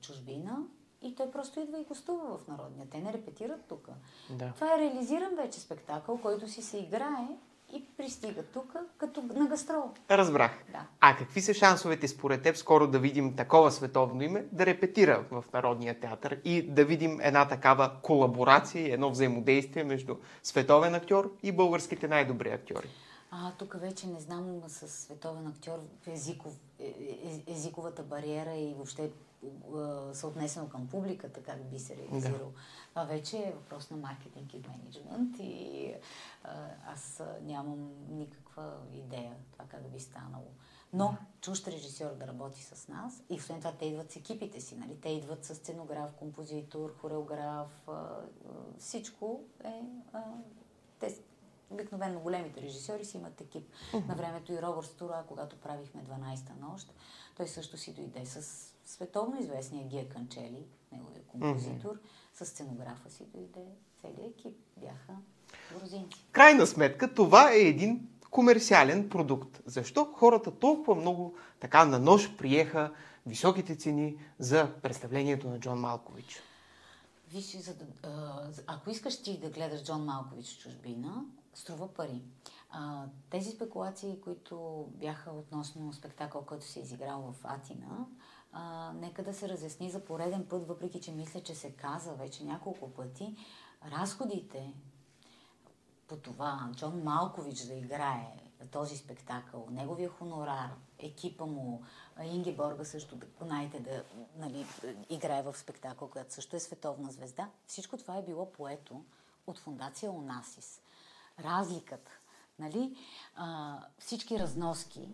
чужбина 0.00 0.58
и 1.02 1.14
той 1.14 1.30
просто 1.30 1.60
идва 1.60 1.80
и 1.80 1.84
гостува 1.84 2.38
в 2.38 2.48
Народния. 2.48 2.86
Те 2.90 2.98
не 2.98 3.12
репетират 3.12 3.64
тук. 3.68 3.88
Да. 4.30 4.52
Това 4.54 4.74
е 4.74 4.78
реализиран 4.78 5.36
вече 5.36 5.60
спектакъл, 5.60 6.18
който 6.18 6.48
си 6.48 6.62
се 6.62 6.78
играе 6.78 7.28
и 7.72 7.84
пристига 7.96 8.42
тук 8.42 8.76
като 8.98 9.22
на 9.22 9.46
гастрол. 9.46 9.90
Разбрах. 10.10 10.64
Да. 10.72 10.86
А 11.00 11.16
какви 11.16 11.40
са 11.40 11.54
шансовете 11.54 12.08
според 12.08 12.42
теб 12.42 12.56
скоро 12.56 12.86
да 12.86 12.98
видим 12.98 13.36
такова 13.36 13.72
световно 13.72 14.22
име 14.22 14.46
да 14.52 14.66
репетира 14.66 15.24
в 15.30 15.44
Народния 15.52 16.00
театър 16.00 16.40
и 16.44 16.62
да 16.62 16.84
видим 16.84 17.20
една 17.22 17.48
такава 17.48 17.92
колаборация, 18.02 18.94
едно 18.94 19.10
взаимодействие 19.10 19.84
между 19.84 20.16
световен 20.42 20.94
актьор 20.94 21.32
и 21.42 21.52
българските 21.52 22.08
най-добри 22.08 22.48
актьори? 22.50 22.88
А, 23.30 23.52
тук 23.52 23.80
вече 23.80 24.06
не 24.06 24.20
знам 24.20 24.62
с 24.66 24.88
световен 24.88 25.46
актьор 25.46 25.78
езиков, 26.06 26.60
е, 26.78 26.84
е, 26.84 27.52
езиковата 27.52 28.02
бариера 28.02 28.54
и 28.54 28.74
въобще 28.74 29.12
съотнесено 30.12 30.68
към 30.68 30.88
публиката, 30.88 31.42
как 31.42 31.64
би 31.70 31.78
се 31.78 31.96
реализирал. 31.96 32.48
Да. 32.48 32.60
Това 32.88 33.04
вече 33.04 33.38
е 33.38 33.52
въпрос 33.52 33.90
на 33.90 33.96
маркетинг 33.96 34.54
и 34.54 34.62
менеджмент 34.68 35.36
и 35.38 35.94
аз 36.86 37.22
нямам 37.42 37.90
никаква 38.08 38.72
идея 38.94 39.36
това 39.52 39.64
как 39.64 39.90
би 39.90 40.00
станало. 40.00 40.46
Но 40.92 41.16
чужд 41.40 41.68
режисьор 41.68 42.14
да 42.14 42.26
работи 42.26 42.62
с 42.62 42.88
нас 42.88 43.22
и 43.30 43.34
освен 43.34 43.58
това 43.58 43.72
те 43.72 43.84
идват 43.84 44.12
с 44.12 44.16
екипите 44.16 44.60
си. 44.60 44.76
Нали? 44.76 45.00
Те 45.00 45.08
идват 45.08 45.44
с 45.44 45.54
сценограф, 45.54 46.12
композитор, 46.12 46.94
хореограф. 47.00 47.88
Всичко 48.78 49.40
е... 49.64 49.82
Те 51.00 51.16
обикновено 51.70 52.20
големите 52.20 52.62
режисьори 52.62 53.04
си 53.04 53.16
имат 53.16 53.40
екип. 53.40 53.68
Uh-huh. 53.92 54.08
На 54.08 54.14
времето 54.14 54.52
и 54.52 54.62
Робърт 54.62 54.86
Стура, 54.86 55.24
когато 55.28 55.56
правихме 55.56 56.02
12-та 56.02 56.66
нощ, 56.66 56.92
той 57.36 57.48
също 57.48 57.76
си 57.76 57.94
дойде 57.94 58.26
с 58.26 58.66
световно 58.86 59.40
известния 59.40 59.86
Гия 59.86 60.08
Канчели, 60.08 60.66
неговия 60.92 61.22
композитор, 61.22 61.94
mm-hmm. 61.94 62.44
с 62.44 62.46
сценографа 62.46 63.10
си 63.10 63.24
дойде 63.34 63.64
целият 64.00 64.38
екип. 64.38 64.56
Бяха 64.76 65.16
грузинци. 65.78 66.24
Крайна 66.32 66.66
сметка, 66.66 67.14
това 67.14 67.52
е 67.52 67.58
един 67.58 68.08
комерциален 68.30 69.08
продукт. 69.08 69.60
Защо 69.66 70.04
хората 70.04 70.50
толкова 70.50 70.94
много 70.94 71.34
така 71.60 71.84
на 71.84 71.98
нож 71.98 72.36
приеха 72.36 72.92
високите 73.26 73.76
цени 73.76 74.16
за 74.38 74.72
представлението 74.82 75.48
на 75.48 75.60
Джон 75.60 75.80
Малкович? 75.80 76.42
Виж, 77.32 77.56
за 77.56 77.74
да, 77.74 77.84
ако 78.66 78.90
искаш 78.90 79.22
ти 79.22 79.38
да 79.38 79.50
гледаш 79.50 79.84
Джон 79.84 80.04
Малкович 80.04 80.46
в 80.46 80.58
чужбина, 80.58 81.24
струва 81.60 81.94
пари. 81.94 82.22
А, 82.70 83.06
тези 83.30 83.50
спекулации, 83.50 84.20
които 84.20 84.86
бяха 84.94 85.30
относно 85.30 85.92
спектакъл, 85.92 86.42
който 86.42 86.66
се 86.66 86.80
изиграл 86.80 87.20
в 87.32 87.44
Атина, 87.44 88.06
а, 88.52 88.92
нека 88.92 89.24
да 89.24 89.34
се 89.34 89.48
разясни 89.48 89.90
за 89.90 90.04
пореден 90.04 90.46
път, 90.48 90.68
въпреки 90.68 91.00
че 91.00 91.12
мисля, 91.12 91.42
че 91.42 91.54
се 91.54 91.72
каза 91.72 92.12
вече 92.12 92.44
няколко 92.44 92.90
пъти, 92.90 93.36
разходите 93.90 94.72
по 96.08 96.16
това 96.16 96.70
Джон 96.76 97.02
Малкович 97.02 97.60
да 97.60 97.74
играе 97.74 98.36
този 98.70 98.96
спектакъл, 98.96 99.66
неговия 99.70 100.08
хонорар, 100.08 100.70
екипа 100.98 101.46
му, 101.46 101.82
Инги 102.24 102.52
Борга 102.56 102.84
също, 102.84 103.18
знаете, 103.40 103.80
да 103.80 104.04
нали, 104.36 104.66
играе 105.10 105.42
в 105.42 105.58
спектакъл, 105.58 106.08
която 106.08 106.34
също 106.34 106.56
е 106.56 106.60
световна 106.60 107.12
звезда. 107.12 107.50
Всичко 107.66 107.96
това 107.96 108.16
е 108.16 108.22
било 108.22 108.52
поето 108.52 109.04
от 109.46 109.58
фундация 109.58 110.12
Онасис. 110.12 110.80
Разликата, 111.44 112.10
нали, 112.58 112.96
а, 113.36 113.78
всички 113.98 114.38
разноски 114.38 115.08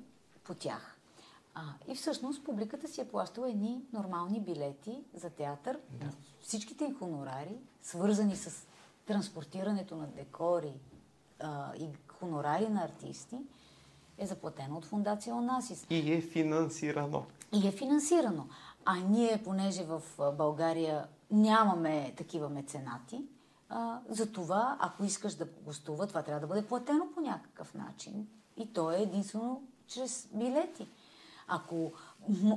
по 0.45 0.55
тях 0.55 0.97
а, 1.55 1.63
и 1.89 1.95
всъщност 1.95 2.45
публиката 2.45 2.89
си 2.89 3.01
е 3.01 3.09
плащала 3.09 3.51
едни 3.51 3.85
нормални 3.93 4.41
билети 4.41 5.05
за 5.15 5.31
театър. 5.31 5.79
Да. 5.91 6.07
Всичките 6.41 6.85
им 6.85 6.99
хонорари, 6.99 7.57
свързани 7.83 8.37
с 8.37 8.67
транспортирането 9.07 9.97
на 9.97 10.07
декори 10.07 10.73
а, 11.41 11.75
и 11.77 11.89
хонорари 12.09 12.69
на 12.69 12.85
артисти, 12.85 13.37
е 14.19 14.27
заплатено 14.27 14.77
от 14.77 14.85
фундация 14.85 15.35
Онасис. 15.35 15.87
И 15.91 16.13
е 16.13 16.21
финансирано. 16.21 17.27
И 17.53 17.69
е 17.69 17.73
финансирано. 17.73 18.49
А 18.85 18.97
ние, 18.97 19.43
понеже 19.45 19.85
в 19.85 20.03
България 20.39 21.07
нямаме 21.31 22.15
такива 22.17 22.49
меценати, 22.49 23.25
а, 23.69 24.01
за 24.09 24.33
това, 24.33 24.77
ако 24.81 25.05
искаш 25.05 25.35
да 25.35 25.47
гостува, 25.65 26.07
това 26.07 26.23
трябва 26.23 26.41
да 26.41 26.47
бъде 26.47 26.67
платено 26.67 27.07
по 27.15 27.21
някакъв 27.21 27.75
начин. 27.75 28.29
И 28.57 28.73
то 28.73 28.91
е 28.91 28.97
единствено 28.97 29.63
чрез 29.87 30.29
билети. 30.35 30.89
Ако 31.49 31.93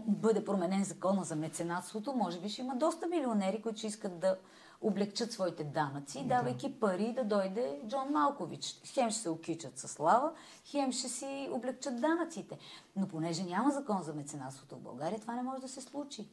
бъде 0.07 0.45
променен 0.45 0.84
закона 0.84 1.24
за 1.24 1.36
меценатството, 1.36 2.14
може 2.14 2.39
би 2.39 2.49
ще 2.49 2.62
има 2.62 2.76
доста 2.76 3.07
милионери, 3.07 3.62
които 3.62 3.78
ще 3.78 3.88
искат 3.88 4.20
да 4.20 4.38
облегчат 4.82 5.32
своите 5.32 5.63
данъци, 5.63 6.23
давайки 6.23 6.80
пари 6.80 7.13
да 7.13 7.23
дойде 7.23 7.80
Джон 7.88 8.07
Малкович. 8.11 8.82
Хем 8.86 9.09
ще 9.09 9.21
се 9.21 9.30
окичат 9.30 9.80
със 9.80 9.91
слава, 9.91 10.32
хем 10.65 10.91
ще 10.91 11.09
си 11.09 11.49
облегчат 11.51 12.01
данъците. 12.01 12.57
Но 12.95 13.07
понеже 13.07 13.43
няма 13.43 13.71
закон 13.71 14.03
за 14.03 14.13
меценатството 14.13 14.75
в 14.75 14.80
България, 14.80 15.19
това 15.19 15.36
не 15.36 15.43
може 15.43 15.61
да 15.61 15.67
се 15.67 15.82
случи. 15.82 16.27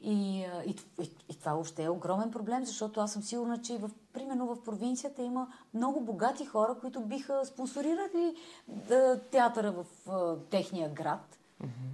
И, 0.00 0.38
и, 0.66 0.76
и, 1.02 1.10
и 1.28 1.38
това 1.38 1.52
въобще 1.52 1.84
е 1.84 1.90
огромен 1.90 2.30
проблем, 2.30 2.64
защото 2.64 3.00
аз 3.00 3.12
съм 3.12 3.22
сигурна, 3.22 3.62
че 3.62 3.78
в, 3.78 3.90
примерно 4.12 4.46
в 4.46 4.64
провинцията 4.64 5.22
има 5.22 5.52
много 5.74 6.00
богати 6.00 6.46
хора, 6.46 6.76
които 6.80 7.00
биха 7.00 7.46
спонсорирали 7.46 8.34
да, 8.68 9.20
театъра 9.30 9.72
в 9.72 9.86
а, 10.10 10.36
техния 10.50 10.90
град 10.90 11.38
Mm-hmm. 11.62 11.90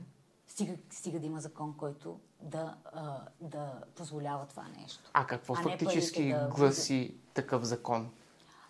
Стига, 0.47 0.73
стига 0.91 1.21
да 1.21 1.27
има 1.27 1.41
закон, 1.41 1.75
който 1.77 2.21
да, 2.45 2.75
а, 2.93 3.17
да 3.41 3.73
позволява 3.97 4.47
това 4.47 4.65
нещо. 4.81 5.11
А 5.13 5.27
какво 5.27 5.55
а 5.55 5.63
фактически 5.63 6.29
да... 6.29 6.49
гласи 6.57 7.15
такъв 7.35 7.65
закон? 7.65 8.11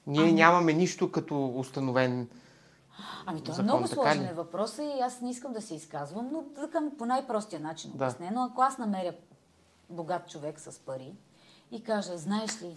Ние 0.06 0.22
ами... 0.22 0.32
нямаме 0.32 0.72
нищо 0.72 1.12
като 1.12 1.52
установен 1.56 2.28
Ами 3.26 3.42
това 3.42 3.60
е 3.60 3.62
много 3.62 3.86
сложен 3.86 4.26
е 4.26 4.32
въпрос 4.32 4.78
и 4.78 5.00
аз 5.00 5.20
не 5.20 5.30
искам 5.30 5.52
да 5.52 5.62
се 5.62 5.74
изказвам, 5.74 6.28
но 6.32 6.42
да 6.42 6.90
по 6.98 7.06
най-простия 7.06 7.60
начин 7.60 7.90
да. 7.90 7.94
обяснено. 7.94 8.44
Ако 8.44 8.62
аз 8.62 8.78
намеря 8.78 9.14
богат 9.90 10.28
човек 10.30 10.60
с 10.60 10.78
пари 10.78 11.12
и 11.70 11.82
кажа, 11.82 12.18
знаеш 12.18 12.62
ли, 12.62 12.76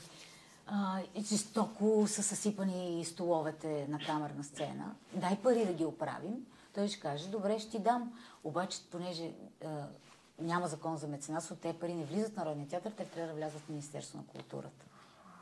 а, 0.67 1.01
жестоко 1.21 2.07
са 2.07 2.23
съсипани 2.23 3.05
столовете 3.05 3.87
на 3.89 3.99
камерна 3.99 4.43
сцена, 4.43 4.95
дай 5.13 5.35
пари 5.35 5.65
да 5.65 5.73
ги 5.73 5.85
оправим, 5.85 6.45
той 6.73 6.87
ще 6.87 6.99
каже, 6.99 7.27
добре, 7.27 7.59
ще 7.59 7.71
ти 7.71 7.79
дам. 7.79 8.13
Обаче, 8.43 8.79
понеже 8.91 9.31
а, 9.65 9.67
няма 10.41 10.67
закон 10.67 10.97
за 10.97 11.07
меценатство, 11.07 11.55
те 11.55 11.73
пари 11.73 11.93
не 11.93 12.05
влизат 12.05 12.33
в 12.33 12.37
Народния 12.37 12.67
театър, 12.67 12.91
те 12.91 13.05
трябва 13.05 13.27
да 13.27 13.35
влязат 13.35 13.61
в 13.61 13.69
Министерство 13.69 14.17
на 14.17 14.23
културата. 14.25 14.85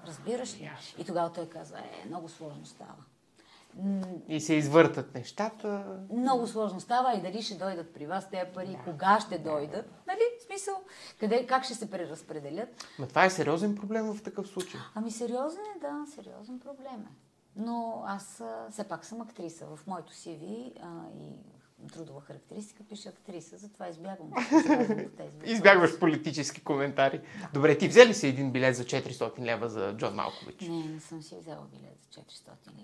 Разбираш 0.07 0.59
ли? 0.59 0.71
И 0.97 1.05
тогава 1.05 1.33
той 1.33 1.49
казва, 1.49 1.79
е, 1.79 2.07
много 2.07 2.29
сложно 2.29 2.65
става. 2.65 2.95
И 4.29 4.41
се 4.41 4.53
извъртат 4.53 5.15
нещата. 5.15 5.99
Много 6.11 6.47
сложно 6.47 6.79
става 6.79 7.13
и 7.13 7.21
дали 7.21 7.41
ще 7.41 7.55
дойдат 7.55 7.93
при 7.93 8.07
вас 8.07 8.29
тези 8.29 8.51
пари, 8.53 8.71
да. 8.71 8.91
кога 8.91 9.19
ще 9.19 9.39
дойдат. 9.39 9.85
Нали? 10.07 10.19
В 10.39 10.43
смисъл, 10.43 10.73
къде, 11.19 11.47
как 11.47 11.63
ще 11.63 11.75
се 11.75 11.91
преразпределят. 11.91 12.69
Но 12.99 13.07
това 13.07 13.25
е 13.25 13.29
сериозен 13.29 13.75
проблем 13.75 14.13
в 14.13 14.23
такъв 14.23 14.47
случай. 14.47 14.79
Ами 14.95 15.11
сериозен 15.11 15.63
е, 15.75 15.79
да, 15.79 16.05
сериозен 16.15 16.59
проблем 16.59 17.07
е. 17.11 17.15
Но 17.55 18.03
аз 18.07 18.43
все 18.71 18.83
пак 18.83 19.05
съм 19.05 19.21
актриса. 19.21 19.65
В 19.65 19.87
моето 19.87 20.13
CV 20.13 20.73
а, 20.81 20.87
и 21.19 21.54
трудова 21.93 22.21
характеристика 22.21 22.83
пише 22.83 23.09
актриса, 23.09 23.57
затова 23.57 23.89
избягвам. 23.89 24.29
да. 25.17 25.51
Избягваш 25.51 25.99
политически 25.99 26.61
коментари. 26.63 27.21
Добре, 27.53 27.77
ти 27.77 27.87
взели 27.87 28.13
си 28.13 28.27
един 28.27 28.51
билет 28.51 28.75
за 28.75 28.83
400 28.83 29.39
лева 29.39 29.69
за 29.69 29.93
Джон 29.97 30.15
Малкович? 30.15 30.61
Не, 30.61 30.83
не 30.83 30.99
съм 30.99 31.21
си 31.21 31.35
взела 31.39 31.65
билет 31.71 31.97
за 32.11 32.21
400 32.21 32.25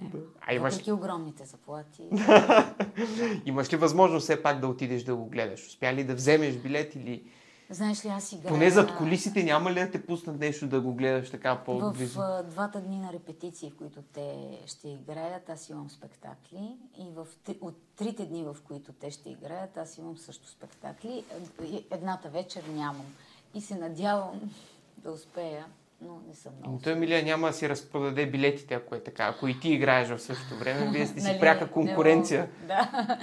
лева. 0.03 0.25
А 0.41 0.53
имаш- 0.53 0.73
Въпреки 0.73 0.91
огромните 0.91 1.45
заплати. 1.45 2.09
Имаш 3.45 3.73
ли 3.73 3.77
възможност 3.77 4.23
все 4.23 4.43
пак 4.43 4.59
да 4.59 4.67
отидеш 4.67 5.03
да 5.03 5.15
го 5.15 5.25
гледаш? 5.25 5.67
Успя 5.67 5.93
ли 5.93 6.03
да 6.03 6.15
вземеш 6.15 6.55
билет 6.55 6.95
или 6.95 7.23
Знаеш 7.71 8.05
ли, 8.05 8.09
аз 8.09 8.31
играя... 8.31 8.53
поне 8.53 8.69
зад 8.69 8.97
колисите 8.97 9.43
няма 9.43 9.71
ли 9.71 9.79
да 9.79 9.91
те 9.91 10.05
пуснат 10.05 10.39
нещо 10.39 10.67
да 10.67 10.81
го 10.81 10.93
гледаш 10.93 11.29
така 11.29 11.53
В 11.53 11.63
по-близо? 11.63 12.19
а, 12.21 12.43
двата 12.43 12.81
дни 12.81 12.99
на 12.99 13.13
репетиции, 13.13 13.69
в 13.69 13.77
които 13.77 14.01
те 14.01 14.59
ще 14.65 14.89
играят, 14.89 15.49
аз 15.49 15.69
имам 15.69 15.89
спектакли. 15.89 16.77
И 16.97 17.11
в, 17.15 17.27
от 17.61 17.75
трите 17.95 18.25
дни, 18.25 18.43
в 18.43 18.57
които 18.67 18.93
те 18.93 19.11
ще 19.11 19.29
играят, 19.29 19.77
аз 19.77 19.97
имам 19.97 20.17
също 20.17 20.47
спектакли. 20.49 21.23
И 21.63 21.85
Едната 21.91 22.29
вечер 22.29 22.63
нямам. 22.63 23.05
И 23.53 23.61
се 23.61 23.75
надявам 23.75 24.51
да 24.97 25.11
успея, 25.11 25.65
но 26.01 26.21
не 26.27 26.35
съм 26.35 26.53
много. 26.59 26.73
Но 26.73 26.79
той, 26.81 26.93
Емилия, 26.93 27.23
няма 27.23 27.47
да 27.47 27.53
си 27.53 27.69
разпродаде 27.69 28.25
билетите, 28.27 28.73
ако 28.73 28.95
е 28.95 29.03
така. 29.03 29.23
Ако 29.25 29.47
и 29.47 29.59
ти 29.59 29.69
играеш 29.69 30.09
в 30.09 30.19
същото 30.19 30.55
време, 30.55 30.91
вие 30.91 31.07
сте 31.07 31.21
си 31.21 31.27
Нали, 31.27 31.39
пряка 31.39 31.71
конкуренция. 31.71 32.49
Да. 32.67 33.17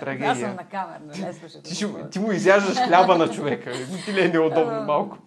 Трагедия. 0.00 0.30
Аз 0.30 0.38
съм 0.38 0.56
на 0.56 0.68
камера, 0.68 1.00
не. 1.06 1.62
Ти, 1.62 1.74
ще- 1.74 2.10
ти 2.10 2.18
му 2.18 2.32
изяждаш 2.32 2.76
хляба 2.86 3.18
на 3.18 3.30
човека. 3.30 3.70
Не 3.70 4.02
ти 4.04 4.12
ли 4.14 4.20
е 4.20 4.28
неудобно 4.28 4.84
малко? 4.84 5.18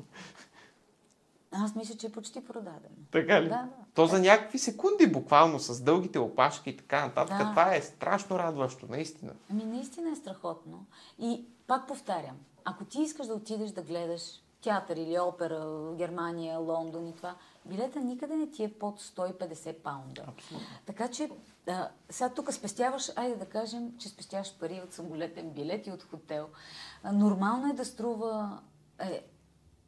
Аз 1.52 1.76
мисля, 1.76 1.96
че 1.96 2.08
е 2.08 2.12
почти 2.12 2.46
продадено. 2.46 2.96
Така 3.12 3.42
ли? 3.42 3.50
Да, 3.50 3.56
да. 3.56 3.70
То 3.94 4.06
за 4.06 4.20
някакви 4.20 4.58
секунди, 4.60 5.08
буквално, 5.08 5.60
с 5.60 5.82
дългите 5.82 6.20
опашки 6.20 6.70
и 6.70 6.78
така 6.78 7.06
нататък. 7.06 7.38
Да. 7.38 7.50
Това 7.50 7.76
е 7.76 7.82
страшно 7.82 8.40
радващо, 8.40 8.86
наистина. 8.90 9.34
Ами 9.52 9.64
наистина 9.64 10.10
е 10.10 10.16
страхотно. 10.16 10.86
И 11.20 11.46
пак 11.68 11.88
повтарям, 11.88 12.36
ако 12.66 12.86
ти 12.86 13.02
искаш 13.02 13.28
да 13.28 13.34
отидеш 13.34 13.72
да 13.72 13.82
гледаш 13.82 14.22
театър 14.64 14.98
или 14.98 15.20
опера 15.20 15.92
Германия, 15.96 16.60
Лондон 16.60 17.08
и 17.08 17.16
това, 17.16 17.36
билета 17.66 18.00
никъде 18.00 18.36
не 18.36 18.52
ти 18.52 18.64
е 18.64 18.74
под 18.74 19.02
150 19.02 19.74
паунда. 19.74 20.24
Абсолютно. 20.28 20.68
Така 20.86 21.08
че 21.08 21.30
а, 21.68 21.90
сега 22.10 22.30
тук 22.30 22.54
спестяваш, 22.54 23.12
айде 23.16 23.36
да 23.36 23.46
кажем, 23.46 23.98
че 23.98 24.10
спестяваш 24.10 24.58
пари 24.60 24.82
от 24.84 24.94
самолетен 24.94 25.50
билет 25.50 25.88
и 25.88 25.92
от 25.92 26.04
хотел. 26.04 26.50
А, 27.04 27.12
нормално 27.12 27.70
е 27.70 27.74
да 27.74 27.86
струва 27.86 28.60
е, 29.00 29.24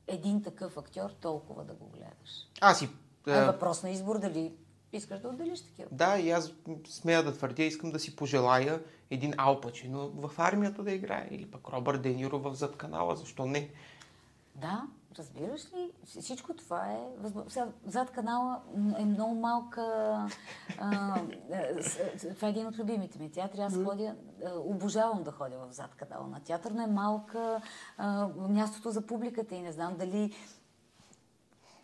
един 0.07 0.43
такъв 0.43 0.77
актьор 0.77 1.09
толкова 1.09 1.63
да 1.63 1.73
го 1.73 1.85
гледаш. 1.85 2.49
Аз 2.61 2.81
и... 2.81 2.85
Е 3.27 3.31
а, 3.31 3.51
въпрос 3.51 3.83
на 3.83 3.89
избор 3.89 4.19
дали 4.19 4.53
искаш 4.93 5.19
да 5.19 5.27
отделиш 5.27 5.61
такива. 5.61 5.89
Да, 5.91 6.17
и 6.19 6.31
аз 6.31 6.53
смея 6.87 7.23
да 7.23 7.33
твърдя, 7.33 7.63
искам 7.63 7.91
да 7.91 7.99
си 7.99 8.15
пожелая 8.15 8.83
един 9.09 9.33
Алпачино 9.37 10.09
в 10.09 10.31
армията 10.37 10.83
да 10.83 10.91
играе. 10.91 11.27
Или 11.31 11.51
пък 11.51 11.69
Робърт 11.69 12.01
Дениро 12.01 12.39
в 12.39 12.55
зад 12.55 12.77
канала. 12.77 13.15
Защо 13.15 13.45
не? 13.45 13.69
Да, 14.55 14.87
разбираш 15.17 15.73
ли? 15.73 15.91
Всичко 16.05 16.53
това 16.53 16.85
е... 16.85 17.07
Сега, 17.47 17.67
зад 17.85 18.11
канала 18.11 18.61
е 18.97 19.05
много 19.05 19.35
малка... 19.35 19.81
А, 20.79 21.19
е, 21.49 21.83
с- 21.83 21.99
това 22.35 22.47
е 22.47 22.51
един 22.51 22.67
от 22.67 22.79
любимите 22.79 23.19
ми 23.19 23.31
театри. 23.31 23.61
Аз 23.61 23.73
ходя... 23.75 24.15
а, 24.45 24.51
Обожавам 24.55 25.23
да 25.23 25.31
ходя 25.31 25.57
в 25.59 25.71
зад 25.71 25.95
канала 25.95 26.27
на 26.27 26.39
театър, 26.39 26.71
но 26.71 26.81
е 26.81 26.87
малка 26.87 27.61
а, 27.97 28.27
мястото 28.39 28.91
за 28.91 29.01
публиката 29.01 29.55
и 29.55 29.61
не 29.61 29.71
знам 29.71 29.95
дали 29.97 30.33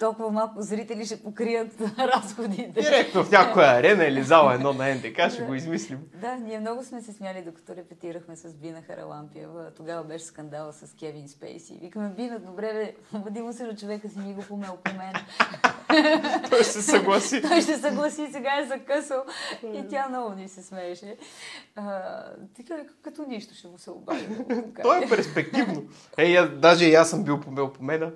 толкова 0.02 0.32
малко 0.32 0.62
зрители 0.62 1.06
ще 1.06 1.24
покрият 1.24 1.82
разходите. 1.98 2.82
Директно 2.82 3.24
в 3.24 3.32
някоя 3.32 3.68
арена 3.68 4.06
или 4.06 4.24
зала 4.24 4.54
едно 4.54 4.74
на 4.74 4.96
НДК 4.96 5.32
ще 5.34 5.42
го 5.44 5.54
измислим. 5.54 6.00
Да, 6.22 6.36
ние 6.36 6.60
много 6.60 6.84
сме 6.84 7.02
се 7.02 7.14
смяли, 7.14 7.42
докато 7.42 7.76
репетирахме 7.76 8.36
с 8.36 8.54
Бина 8.54 8.82
Харалампиева. 8.82 9.72
Тогава 9.78 10.04
беше 10.04 10.26
скандала 10.26 10.74
с 10.74 10.94
Кевин 11.00 11.28
Спейси. 11.28 11.78
Викаме, 11.82 12.10
Бина, 12.10 12.40
добре, 12.40 12.74
бе, 12.74 13.20
води 13.20 13.42
му 13.42 13.54
се 13.54 13.64
на 13.64 13.76
човека 13.76 14.10
си 14.10 14.20
ми 14.20 14.34
го 14.34 14.42
помел 14.42 14.78
по 14.84 14.92
мен. 14.94 15.14
Той 16.50 16.64
се 16.64 16.82
съгласи. 16.82 17.42
Той 17.50 17.62
ще 17.62 17.78
съгласи, 17.78 18.28
сега 18.32 18.60
е 18.60 18.68
закъсал. 18.68 19.24
И 19.74 19.88
тя 19.90 20.10
много 20.10 20.34
ни 20.34 20.48
се 20.48 20.64
смееше. 20.64 21.18
Така, 22.56 22.76
като 23.02 23.26
нищо 23.28 23.56
ще 23.56 23.68
му 23.68 23.78
се 23.78 23.92
обади. 23.92 24.28
да 24.28 24.56
му 24.56 24.74
То 24.82 24.90
каже. 24.90 25.06
е 25.06 25.10
перспективно. 25.10 25.84
Ей, 26.18 26.48
даже 26.48 26.86
и 26.86 26.96
аз 26.96 27.10
съм 27.10 27.24
бил 27.24 27.40
помел 27.40 27.74
по 27.74 27.84
мена. 27.84 28.12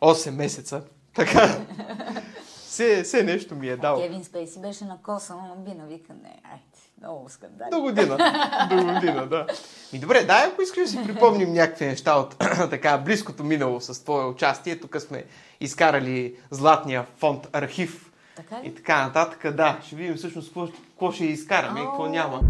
8 0.00 0.30
месеца. 0.30 0.82
Така. 1.14 1.58
Все, 2.70 3.02
все 3.02 3.22
нещо 3.22 3.54
ми 3.54 3.68
е 3.68 3.76
дал. 3.76 4.02
Кевин 4.02 4.24
Спейси 4.24 4.60
беше 4.60 4.84
на 4.84 4.98
коса, 5.02 5.34
но 5.34 5.56
Бина 5.56 5.84
вика, 5.84 6.12
не, 6.22 6.28
айде, 6.28 6.62
много 7.00 7.28
скандали. 7.28 7.70
До 7.70 7.80
година. 7.80 8.16
До 8.70 8.76
година, 8.76 9.26
да. 9.26 9.46
И 9.92 9.98
добре, 9.98 10.24
дай, 10.24 10.46
ако 10.46 10.62
искаш 10.62 10.82
да 10.82 10.88
си 10.88 10.98
припомним 11.06 11.52
някакви 11.52 11.86
неща 11.86 12.14
от 12.14 12.38
така 12.70 12.98
близкото 12.98 13.44
минало 13.44 13.80
с 13.80 14.04
твое 14.04 14.24
участие. 14.24 14.80
Тук 14.80 15.00
сме 15.00 15.24
изкарали 15.60 16.34
златния 16.50 17.06
фонд 17.18 17.48
архив 17.52 18.10
Така 18.36 18.56
и 18.64 18.74
така 18.74 19.06
нататък. 19.06 19.54
Да, 19.54 19.78
ще 19.86 19.96
видим 19.96 20.14
всъщност 20.14 20.48
какво, 20.48 20.66
какво 20.66 21.12
ще 21.12 21.24
изкараме 21.24 21.80
и 21.80 21.84
какво 21.84 22.06
няма. 22.06 22.40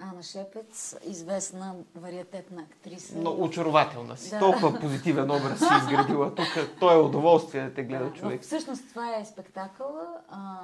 Ана 0.00 0.22
Шепец, 0.22 0.96
известна 1.06 1.74
вариатетна 1.94 2.62
актриса. 2.62 3.14
Но 3.18 3.30
очарователна 3.30 4.16
си. 4.16 4.30
Да. 4.30 4.38
Толкова 4.38 4.80
позитивен 4.80 5.30
образ 5.30 5.58
си 5.58 5.66
изградила. 5.82 6.34
Тук 6.34 6.46
то 6.80 6.92
е 6.92 6.96
удоволствие 6.96 7.68
да 7.68 7.74
те 7.74 7.82
гледа 7.82 8.04
Да, 8.04 8.12
човек. 8.12 8.40
но 8.40 8.42
Всъщност 8.42 8.88
това 8.88 9.16
е 9.16 9.24
спектакъла. 9.24 10.06
А, 10.28 10.60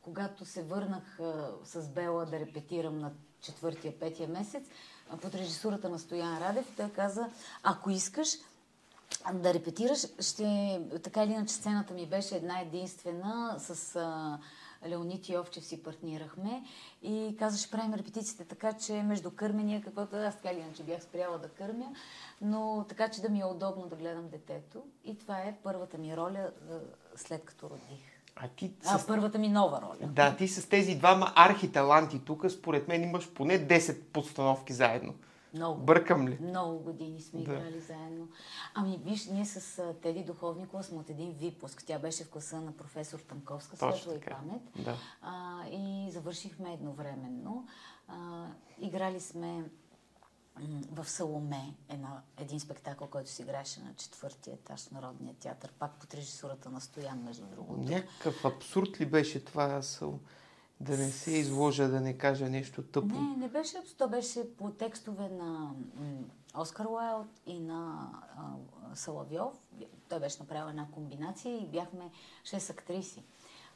когато 0.00 0.44
се 0.44 0.62
върнах 0.62 1.20
а, 1.20 1.50
с 1.64 1.88
Бела 1.88 2.26
да 2.26 2.40
репетирам 2.40 2.98
на 2.98 3.12
четвъртия, 3.40 3.98
петия 3.98 4.28
месец, 4.28 4.62
а, 5.10 5.16
под 5.16 5.34
режисурата 5.34 5.88
на 5.88 5.98
Стоян 5.98 6.38
Радев, 6.38 6.66
той 6.76 6.88
каза, 6.88 7.28
ако 7.62 7.90
искаш 7.90 8.28
да 9.34 9.54
репетираш, 9.54 10.06
ще... 10.20 10.80
Така 11.02 11.24
или 11.24 11.32
иначе 11.32 11.54
сцената 11.54 11.94
ми 11.94 12.06
беше 12.06 12.36
една 12.36 12.60
единствена 12.60 13.56
с... 13.58 13.96
А, 13.96 14.38
Леонид 14.86 15.28
Йовчев 15.28 15.64
си 15.64 15.82
партнирахме 15.82 16.64
и 17.02 17.36
каза, 17.38 17.58
ще 17.58 17.70
правим 17.70 17.94
репетициите 17.94 18.44
така, 18.44 18.72
че 18.72 18.92
между 18.92 19.30
кърмения, 19.30 19.82
каквото 19.82 20.16
аз 20.16 20.36
така 20.36 20.50
или 20.50 20.60
иначе 20.60 20.82
бях 20.82 21.02
спряла 21.02 21.38
да 21.38 21.48
кърмя, 21.48 21.86
но 22.40 22.84
така, 22.88 23.08
че 23.08 23.20
да 23.20 23.28
ми 23.28 23.40
е 23.40 23.44
удобно 23.44 23.88
да 23.88 23.96
гледам 23.96 24.28
детето. 24.28 24.82
И 25.04 25.18
това 25.18 25.38
е 25.38 25.56
първата 25.62 25.98
ми 25.98 26.16
роля 26.16 26.50
след 27.16 27.44
като 27.44 27.70
родих. 27.70 28.12
А 28.36 28.48
ти 28.48 28.72
А, 28.86 28.98
с... 28.98 29.06
първата 29.06 29.38
ми 29.38 29.48
нова 29.48 29.82
роля. 29.82 30.08
Да, 30.12 30.36
ти 30.36 30.48
с 30.48 30.68
тези 30.68 30.94
двама 30.94 31.32
архиталанти 31.36 32.24
тук, 32.24 32.50
според 32.50 32.88
мен 32.88 33.02
имаш 33.02 33.30
поне 33.30 33.68
10 33.68 34.02
постановки 34.02 34.72
заедно. 34.72 35.14
Много. 35.54 35.82
Бъркам 35.82 36.28
ли? 36.28 36.38
Много 36.40 36.78
години 36.78 37.20
сме 37.20 37.42
Да. 37.42 37.52
играли 37.52 37.80
заедно. 37.80 38.28
Ами 38.74 39.00
виж, 39.04 39.26
ние 39.26 39.44
с 39.46 39.78
а, 39.78 39.94
Теди 39.94 40.24
Духовникова 40.24 40.82
сме 40.82 40.98
от 40.98 41.10
един 41.10 41.32
випуск. 41.32 41.84
Тя 41.86 41.98
беше 41.98 42.24
в 42.24 42.30
класа 42.30 42.60
на 42.60 42.72
професор 42.76 43.18
Танковска, 43.18 43.76
светла 43.76 44.14
и 44.14 44.20
памет. 44.20 44.62
Да. 44.78 44.96
А, 45.22 45.62
и 45.68 46.10
завършихме 46.10 46.72
едновременно. 46.72 47.66
А, 48.08 48.46
играли 48.80 49.20
сме 49.20 49.64
в 50.92 51.08
Саломе 51.08 51.74
една, 51.88 52.22
един 52.36 52.60
спектакъл, 52.60 53.08
който 53.08 53.30
се 53.30 53.42
играеше 53.42 53.80
на 53.80 53.94
четвъртия 53.94 54.54
етаж 54.54 54.88
Народния 54.88 55.34
театър, 55.34 55.72
пак 55.78 55.92
под 56.00 56.14
режисурата 56.14 56.70
на 56.70 56.80
Стоян, 56.80 57.22
между 57.22 57.46
другото. 57.46 57.80
Някакъв 57.80 58.44
абсурд 58.44 59.00
ли 59.00 59.06
беше 59.06 59.44
това? 59.44 59.64
Аз 59.64 60.02
да 60.82 60.98
не 60.98 61.10
се 61.10 61.30
изложа, 61.30 61.88
да 61.88 62.00
не 62.00 62.18
кажа 62.18 62.48
нещо 62.48 62.82
тъпо. 62.82 63.14
Не, 63.14 63.36
не 63.36 63.48
беше 63.48 63.76
абсурд. 63.78 63.96
То 63.98 64.08
беше 64.08 64.56
по 64.56 64.70
текстове 64.70 65.28
на 65.28 65.70
Оскар 66.58 66.84
Уайлд 66.84 67.40
и 67.46 67.60
на 67.60 68.08
а, 68.36 68.42
Салавьов. 68.96 69.54
Той 70.08 70.20
беше 70.20 70.36
направил 70.40 70.68
една 70.70 70.86
комбинация 70.92 71.56
и 71.56 71.66
бяхме 71.66 72.10
6 72.44 72.70
актриси. 72.70 73.22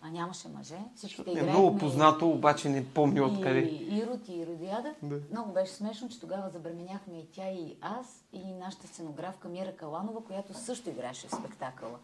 А 0.02 0.10
нямаше 0.10 0.48
мъже. 0.48 0.78
Всичките 0.96 1.30
Е 1.30 1.32
играехме. 1.32 1.52
много 1.52 1.78
познато, 1.78 2.28
обаче 2.28 2.68
не 2.68 2.86
помня 2.86 3.24
откъде. 3.24 3.58
И 3.60 3.98
Ирод 3.98 4.28
и 4.28 4.32
Иродиада. 4.34 4.94
Да. 5.02 5.20
Много 5.30 5.52
беше 5.52 5.72
смешно, 5.72 6.08
че 6.08 6.20
тогава 6.20 6.50
забременяхме 6.50 7.18
и 7.18 7.26
тя, 7.32 7.50
и 7.50 7.76
аз, 7.80 8.24
и 8.32 8.52
нашата 8.52 8.86
сценографка 8.86 9.48
Мира 9.48 9.76
Каланова, 9.76 10.24
която 10.24 10.54
също 10.54 10.90
играеше 10.90 11.28
в 11.28 11.34
спектакъла. 11.34 11.98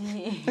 И, 0.00 0.44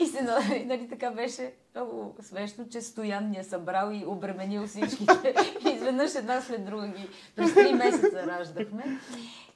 и 0.00 0.06
се, 0.06 0.22
нали, 0.66 0.88
така 0.88 1.10
беше 1.10 1.54
много 1.74 2.16
смешно, 2.22 2.68
че 2.68 2.80
Стоян 2.80 3.30
ни 3.30 3.38
е 3.38 3.44
събрал 3.44 3.90
и 3.92 4.06
обременил 4.06 4.66
всичките. 4.66 5.34
И 5.66 5.68
изведнъж 5.68 6.14
една 6.14 6.40
след 6.40 6.64
друга 6.64 6.88
ги 6.88 7.08
през 7.36 7.54
три 7.54 7.72
месеца 7.72 8.26
раждахме. 8.26 9.00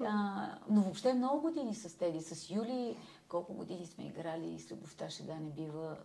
А, 0.01 0.35
но 0.71 0.83
въобще 0.83 1.15
много 1.15 1.41
години 1.41 1.75
с 1.75 1.99
Теди. 1.99 2.21
С 2.21 2.51
Юли 2.51 2.97
колко 3.29 3.55
години 3.55 3.87
сме 3.87 4.05
играли 4.05 4.59
с 4.59 4.73
Любовта 4.73 5.11
ще 5.11 5.23
да 5.23 5.35
не 5.35 5.51
бива 5.51 5.97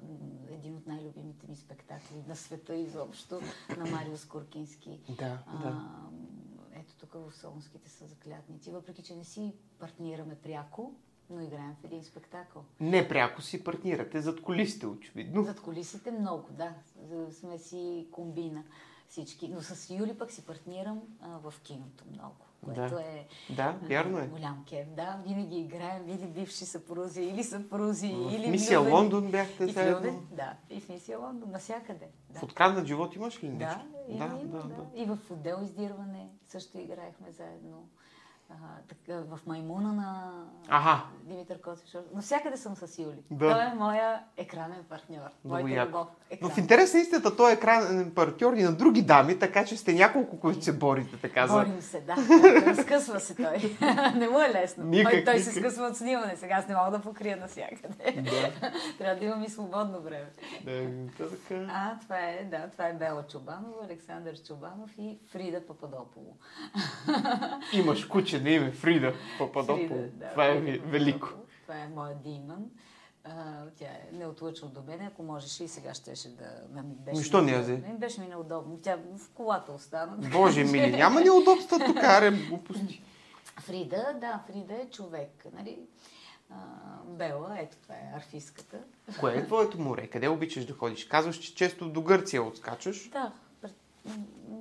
един 0.52 0.76
от 0.76 0.88
най-любимите 0.88 1.48
ми 1.50 1.56
спектакли 1.56 2.24
на 2.28 2.36
света 2.36 2.76
изобщо, 2.76 3.40
на 3.78 3.92
Марио 3.92 4.18
Скоркински. 4.18 5.00
Да, 5.10 5.40
А, 5.48 5.58
да. 5.58 5.86
ето 6.74 6.96
тук 7.00 7.14
в 7.14 7.34
Солонските 7.34 7.90
са 7.90 8.08
заклятници. 8.08 8.72
Въпреки, 8.72 9.04
че 9.04 9.16
не 9.16 9.24
си 9.24 9.54
партнираме 9.80 10.36
пряко, 10.36 10.94
но 11.32 11.42
играем 11.42 11.76
в 11.82 11.84
един 11.84 12.04
спектакъл. 12.04 12.64
Не 12.80 13.08
пряко 13.08 13.42
си 13.42 13.64
партнирате, 13.64 14.22
зад 14.22 14.42
колисите, 14.42 14.88
очевидно. 14.88 15.44
Зад 15.44 15.62
колисите 15.62 16.12
много, 16.12 16.48
да. 16.52 16.74
Сме 17.32 17.58
си 17.58 18.08
комбина 18.12 18.64
всички. 19.08 19.48
Но 19.48 19.62
с 19.62 19.90
Юли 19.90 20.18
пък 20.18 20.32
си 20.32 20.46
партнирам 20.46 21.02
а, 21.22 21.40
в 21.50 21.54
киното 21.64 22.04
много 22.12 22.36
което 22.66 22.96
да. 22.96 23.02
е 23.02 23.28
да, 23.50 23.76
вярно 23.82 24.20
е. 24.20 24.28
голям 24.28 24.66
кеф. 24.70 24.88
Да, 24.90 25.22
винаги 25.26 25.60
играем 25.60 26.10
или 26.10 26.28
бивши 26.28 26.66
съпрузи, 26.66 27.22
или 27.22 27.44
съпрузи, 27.44 28.08
в 28.08 28.34
или 28.34 28.48
Мисия 28.48 28.80
влюбени. 28.80 28.96
Лондон 28.96 29.32
бяхте 29.32 29.64
и 29.64 29.72
заедно. 29.72 30.24
Да, 30.32 30.54
и 30.70 30.82
в 30.82 30.90
Мисия 30.90 31.20
Лондон, 31.20 31.52
навсякъде. 31.52 32.08
Да. 32.30 32.40
В 32.40 32.44
откраднат 32.44 32.86
живот 32.86 33.16
имаш 33.16 33.44
ли 33.44 33.50
нещо? 33.50 33.80
Да, 34.10 34.28
да, 34.28 34.28
да, 34.28 34.46
да. 34.46 34.68
да. 34.68 34.86
И 34.96 35.06
в 35.06 35.18
отдел 35.32 35.60
издирване 35.64 36.30
също 36.48 36.78
играехме 36.78 37.32
заедно 37.32 37.90
а, 38.52 39.14
в 39.36 39.40
Маймуна 39.48 39.94
на 39.94 40.32
Ага. 40.70 41.04
Димитър 41.24 41.62
Коцев. 41.62 41.86
Навсякъде 42.14 42.58
съм 42.58 42.76
с 42.76 43.00
Юли. 43.00 43.24
Да. 43.32 43.52
Той 43.52 43.64
е 43.64 43.74
моя 43.76 44.20
екранен 44.38 44.84
партньор. 44.90 45.30
Моята 45.46 45.86
любов. 45.86 46.08
Но 46.42 46.50
в 46.50 46.58
интерес 46.58 46.94
на 46.94 47.00
истината 47.00 47.36
той 47.36 47.52
е 47.52 47.54
екранен 47.54 48.12
партньор 48.16 48.54
и 48.54 48.64
на 48.64 48.72
други 48.72 49.02
дами, 49.02 49.40
така 49.40 49.66
че 49.66 49.78
сте 49.78 49.94
няколко, 49.94 50.40
които 50.40 50.64
се 50.64 50.74
борите, 50.74 51.18
така 51.18 51.48
за... 51.48 51.54
Борим 51.54 51.82
се, 51.82 52.02
да. 52.02 52.16
Разкъсва 52.66 53.20
се 53.20 53.36
той. 53.36 53.78
не 54.16 54.30
му 54.30 54.40
е 54.40 54.50
лесно. 54.50 54.84
Никак, 54.86 55.12
той 55.12 55.24
той 55.24 55.34
никак. 55.34 55.54
се 55.54 55.60
скъсва 55.60 55.86
от 55.86 55.98
снимане. 55.98 56.36
Сега 56.36 56.56
аз 56.56 56.68
не 56.68 56.76
мога 56.76 56.92
да 56.92 57.00
покрия 57.00 57.38
навсякъде. 57.38 58.22
Да. 58.22 58.72
Трябва 58.98 59.20
да 59.20 59.26
имам 59.26 59.44
и 59.44 59.50
свободно 59.50 60.02
време. 60.02 60.30
Да, 60.66 61.28
така. 61.30 61.66
А, 61.70 62.00
това 62.00 62.18
е, 62.18 62.48
да, 62.52 62.70
това 62.72 62.88
е 62.88 62.94
Бела 62.94 63.24
Чубанова, 63.28 63.86
Александър 63.86 64.44
Чубанов 64.48 64.92
и 64.98 65.20
Фрида 65.32 65.66
Пападополо. 65.68 66.38
Имаш 67.74 68.06
куче 68.06 68.41
на 68.42 68.50
име 68.50 68.72
Фрида 68.72 69.14
Пападополо. 69.40 69.78
Фрида, 69.90 70.08
да, 70.10 70.30
Това 70.30 70.48
е 70.48 70.62
Фрида 70.62 70.88
велико. 70.88 71.30
Това 71.62 71.76
е 71.76 71.88
моя 71.88 72.16
Диман. 72.16 72.66
А, 73.24 73.32
тя 73.70 73.86
е 73.86 74.10
неотлъчна 74.14 74.68
до 74.68 74.82
мен, 74.82 75.02
ако 75.02 75.24
можеше 75.24 75.64
и 75.64 75.68
сега 75.68 75.94
щеше 75.94 76.30
да 76.30 76.44
ме 76.74 76.82
беше. 76.84 77.16
Ами, 77.16 77.24
що 77.24 77.42
не 77.42 77.52
я 77.52 77.58
неудобно. 77.58 77.78
взе? 77.78 77.92
Ми 77.92 77.98
беше 77.98 78.22
ми 78.22 78.28
неудобно. 78.28 78.78
Тя 78.78 78.98
в 79.18 79.30
колата 79.30 79.72
остана. 79.72 80.18
Боже 80.32 80.64
мили, 80.64 80.92
няма 80.98 81.22
неудобства 81.22 81.80
тук, 81.80 81.98
аре 81.98 82.32
глупости. 82.32 83.04
Фрида, 83.60 84.18
да, 84.22 84.44
Фрида 84.48 84.74
е 84.74 84.86
човек. 84.86 85.46
Нали? 85.54 85.80
А, 86.50 86.56
Бела, 87.06 87.58
ето 87.60 87.78
това 87.78 87.96
е 87.96 88.12
арфистката. 88.16 88.78
Кое 89.20 89.34
е 89.34 89.46
твоето 89.46 89.80
море? 89.80 90.08
Къде 90.08 90.28
обичаш 90.28 90.66
да 90.66 90.74
ходиш? 90.74 91.06
Казваш, 91.06 91.36
че 91.36 91.56
често 91.56 91.90
до 91.90 92.02
Гърция 92.02 92.44
отскачаш. 92.44 93.10
Да. 93.10 93.32
пред- 93.62 93.76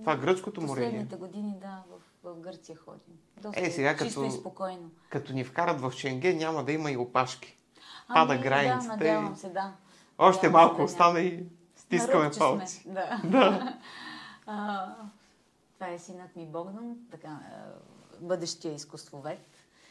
Това 0.00 0.16
гръцкото 0.16 0.60
море 0.60 0.80
ли 0.80 0.84
е? 0.84 0.86
Последните 0.86 1.16
години, 1.16 1.54
да, 1.60 1.82
в, 1.88 2.00
в 2.22 2.34
Гърция 2.34 2.76
ходим. 2.76 3.00
Доста 3.36 3.60
Е, 3.60 3.70
сега 3.70 3.96
чисто 3.96 4.20
като- 4.20 4.28
и 4.28 4.38
спокойно. 4.38 4.90
Като 5.08 5.32
ни 5.32 5.44
вкарат 5.44 5.80
в 5.80 5.92
Шенген, 5.92 6.36
няма 6.36 6.64
да 6.64 6.72
има 6.72 6.90
и 6.90 6.96
опашки. 6.96 7.56
Пада 8.08 8.32
Ами, 8.32 8.42
границата 8.42 8.82
Да, 8.88 8.92
надявам 8.94 9.32
и- 9.32 9.36
се, 9.36 9.48
да. 9.48 9.72
Още 10.18 10.46
Надявам 10.46 10.66
малко 10.66 10.88
се 10.88 10.96
да 10.96 11.04
няма. 11.04 11.10
остана 11.10 11.20
и 11.20 11.44
стискаме 11.76 12.18
Наръбче 12.18 12.38
палци. 12.38 12.76
Сме. 12.76 12.92
Да. 12.94 13.20
Да. 13.24 13.78
А, 14.46 14.94
това 15.74 15.88
е 15.88 15.98
синът 15.98 16.36
ми 16.36 16.46
Богдан, 16.46 16.96
така, 17.10 17.28
а, 17.28 17.64
бъдещия 18.20 18.74
изкуствовед. 18.74 19.40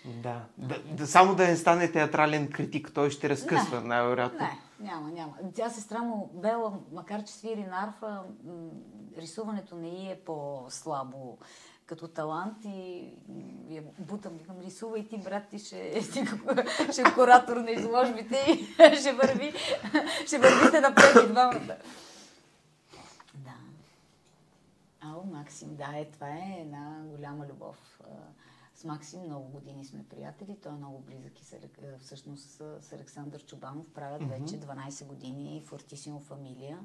Да. 0.05 0.41
да, 0.57 0.81
да. 0.85 1.07
Само 1.07 1.35
да 1.35 1.47
не 1.47 1.55
стане 1.55 1.91
театрален 1.91 2.51
критик, 2.51 2.91
той 2.93 3.09
ще 3.09 3.29
разкъсва, 3.29 3.81
най-вероятно. 3.81 4.39
Не, 4.39 4.59
няма, 4.81 5.09
няма. 5.09 5.33
Тя 5.55 5.69
сестра 5.69 5.99
му, 5.99 6.29
Бела, 6.33 6.73
макар 6.91 7.23
че 7.23 7.33
свири 7.33 7.61
на 7.61 7.83
арфа, 7.83 8.23
рисуването 9.17 9.75
не 9.75 9.87
й 9.89 10.11
е 10.11 10.19
по-слабо 10.19 11.37
като 11.89 12.07
талант 12.07 12.65
и 12.65 13.09
я 13.69 13.83
бутам, 13.99 14.37
викам, 14.37 14.59
рисувай 14.59 15.07
ти, 15.07 15.17
брат, 15.17 15.43
ти 15.49 15.59
ще, 15.59 15.99
ти 16.13 16.25
ще 16.91 17.03
куратор 17.15 17.57
на 17.57 17.71
изложбите 17.71 18.45
и 18.49 18.95
ще 18.95 19.13
върви, 19.13 19.53
ще 20.25 20.37
вървите 20.37 20.81
напред 20.81 21.15
и 21.23 21.27
двамата. 21.27 21.77
Да. 23.35 23.55
Ало, 25.01 25.23
Максим, 25.23 25.75
да, 25.75 25.97
е, 25.97 26.05
това 26.05 26.27
е 26.27 26.57
една 26.59 27.01
голяма 27.03 27.47
любов. 27.47 27.99
С 28.75 28.83
Максим 28.83 29.21
много 29.21 29.49
години 29.49 29.85
сме 29.85 30.05
приятели. 30.09 30.57
Той 30.63 30.71
е 30.71 30.75
много 30.75 30.99
близък 30.99 31.41
и 31.41 31.45
с, 31.45 31.55
всъщност 31.99 32.61
с 32.79 32.93
Александър 32.93 33.45
Чубанов. 33.45 33.89
Правят 33.93 34.29
вече 34.29 34.59
12 34.59 35.05
години 35.05 35.63
Фортисимо 35.65 36.19
фамилия. 36.19 36.79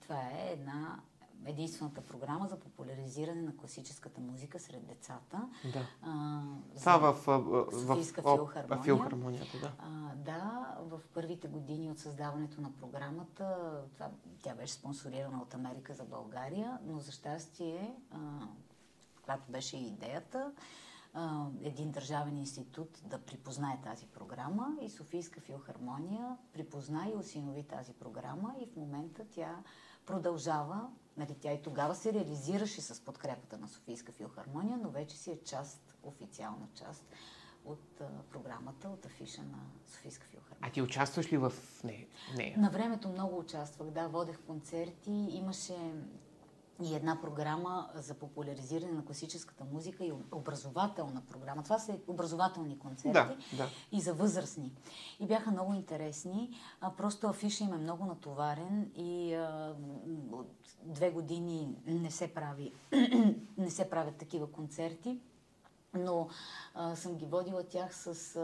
Това 0.00 0.20
е 0.20 0.52
една 0.52 1.00
единствената 1.46 2.00
програма 2.00 2.48
за 2.48 2.60
популяризиране 2.60 3.42
на 3.42 3.56
класическата 3.56 4.20
музика 4.20 4.60
сред 4.60 4.86
децата. 4.86 5.48
Да. 5.72 5.86
А, 6.02 6.42
Това 6.78 6.92
за- 6.92 6.98
в, 6.98 7.12
в, 7.26 7.38
в, 7.38 7.86
Софийска 7.86 8.22
в, 8.22 8.36
филхармония. 8.36 8.82
в 8.82 8.84
филхармонията, 8.84 9.58
да. 9.60 9.72
а, 9.78 10.14
да, 10.16 10.68
в 10.80 11.00
първите 11.14 11.48
години 11.48 11.90
от 11.90 11.98
създаването 11.98 12.60
на 12.60 12.72
програмата, 12.72 13.56
това, 13.94 14.10
тя 14.42 14.54
беше 14.54 14.74
спонсорирана 14.74 15.42
от 15.42 15.54
Америка 15.54 15.94
за 15.94 16.04
България, 16.04 16.78
но 16.84 16.98
за 16.98 17.12
щастие, 17.12 17.94
а, 18.10 18.18
когато 19.20 19.52
беше 19.52 19.76
и 19.76 19.86
идеята, 19.86 20.52
а, 21.14 21.46
един 21.62 21.90
държавен 21.90 22.36
институт 22.36 23.00
да 23.04 23.18
припознае 23.18 23.80
тази 23.84 24.06
програма 24.06 24.76
и 24.82 24.90
Софийска 24.90 25.40
филхармония 25.40 26.36
припозна 26.52 27.08
и 27.12 27.16
осинови 27.16 27.62
тази 27.62 27.92
програма 27.92 28.54
и 28.62 28.66
в 28.66 28.76
момента 28.76 29.24
тя 29.30 29.56
продължава, 30.06 30.88
нали, 31.16 31.36
тя 31.40 31.52
и 31.52 31.62
тогава 31.62 31.94
се 31.94 32.12
реализираше 32.12 32.80
с 32.80 33.04
подкрепата 33.04 33.58
на 33.58 33.68
Софийска 33.68 34.12
филхармония, 34.12 34.78
но 34.82 34.90
вече 34.90 35.16
си 35.16 35.30
е 35.30 35.38
част, 35.44 35.96
официална 36.02 36.66
част 36.74 37.04
от 37.64 38.00
а, 38.00 38.04
програмата, 38.30 38.88
от 38.88 39.06
афиша 39.06 39.42
на 39.42 39.58
Софийска 39.86 40.26
филхармония. 40.26 40.68
А 40.68 40.72
ти 40.72 40.82
участваш 40.82 41.32
ли 41.32 41.36
в 41.36 41.52
нея? 41.84 42.06
нея? 42.36 42.58
На 42.58 42.70
времето 42.70 43.08
много 43.08 43.38
участвах, 43.38 43.90
да, 43.90 44.08
водех 44.08 44.40
концерти, 44.46 45.10
имаше 45.12 45.76
и 46.82 46.94
една 46.94 47.20
програма 47.20 47.88
за 47.94 48.14
популяризиране 48.14 48.92
на 48.92 49.04
класическата 49.04 49.64
музика 49.72 50.04
и 50.04 50.12
образователна 50.32 51.22
програма. 51.30 51.62
Това 51.62 51.78
са 51.78 51.98
образователни 52.06 52.78
концерти 52.78 53.12
Да, 53.12 53.36
да. 53.56 53.68
и 53.92 54.00
за 54.00 54.14
възрастни. 54.14 54.72
И 55.20 55.26
бяха 55.26 55.50
много 55.50 55.74
интересни. 55.74 56.50
А, 56.80 56.90
просто 56.90 57.26
афиша 57.26 57.64
им 57.64 57.72
е 57.72 57.78
много 57.78 58.04
натоварен 58.04 58.90
и 58.96 59.34
а, 59.34 59.71
две 61.02 61.10
години 61.10 61.76
не 61.86 62.10
се 62.10 62.34
прави, 62.34 62.72
не 63.58 63.70
се 63.70 63.90
правят 63.90 64.16
такива 64.16 64.52
концерти. 64.52 65.20
Но 65.94 66.28
а, 66.74 66.96
съм 66.96 67.16
ги 67.16 67.26
водила 67.26 67.64
тях 67.68 67.94
с 67.94 68.36
а, 68.36 68.40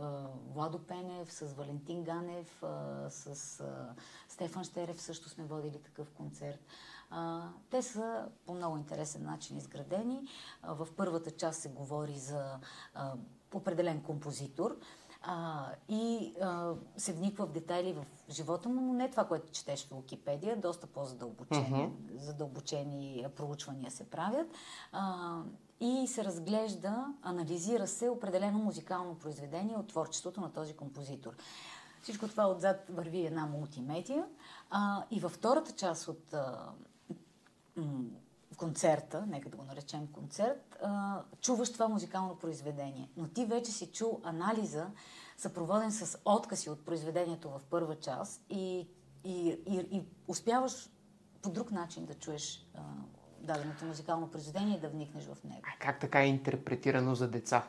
а, 0.00 0.26
Владо 0.54 0.78
Пенев, 0.78 1.32
с 1.32 1.54
Валентин 1.54 2.04
Ганев, 2.04 2.62
а, 2.62 3.06
с 3.10 3.60
а, 3.60 3.94
Стефан 4.28 4.64
Щерев 4.64 5.00
също 5.00 5.28
сме 5.28 5.44
водили 5.44 5.82
такъв 5.82 6.10
концерт. 6.10 6.60
А, 7.10 7.48
те 7.70 7.82
са 7.82 8.28
по 8.46 8.54
много 8.54 8.76
интересен 8.76 9.24
начин 9.24 9.56
изградени. 9.56 10.28
А, 10.62 10.74
в 10.74 10.88
първата 10.96 11.30
част 11.30 11.60
се 11.60 11.68
говори 11.68 12.18
за 12.18 12.58
а, 12.94 13.14
определен 13.54 14.02
композитор 14.02 14.76
а, 15.28 15.66
и 15.88 16.34
а, 16.42 16.72
се 16.96 17.12
вниква 17.12 17.46
в 17.46 17.52
детайли 17.52 17.92
в 17.92 18.06
живота 18.30 18.68
му, 18.68 18.80
но 18.80 18.92
не 18.92 19.10
това, 19.10 19.24
което 19.24 19.52
четеш 19.52 19.88
в 19.88 19.96
Википедия, 19.96 20.56
доста 20.56 20.86
по-задълбочени 20.86 21.90
задълбочени 22.14 23.24
а, 23.26 23.28
проучвания 23.28 23.90
се 23.90 24.10
правят. 24.10 24.46
А, 24.92 25.40
и 25.80 26.06
се 26.06 26.24
разглежда, 26.24 27.06
анализира 27.22 27.86
се 27.86 28.08
определено 28.08 28.58
музикално 28.58 29.14
произведение 29.14 29.76
от 29.76 29.88
творчеството 29.88 30.40
на 30.40 30.52
този 30.52 30.74
композитор. 30.74 31.32
Всичко 32.02 32.28
това 32.28 32.48
отзад 32.50 32.76
върви 32.88 33.26
една 33.26 33.46
мултимедия. 33.46 34.26
А, 34.70 35.04
и 35.10 35.20
във 35.20 35.32
втората 35.32 35.72
част 35.72 36.08
от 36.08 36.34
а, 36.34 36.72
концерта, 38.56 39.26
нека 39.26 39.48
да 39.48 39.56
го 39.56 39.64
наречем 39.64 40.06
концерт, 40.06 40.76
а, 40.82 41.22
чуваш 41.40 41.72
това 41.72 41.88
музикално 41.88 42.38
произведение. 42.38 43.10
Но 43.16 43.28
ти 43.28 43.44
вече 43.44 43.72
си 43.72 43.86
чул 43.92 44.20
анализа, 44.24 44.86
съпроводен 45.36 45.92
с 45.92 46.18
откази 46.24 46.70
от 46.70 46.84
произведението 46.84 47.50
в 47.50 47.60
първа 47.70 47.96
част 47.96 48.42
и, 48.50 48.88
и, 49.24 49.48
и, 49.66 49.88
и 49.92 50.04
успяваш 50.28 50.90
по 51.42 51.50
друг 51.50 51.70
начин 51.70 52.06
да 52.06 52.14
чуеш 52.14 52.66
а, 52.74 52.80
даденото 53.40 53.84
музикално 53.84 54.30
произведение 54.30 54.76
и 54.76 54.80
да 54.80 54.88
вникнеш 54.88 55.24
в 55.24 55.44
него. 55.44 55.62
А 55.62 55.78
как 55.78 56.00
така 56.00 56.22
е 56.22 56.26
интерпретирано 56.26 57.14
за 57.14 57.28
деца? 57.28 57.66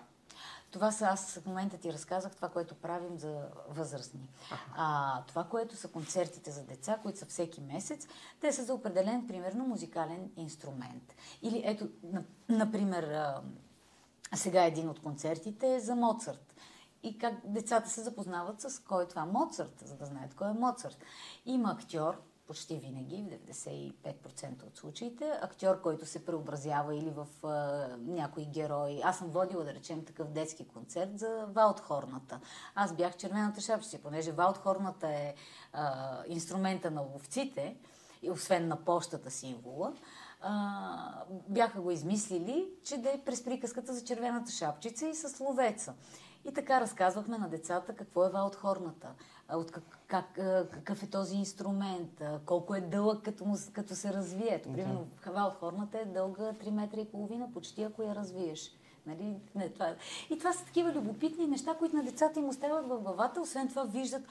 Това 0.72 0.92
са, 0.92 1.06
аз 1.06 1.34
в 1.34 1.46
момента 1.46 1.78
ти 1.78 1.94
разказах 1.94 2.36
това, 2.36 2.50
което 2.50 2.76
правим 2.76 3.18
за 3.18 3.48
възрастни. 3.70 4.30
А, 4.76 5.24
това, 5.28 5.44
което 5.44 5.76
са 5.76 5.88
концертите 5.88 6.52
за 6.52 6.64
деца, 6.64 7.00
които 7.02 7.20
са 7.20 7.26
всеки 7.26 7.62
месец, 7.62 8.08
те 8.42 8.54
са 8.54 8.64
за 8.64 8.74
определен, 8.74 9.28
примерно, 9.28 9.68
музикален 9.68 10.32
инструмент. 10.38 11.16
Или 11.42 11.62
ето, 11.66 11.90
на- 12.04 12.24
например, 12.50 13.34
сега 14.36 14.64
един 14.66 14.90
от 14.90 15.02
концертите 15.02 15.76
е 15.76 15.80
за 15.80 15.96
Моцарт. 15.96 16.54
И 17.04 17.18
как 17.18 17.34
децата 17.44 17.90
се 17.90 18.02
запознават 18.02 18.62
с 18.62 18.80
кой 18.80 19.04
е 19.04 19.08
това 19.08 19.26
Моцарт, 19.26 19.84
за 19.86 19.96
да 19.96 20.06
знаят 20.06 20.34
кой 20.34 20.50
е 20.50 20.54
Моцарт. 20.54 20.98
Има 21.46 21.72
актьор, 21.72 22.22
почти 22.48 22.76
винаги, 22.76 23.24
в 23.24 23.54
95% 23.54 24.64
от 24.64 24.78
случаите. 24.78 25.32
Актьор, 25.42 25.82
който 25.82 26.06
се 26.06 26.26
преобразява 26.26 26.96
или 26.96 27.10
в 27.10 27.28
а, 27.44 27.88
някой 27.98 28.46
герой. 28.46 29.02
Аз 29.04 29.18
съм 29.18 29.30
водила, 29.30 29.64
да 29.64 29.74
речем, 29.74 30.06
такъв 30.06 30.32
детски 30.32 30.68
концерт 30.68 31.20
за 31.20 31.46
Ваутхорната. 31.48 32.40
Аз 32.76 32.94
бях 32.94 33.18
червената 33.18 33.62
шапчица, 33.62 34.00
понеже 34.04 34.32
Ваутхорната 34.32 35.08
е 35.08 35.34
а, 35.74 36.18
инструмента 36.28 36.92
на 36.92 37.02
ловците, 37.02 37.76
и 38.22 38.32
освен 38.32 38.68
на 38.68 38.76
почтата 38.76 39.32
символа 39.32 39.94
а, 40.42 41.24
бяха 41.50 41.82
го 41.82 41.92
измислили, 41.92 42.68
че 42.84 42.98
да 42.98 43.10
е 43.10 43.22
през 43.26 43.44
приказката 43.44 43.94
за 43.94 44.04
червената 44.04 44.52
шапчица 44.52 45.08
и 45.08 45.16
с 45.16 45.40
ловеца. 45.40 45.94
И 46.50 46.54
така 46.54 46.82
разказвахме 46.82 47.38
на 47.38 47.50
децата 47.50 47.96
какво 47.96 48.26
е 48.26 48.30
ваутхорната, 48.30 49.08
от 49.54 49.72
как, 49.72 49.84
как, 50.08 50.26
какъв 50.72 51.04
е 51.04 51.10
този 51.10 51.36
инструмент, 51.36 52.22
колко 52.46 52.76
е 52.76 52.82
дълъг 52.82 53.24
като, 53.24 53.46
му, 53.46 53.58
като 53.74 53.96
се 53.96 54.14
развие. 54.14 54.50
Ето, 54.52 54.74
примерно, 54.74 55.08
да. 55.26 55.32
ваутхорната 55.32 56.00
е 56.00 56.06
дълга 56.06 56.44
3 56.44 56.70
метра 56.70 57.00
и 57.00 57.06
половина, 57.06 57.48
почти 57.54 57.84
ако 57.84 58.04
я 58.04 58.16
развиеш. 58.16 58.72
Нали? 59.06 59.36
Не, 59.56 59.70
това... 59.70 59.96
И 60.30 60.38
това 60.38 60.54
са 60.54 60.66
такива 60.66 60.92
любопитни 60.92 61.48
неща, 61.48 61.76
които 61.80 61.96
на 61.96 62.04
децата 62.04 62.40
им 62.40 62.50
остават 62.50 62.88
в 62.88 63.00
главата. 63.00 63.42
Освен 63.42 63.68
това 63.68 63.84
виждат 63.84 64.24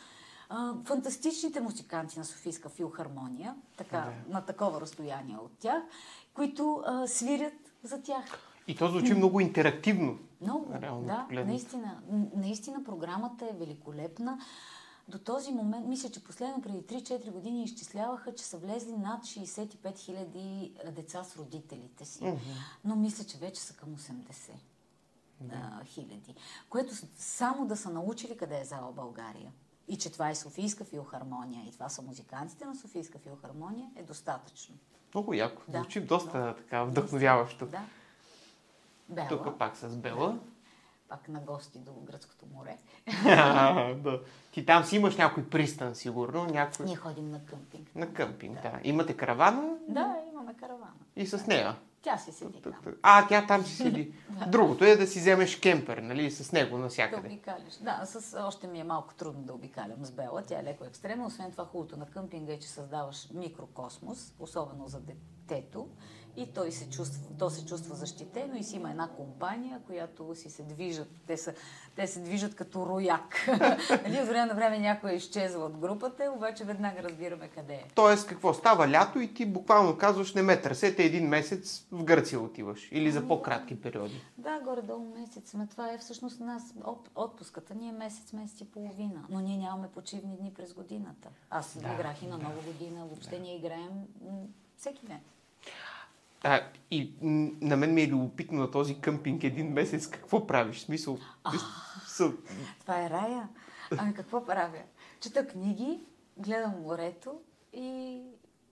а, 0.48 0.74
фантастичните 0.84 1.60
музиканти 1.60 2.18
на 2.18 2.24
Софийска 2.24 2.68
филхармония, 2.68 3.54
така, 3.76 3.96
да. 3.96 4.32
на 4.32 4.40
такова 4.44 4.80
разстояние 4.80 5.36
от 5.36 5.52
тях, 5.58 5.82
които 6.34 6.82
а, 6.86 7.06
свирят 7.06 7.54
за 7.82 8.02
тях. 8.02 8.24
И 8.68 8.76
то 8.76 8.88
звучи 8.88 9.14
много 9.14 9.40
интерактивно. 9.40 10.18
Много, 10.40 10.74
реално, 10.80 11.06
да, 11.06 11.22
погледнат. 11.22 11.48
наистина. 11.48 12.02
Наистина 12.34 12.84
програмата 12.84 13.44
е 13.44 13.56
великолепна. 13.58 14.38
До 15.08 15.18
този 15.18 15.52
момент, 15.52 15.86
мисля, 15.86 16.08
че 16.08 16.24
последно 16.24 16.62
преди 16.62 16.78
3-4 16.78 17.30
години 17.30 17.62
изчисляваха, 17.62 18.34
че 18.34 18.44
са 18.44 18.58
влезли 18.58 18.96
над 18.96 19.24
65 19.24 19.98
хиляди 19.98 20.74
деца 20.92 21.24
с 21.24 21.36
родителите 21.36 22.04
си. 22.04 22.22
Mm-hmm. 22.22 22.38
Но 22.84 22.96
мисля, 22.96 23.24
че 23.24 23.38
вече 23.38 23.60
са 23.60 23.74
към 23.74 23.96
80 23.96 24.12
mm-hmm. 25.44 25.84
хиляди. 25.84 26.34
Което 26.68 26.94
само 27.16 27.66
да 27.66 27.76
са 27.76 27.90
научили 27.90 28.36
къде 28.36 28.60
е 28.60 28.64
зала 28.64 28.92
България 28.92 29.52
и 29.88 29.98
че 29.98 30.12
това 30.12 30.30
е 30.30 30.34
Софийска 30.34 30.84
филхармония 30.84 31.66
и 31.66 31.72
това 31.72 31.88
са 31.88 32.02
музикантите 32.02 32.64
на 32.64 32.76
Софийска 32.76 33.18
филхармония, 33.18 33.90
е 33.96 34.02
достатъчно. 34.02 34.74
Много 35.14 35.34
яко. 35.34 35.62
Да. 35.68 35.78
Звучи 35.78 36.00
доста 36.00 36.38
да. 36.38 36.56
така 36.56 36.84
вдъхновяващо. 36.84 37.66
Да. 37.66 37.84
Бела. 39.08 39.28
Тук 39.28 39.58
пак 39.58 39.76
с 39.76 39.96
Бела. 39.96 40.38
Пак 41.08 41.28
на 41.28 41.40
гости 41.40 41.78
до 41.78 41.92
Гръцкото 41.92 42.46
море. 42.54 42.76
да. 44.02 44.20
Ти 44.52 44.66
там 44.66 44.84
си 44.84 44.96
имаш 44.96 45.16
някой 45.16 45.44
пристан, 45.44 45.94
сигурно. 45.94 46.44
Някой... 46.44 46.86
Ние 46.86 46.96
ходим 46.96 47.30
на 47.30 47.44
къмпинг. 47.44 47.94
На 47.94 48.12
къмпинг, 48.12 48.62
да. 48.62 48.70
да. 48.70 48.80
Имате 48.84 49.16
каравана? 49.16 49.76
Да, 49.88 50.16
имаме 50.32 50.54
каравана. 50.54 50.92
И 51.16 51.26
с 51.26 51.46
нея? 51.46 51.76
Тя 52.06 52.18
си 52.18 52.32
седи 52.32 52.60
там. 52.62 52.72
А, 53.02 53.28
тя 53.28 53.46
там 53.46 53.64
си 53.64 53.76
седи. 53.76 54.12
Другото 54.46 54.84
е 54.84 54.96
да 54.96 55.06
си 55.06 55.18
вземеш 55.18 55.60
кемпер, 55.60 55.98
нали, 55.98 56.30
с 56.30 56.52
него 56.52 56.78
навсякъде. 56.78 57.28
Да 57.28 57.34
обикаляш. 57.34 57.74
Да, 57.80 58.02
с, 58.04 58.42
още 58.46 58.66
ми 58.66 58.80
е 58.80 58.84
малко 58.84 59.14
трудно 59.14 59.42
да 59.42 59.52
обикалям 59.52 60.04
с 60.04 60.10
Бела. 60.10 60.42
Тя 60.42 60.60
е 60.60 60.64
леко 60.64 60.84
екстремна. 60.84 61.26
Освен 61.26 61.50
това, 61.50 61.64
хубавото 61.64 61.96
на 61.96 62.06
къмпинга 62.06 62.52
е, 62.52 62.58
че 62.58 62.68
създаваш 62.68 63.28
микрокосмос, 63.34 64.34
особено 64.38 64.88
за 64.88 65.00
детето 65.00 65.88
и 66.36 66.46
той 66.46 66.72
се 66.72 66.90
чувства, 66.90 67.20
то 67.38 67.50
се 67.50 67.66
чувства 67.66 67.94
защитено 67.94 68.56
и 68.56 68.62
си 68.62 68.76
има 68.76 68.90
една 68.90 69.08
компания, 69.08 69.80
която 69.86 70.34
си 70.34 70.50
се 70.50 70.62
движат. 70.62 71.08
Те, 71.26 71.36
са, 71.36 71.54
те 71.96 72.06
се 72.06 72.20
движат 72.20 72.54
като 72.54 72.86
рояк. 72.86 73.46
нали, 74.04 74.20
от 74.20 74.28
време 74.28 74.46
на 74.46 74.54
време 74.54 74.78
някой 74.78 75.10
е 75.10 75.14
изчезва 75.14 75.64
от 75.64 75.76
групата, 75.76 76.32
обаче 76.36 76.64
веднага 76.64 77.02
разбираме 77.02 77.48
къде 77.48 77.74
е. 77.74 77.84
Тоест, 77.94 78.26
какво 78.26 78.54
става 78.54 78.88
лято 78.88 79.20
и 79.20 79.34
ти 79.34 79.46
буквално 79.46 79.98
казваш, 79.98 80.34
не 80.34 80.42
ме 80.42 80.60
търсете 80.60 81.04
един 81.04 81.28
месец 81.28 81.86
в 81.92 82.04
Гърция 82.04 82.40
отиваш. 82.40 82.88
Или 82.92 83.12
за 83.12 83.18
ами, 83.18 83.28
по-кратки 83.28 83.80
периоди. 83.80 84.20
Да, 84.38 84.60
горе-долу 84.60 85.14
месец. 85.18 85.54
Но 85.54 85.66
това 85.66 85.92
е 85.92 85.98
всъщност 85.98 86.40
нас 86.40 86.74
отпуската 87.14 87.74
ни 87.74 87.88
е 87.88 87.92
месец, 87.92 88.32
месец 88.32 88.60
и 88.60 88.70
половина. 88.70 89.24
Но 89.30 89.40
ние 89.40 89.56
нямаме 89.56 89.88
почивни 89.88 90.36
дни 90.36 90.52
през 90.54 90.74
годината. 90.74 91.28
Аз 91.50 91.78
да, 91.78 91.92
играх 91.92 92.22
и 92.22 92.26
на 92.26 92.38
да, 92.38 92.44
нова 92.44 92.62
година. 92.62 93.06
Въобще 93.06 93.36
да. 93.36 93.42
ние 93.42 93.56
играем 93.56 93.90
всеки 94.76 95.06
ден. 95.06 95.20
А, 96.48 96.60
и 96.90 97.14
на 97.60 97.76
мен 97.76 97.94
ми 97.94 98.02
е 98.02 98.08
любопитно 98.08 98.58
на 98.58 98.70
този 98.70 99.00
къмпинг 99.00 99.44
един 99.44 99.72
месец. 99.72 100.06
Какво 100.06 100.46
правиш? 100.46 100.80
Смисъл? 100.80 101.18
А, 101.44 101.52
това 102.80 103.02
е 103.02 103.10
рая. 103.10 103.48
Ами 103.98 104.14
какво 104.14 104.44
правя? 104.44 104.82
Чета 105.20 105.46
книги, 105.46 106.00
гледам 106.36 106.82
морето 106.82 107.40
и, 107.72 108.20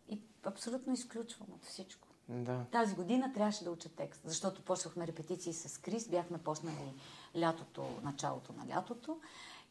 и 0.09 0.21
абсолютно 0.45 0.93
изключвам 0.93 1.49
от 1.53 1.65
всичко. 1.65 2.09
Да. 2.29 2.65
Тази 2.73 2.95
година 2.95 3.33
трябваше 3.35 3.65
да 3.65 3.71
уча 3.71 3.89
текст, 3.89 4.21
защото 4.25 4.63
почнахме 4.63 5.07
репетиции 5.07 5.53
с 5.53 5.81
Крис, 5.81 6.09
бяхме 6.09 6.39
почнали 6.39 6.95
лятото, 7.39 7.85
началото 8.03 8.53
на 8.53 8.77
лятото 8.77 9.21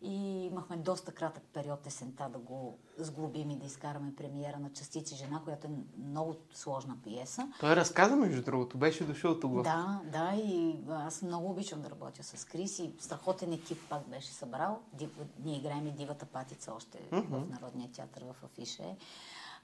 и 0.03 0.45
имахме 0.45 0.77
доста 0.77 1.11
кратък 1.11 1.43
период 1.53 1.87
есента 1.87 2.29
да 2.29 2.39
го 2.39 2.77
сглобим 2.97 3.51
и 3.51 3.55
да 3.55 3.65
изкараме 3.65 4.15
премиера 4.15 4.59
на 4.59 4.73
Частици 4.73 5.15
жена, 5.15 5.41
която 5.43 5.67
е 5.67 5.69
много 6.07 6.35
сложна 6.53 6.97
пиеса. 7.03 7.51
Той 7.59 7.71
е 7.71 7.75
разказа, 7.75 8.15
между 8.15 8.43
другото, 8.43 8.77
беше 8.77 9.03
дошъл 9.03 9.39
тук. 9.39 9.63
Да, 9.63 10.01
да, 10.11 10.33
и 10.35 10.79
аз 10.89 11.21
много 11.21 11.49
обичам 11.49 11.81
да 11.81 11.89
работя 11.89 12.23
с 12.23 12.45
Крис 12.45 12.79
и 12.79 12.93
страхотен 12.99 13.53
екип 13.53 13.77
пак 13.89 14.09
беше 14.09 14.31
събрал. 14.31 14.81
Див... 14.93 15.19
Ние 15.43 15.57
играем 15.57 15.87
и 15.87 15.91
Дивата 15.91 16.25
патица 16.25 16.73
още 16.73 16.97
mm-hmm. 16.97 17.45
в 17.45 17.49
Народния 17.49 17.91
театър 17.91 18.23
в 18.23 18.43
Афише, 18.43 18.97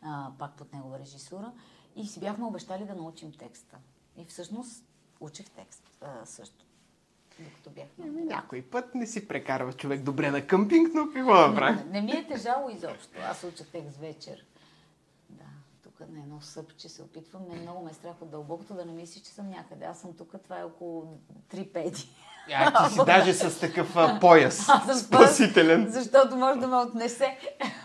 а, 0.01 0.31
пак 0.39 0.53
под 0.53 0.73
негова 0.73 0.99
режисура. 0.99 1.51
И 1.95 2.07
си 2.07 2.19
бяхме 2.19 2.45
обещали 2.45 2.85
да 2.85 2.95
научим 2.95 3.31
текста. 3.31 3.77
И 4.17 4.25
всъщност 4.25 4.83
учих 5.19 5.49
текст 5.49 5.83
а, 6.01 6.25
също 6.25 6.68
докато 7.43 7.69
бях 7.69 7.87
на 7.97 8.05
ами, 8.07 8.23
Някой 8.23 8.61
път 8.61 8.95
не 8.95 9.07
си 9.07 9.27
прекарва 9.27 9.73
човек 9.73 10.01
добре 10.01 10.31
на 10.31 10.47
къмпинг, 10.47 10.89
но 10.93 11.09
какво 11.13 11.33
да 11.33 11.55
прави? 11.55 11.75
Не, 11.75 11.83
не 11.83 12.01
ми 12.01 12.11
е 12.11 12.27
тежало 12.27 12.69
изобщо. 12.69 13.19
Аз 13.29 13.43
уча 13.43 13.63
текст 13.71 13.97
вечер. 13.97 14.45
Да, 15.29 15.45
тук 15.83 15.99
на 15.99 16.19
едно 16.19 16.41
съпче 16.41 16.89
се 16.89 17.01
опитвам. 17.01 17.41
Ме 17.49 17.61
много 17.61 17.83
ме 17.85 17.91
е 17.91 17.93
страх 17.93 18.21
от 18.21 18.31
дълбокото 18.31 18.73
да 18.73 18.85
не 18.85 18.93
мислиш, 18.93 19.23
че 19.23 19.31
съм 19.31 19.49
някъде. 19.49 19.85
Аз 19.85 19.99
съм 19.99 20.13
тук, 20.13 20.35
това 20.43 20.59
е 20.59 20.63
около 20.63 21.19
три 21.49 21.65
педи. 21.65 22.09
А, 22.53 22.87
ти 22.87 22.93
си 22.93 22.99
даже 23.05 23.33
с 23.33 23.59
такъв 23.59 23.95
а, 23.95 24.19
пояс. 24.19 24.69
Аз 24.69 25.01
спасителен. 25.01 25.87
Защото 25.89 26.37
може 26.37 26.59
да 26.59 26.67
ме 26.67 26.75
отнесе. 26.75 27.37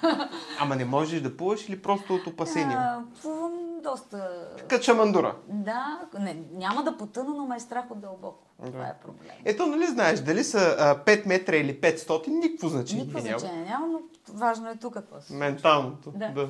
Ама 0.60 0.76
не 0.76 0.84
можеш 0.84 1.20
да 1.20 1.36
плуваш 1.36 1.68
или 1.68 1.82
просто 1.82 2.14
от 2.14 2.26
опасения? 2.26 2.78
А, 2.78 3.02
плувам 3.22 3.52
доста... 3.82 4.48
Качамандура. 4.68 5.36
Да, 5.48 6.00
не, 6.18 6.36
няма 6.52 6.82
да 6.84 6.96
потъна, 6.96 7.34
но 7.34 7.46
ме 7.46 7.56
е 7.56 7.60
страх 7.60 7.90
от 7.90 8.00
дълбоко. 8.00 8.43
Да. 8.62 8.66
Това 8.70 8.84
е 8.86 8.94
проблем. 9.04 9.32
Ето, 9.44 9.66
нали 9.66 9.86
знаеш, 9.86 10.20
дали 10.20 10.44
са 10.44 10.76
а, 10.78 11.04
5 11.04 11.26
метра 11.26 11.56
или 11.56 11.80
500, 11.80 12.28
никакво 12.28 12.68
значение 12.68 13.04
Никакво 13.04 13.28
значение 13.28 13.64
няма, 13.64 13.86
но 13.86 14.00
важно 14.34 14.70
е 14.70 14.76
тук 14.76 14.94
какво 14.94 15.20
се 15.20 15.34
Менталното, 15.34 16.10
да. 16.10 16.28
да. 16.28 16.48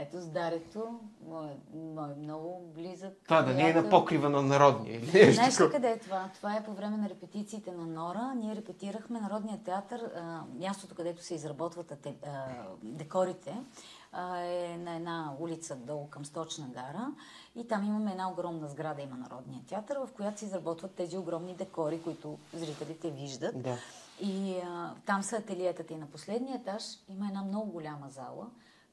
Ето 0.00 0.20
с 0.20 0.26
Дарето, 0.26 1.00
мой, 1.28 1.48
мой 1.74 2.14
много 2.14 2.72
близък. 2.74 3.12
Това 3.24 3.42
да 3.42 3.54
не 3.54 3.70
е 3.70 3.74
на 3.74 3.90
покрива 3.90 4.30
на 4.30 4.42
народния. 4.42 5.00
Знаеш 5.32 5.60
ли 5.60 5.70
къде 5.70 5.90
е 5.90 5.98
това? 5.98 6.30
Това 6.34 6.56
е 6.56 6.64
по 6.64 6.72
време 6.72 6.96
на 6.96 7.08
репетициите 7.08 7.72
на 7.72 7.86
Нора. 7.86 8.34
Ние 8.34 8.56
репетирахме 8.56 9.20
Народния 9.20 9.58
театър, 9.64 10.00
а, 10.00 10.42
мястото, 10.58 10.94
където 10.94 11.22
се 11.22 11.34
изработват 11.34 11.92
а, 11.92 12.06
декорите 12.82 13.54
е 14.42 14.78
на 14.78 14.96
една 14.96 15.32
улица 15.38 15.76
долу 15.76 16.06
към 16.10 16.24
Сточна 16.24 16.66
гара 16.74 17.10
и 17.56 17.68
там 17.68 17.84
имаме 17.84 18.10
една 18.10 18.30
огромна 18.30 18.68
сграда, 18.68 19.02
има 19.02 19.16
Народния 19.16 19.60
театър, 19.68 19.96
в 19.96 20.08
която 20.16 20.38
се 20.38 20.44
изработват 20.44 20.94
тези 20.94 21.18
огромни 21.18 21.54
декори, 21.54 22.02
които 22.02 22.38
зрителите 22.54 23.10
виждат. 23.10 23.62
Да. 23.62 23.76
И 24.20 24.60
а, 24.64 24.94
там 25.06 25.22
са 25.22 25.36
ателиетата 25.36 25.94
и 25.94 25.96
на 25.96 26.06
последния 26.06 26.56
етаж 26.56 26.82
има 27.08 27.26
една 27.28 27.42
много 27.42 27.70
голяма 27.70 28.08
зала, 28.08 28.46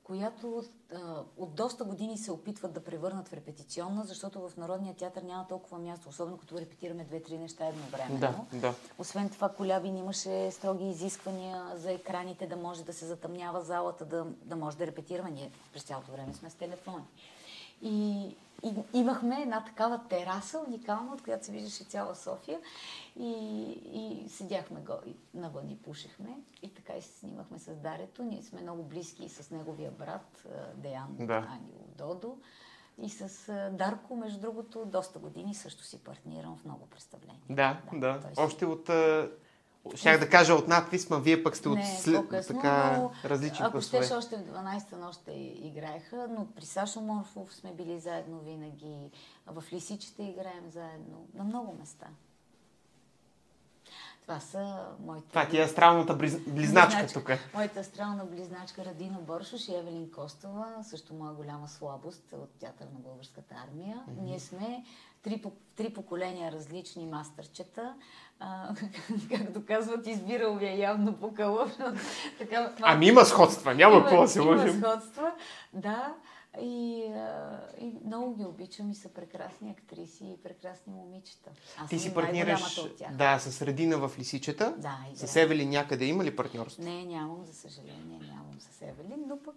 която 0.06 0.64
а, 0.94 1.24
от 1.38 1.56
доста 1.56 1.84
години 1.84 2.18
се 2.18 2.32
опитват 2.32 2.74
да 2.74 2.84
превърнат 2.84 3.28
в 3.28 3.34
репетиционна, 3.34 4.04
защото 4.04 4.50
в 4.50 4.58
Народния 4.58 4.94
театър 4.96 5.22
няма 5.22 5.48
толкова 5.48 5.78
място, 5.78 6.10
особено 6.10 6.38
като 6.38 6.60
репетираме 6.60 7.04
две-три 7.04 7.38
неща 7.38 7.68
едновременно. 7.68 8.48
Да, 8.52 8.60
да. 8.60 8.74
Освен 8.98 9.30
това, 9.30 9.50
Колябин 9.50 9.98
имаше 9.98 10.52
строги 10.52 10.90
изисквания 10.90 11.72
за 11.76 11.92
екраните, 11.92 12.48
да 12.48 12.56
може 12.56 12.84
да 12.84 12.94
се 12.94 13.06
затъмнява 13.06 13.62
залата, 13.62 14.06
да, 14.06 14.26
да 14.44 14.56
може 14.56 14.78
да 14.78 14.88
репетираме. 14.88 15.32
Ние 15.32 15.52
през 15.74 15.84
цялото 15.84 16.12
време 16.12 16.34
сме 16.34 16.50
с 16.50 16.56
телефони. 16.56 17.04
И, 17.82 18.26
и 18.64 18.74
имахме 18.94 19.42
една 19.42 19.64
такава 19.64 20.02
тераса, 20.10 20.64
уникална, 20.68 21.14
от 21.14 21.22
която 21.22 21.46
се 21.46 21.52
виждаше 21.52 21.84
цяла 21.84 22.16
София. 22.16 22.60
И, 23.20 23.32
и 23.94 24.30
седяхме 24.30 24.80
го, 24.80 24.94
и 25.06 25.16
навън 25.34 25.70
и 25.70 25.78
пушехме. 25.78 26.40
И 26.62 26.74
така 26.74 26.94
и 26.94 27.02
се 27.02 27.20
снимахме 27.20 27.60
с 27.60 27.76
Дарето. 27.76 28.24
Ние 28.24 28.44
сме 28.44 28.62
много 28.62 28.84
близки 28.84 29.30
с 29.30 29.52
неговия 29.52 29.92
брат, 29.92 30.48
Деян 30.76 31.16
да. 31.20 31.36
Ангел 31.36 31.86
Додо. 31.98 32.38
И 33.02 33.10
с 33.10 33.52
Дарко, 33.72 34.16
между 34.16 34.40
другото, 34.40 34.86
доста 34.86 35.20
години 35.20 35.54
също 35.54 35.84
си 35.84 36.04
партнирам 36.04 36.58
в 36.58 36.66
много 36.66 36.86
представления. 36.86 37.42
Да, 37.50 37.82
да. 37.94 38.20
да. 38.20 38.32
Още 38.38 38.66
от 38.66 38.90
Щях 39.96 40.20
да 40.20 40.30
кажа 40.30 40.54
от 40.54 40.68
надпис, 40.68 41.10
ма 41.10 41.20
вие 41.20 41.44
пък 41.44 41.58
сте 41.58 41.70
от 41.70 41.78
Не, 41.78 41.98
след, 41.98 42.16
по-късно, 42.16 42.56
така 42.56 42.98
но 42.98 43.12
различни 43.30 43.66
Ако 43.66 43.82
щеш, 43.82 44.12
още 44.12 44.38
в 44.38 44.40
12-та 44.40 44.98
нощ 44.98 45.20
играеха, 45.64 46.28
но 46.30 46.48
при 46.56 46.66
Сашо 46.66 47.02
Морфов 47.02 47.54
сме 47.54 47.74
били 47.74 48.00
заедно 48.00 48.40
винаги. 48.40 49.12
В 49.48 49.64
Лисичета 49.74 50.24
играем 50.24 50.70
заедно. 50.70 51.28
На 51.34 51.44
много 51.44 51.78
места. 51.80 52.08
Това 54.26 54.40
са 54.40 54.86
моите... 55.00 55.28
Това 55.28 55.48
ти 55.48 55.58
е 55.58 55.64
астралната 55.64 56.14
бриз- 56.14 56.40
близначка 56.48 57.08
тук. 57.14 57.30
Моята 57.54 57.80
астрална 57.80 58.26
близначка 58.26 58.86
Радина 58.86 59.20
Боршош 59.20 59.68
и 59.68 59.76
Евелин 59.76 60.12
Костова, 60.12 60.84
също 60.84 61.14
моя 61.14 61.34
голяма 61.34 61.68
слабост 61.68 62.34
от 62.34 62.50
театър 62.50 62.86
на 62.86 63.00
българската 63.00 63.56
армия. 63.68 63.96
Mm-hmm. 63.98 64.22
Ние 64.22 64.40
сме 64.40 64.84
три, 65.22 65.44
три 65.76 65.94
поколения 65.94 66.52
различни 66.52 67.06
мастърчета. 67.06 67.96
А, 68.40 68.76
както 69.32 69.66
казват, 69.66 70.08
избирал 70.08 70.56
ви 70.56 70.66
е 70.66 70.78
явно 70.78 71.14
по 71.14 71.34
кълъв. 71.34 71.78
Така, 72.38 72.74
Ами 72.82 73.08
има 73.08 73.26
сходства, 73.26 73.76
няма 73.76 74.02
какво 74.02 74.22
да 74.22 74.28
се 74.28 74.40
има 74.40 74.52
лъжим. 74.52 74.80
сходства, 74.82 75.32
да. 75.74 76.14
И, 76.62 77.04
а, 77.16 77.60
и 77.80 77.94
много 78.06 78.36
ги 78.36 78.46
обичам 78.46 78.92
и 78.92 78.96
са 78.96 79.10
прекрасни 79.10 79.72
актриси 79.72 80.26
и 80.26 80.44
прекрасни 80.44 80.94
момичета. 80.94 81.50
Аз 81.84 81.90
Ти 81.90 82.00
си 82.00 82.14
партнираш 82.14 82.82
да, 83.12 83.40
с 83.40 83.62
Редина 83.62 83.98
в 83.98 84.12
Лисичета. 84.20 84.74
Да, 84.78 84.98
С 85.16 85.32
играем. 85.32 85.46
Евели 85.46 85.66
някъде 85.66 86.06
има 86.06 86.24
ли 86.24 86.36
партньорство? 86.36 86.84
Не, 86.84 87.06
нямам, 87.06 87.46
за 87.46 87.54
съжаление, 87.54 88.20
нямам 88.28 88.56
с 88.60 88.82
Евелин, 88.82 89.24
но 89.28 89.38
пък 89.44 89.56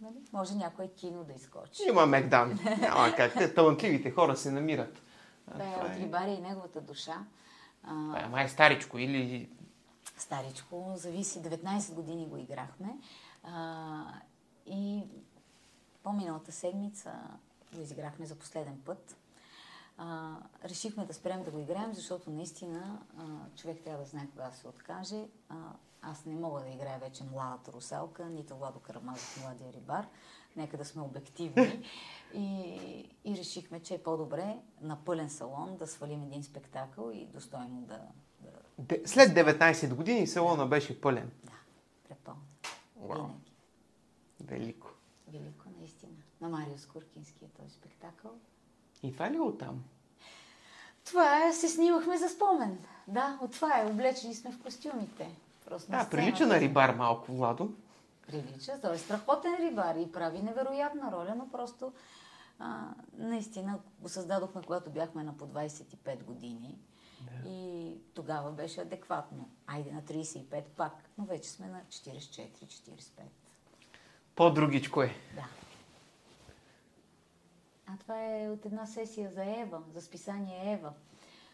нали, 0.00 0.14
може 0.32 0.54
някое 0.54 0.88
кино 0.88 1.24
да 1.24 1.32
изкочи. 1.32 1.82
Има 1.88 2.06
Мегдан. 2.06 2.58
Няма 2.80 3.14
как. 3.16 3.32
Те 3.34 3.54
талантливите 3.54 4.10
хора 4.10 4.36
се 4.36 4.50
намират. 4.50 5.02
А, 5.46 5.52
Това 5.52 5.64
е 5.64 5.90
от 5.90 5.96
Рибаря 6.02 6.30
и 6.30 6.40
неговата 6.40 6.80
душа. 6.80 7.24
А, 7.82 8.24
е 8.24 8.28
май 8.28 8.48
старичко 8.48 8.98
или... 8.98 9.50
старичко, 10.16 10.92
зависи, 10.96 11.42
19 11.42 11.94
години 11.94 12.26
го 12.26 12.36
играхме. 12.36 12.98
А, 13.44 14.04
и 14.66 15.04
по-миналата 16.02 16.52
седмица 16.52 17.12
го 17.74 17.80
изиграхме 17.80 18.26
за 18.26 18.34
последен 18.34 18.80
път. 18.84 19.16
А, 19.98 20.36
решихме 20.64 21.04
да 21.04 21.14
спрем 21.14 21.44
да 21.44 21.50
го 21.50 21.58
играем, 21.58 21.94
защото 21.94 22.30
наистина 22.30 22.98
а, 23.18 23.22
човек 23.56 23.82
трябва 23.84 24.04
да 24.04 24.10
знае 24.10 24.26
кога 24.26 24.50
да 24.50 24.56
се 24.56 24.68
откаже. 24.68 25.24
А, 25.48 25.56
аз 26.02 26.24
не 26.24 26.34
мога 26.34 26.60
да 26.60 26.68
играя 26.68 26.98
вече 26.98 27.24
младата 27.24 27.72
русалка, 27.72 28.24
нито 28.24 28.56
Владо 28.56 28.78
Карамазов, 28.78 29.42
младия 29.42 29.72
рибар. 29.72 30.06
Нека 30.56 30.76
да 30.76 30.84
сме 30.84 31.02
обективни. 31.02 31.84
И, 32.34 32.74
и 33.24 33.36
решихме, 33.36 33.80
че 33.80 33.94
е 33.94 34.02
по-добре 34.02 34.56
на 34.80 34.96
пълен 34.96 35.30
салон 35.30 35.76
да 35.76 35.86
свалим 35.86 36.22
един 36.22 36.44
спектакъл 36.44 37.10
и 37.10 37.26
достойно 37.26 37.80
да, 37.80 38.00
да, 38.40 38.50
Де- 38.78 39.02
След 39.06 39.30
19 39.30 39.94
години 39.94 40.26
салона 40.26 40.66
беше 40.66 41.00
пълен. 41.00 41.30
да 41.44 41.52
препълня. 42.08 42.40
Вау. 42.96 43.16
Винаги. 43.16 43.34
Велико. 44.40 44.88
Велико, 45.28 45.64
наистина. 45.78 46.12
На 46.40 46.48
Мариус 46.48 46.86
Куркински 46.86 47.44
е 47.44 47.48
този 47.48 47.70
спектакъл. 47.70 48.30
И 49.02 49.12
това 49.12 49.30
ли 49.30 49.36
е 49.36 49.40
оттам? 49.40 49.84
Това 51.04 51.46
е, 51.46 51.52
се 51.52 51.68
снимахме 51.68 52.18
за 52.18 52.28
спомен. 52.28 52.78
Да, 53.08 53.38
от 53.42 53.52
това 53.52 53.80
е. 53.80 53.86
Облечени 53.86 54.34
сме 54.34 54.52
в 54.52 54.62
костюмите. 54.62 55.28
Просто 55.64 55.90
Да, 55.90 56.08
прилича 56.10 56.46
на 56.46 56.60
рибар 56.60 56.94
малко, 56.94 57.32
Владо. 57.32 57.72
Прилича. 58.30 58.80
Той 58.82 58.94
е 58.94 58.98
страхотен 58.98 59.56
рибар 59.60 59.94
и 59.96 60.12
прави 60.12 60.42
невероятна 60.42 61.12
роля, 61.12 61.34
но 61.36 61.50
просто 61.50 61.92
а, 62.58 62.94
наистина 63.18 63.78
го 64.00 64.08
създадохме, 64.08 64.62
когато 64.62 64.90
бяхме 64.90 65.22
на 65.24 65.36
по 65.36 65.46
25 65.46 66.24
години. 66.24 66.78
Да. 67.20 67.48
И 67.50 67.94
тогава 68.14 68.52
беше 68.52 68.80
адекватно. 68.80 69.50
Айде 69.66 69.92
на 69.92 70.02
35 70.02 70.62
пак, 70.76 71.10
но 71.18 71.24
вече 71.24 71.50
сме 71.50 71.66
на 71.66 71.80
44-45. 71.88 73.00
По-другичко 74.34 75.02
е. 75.02 75.14
Да. 75.34 75.46
А 77.86 77.96
това 77.98 78.24
е 78.24 78.48
от 78.48 78.66
една 78.66 78.86
сесия 78.86 79.30
за 79.30 79.44
Ева, 79.44 79.82
за 79.94 80.00
списание 80.00 80.72
Ева. 80.72 80.92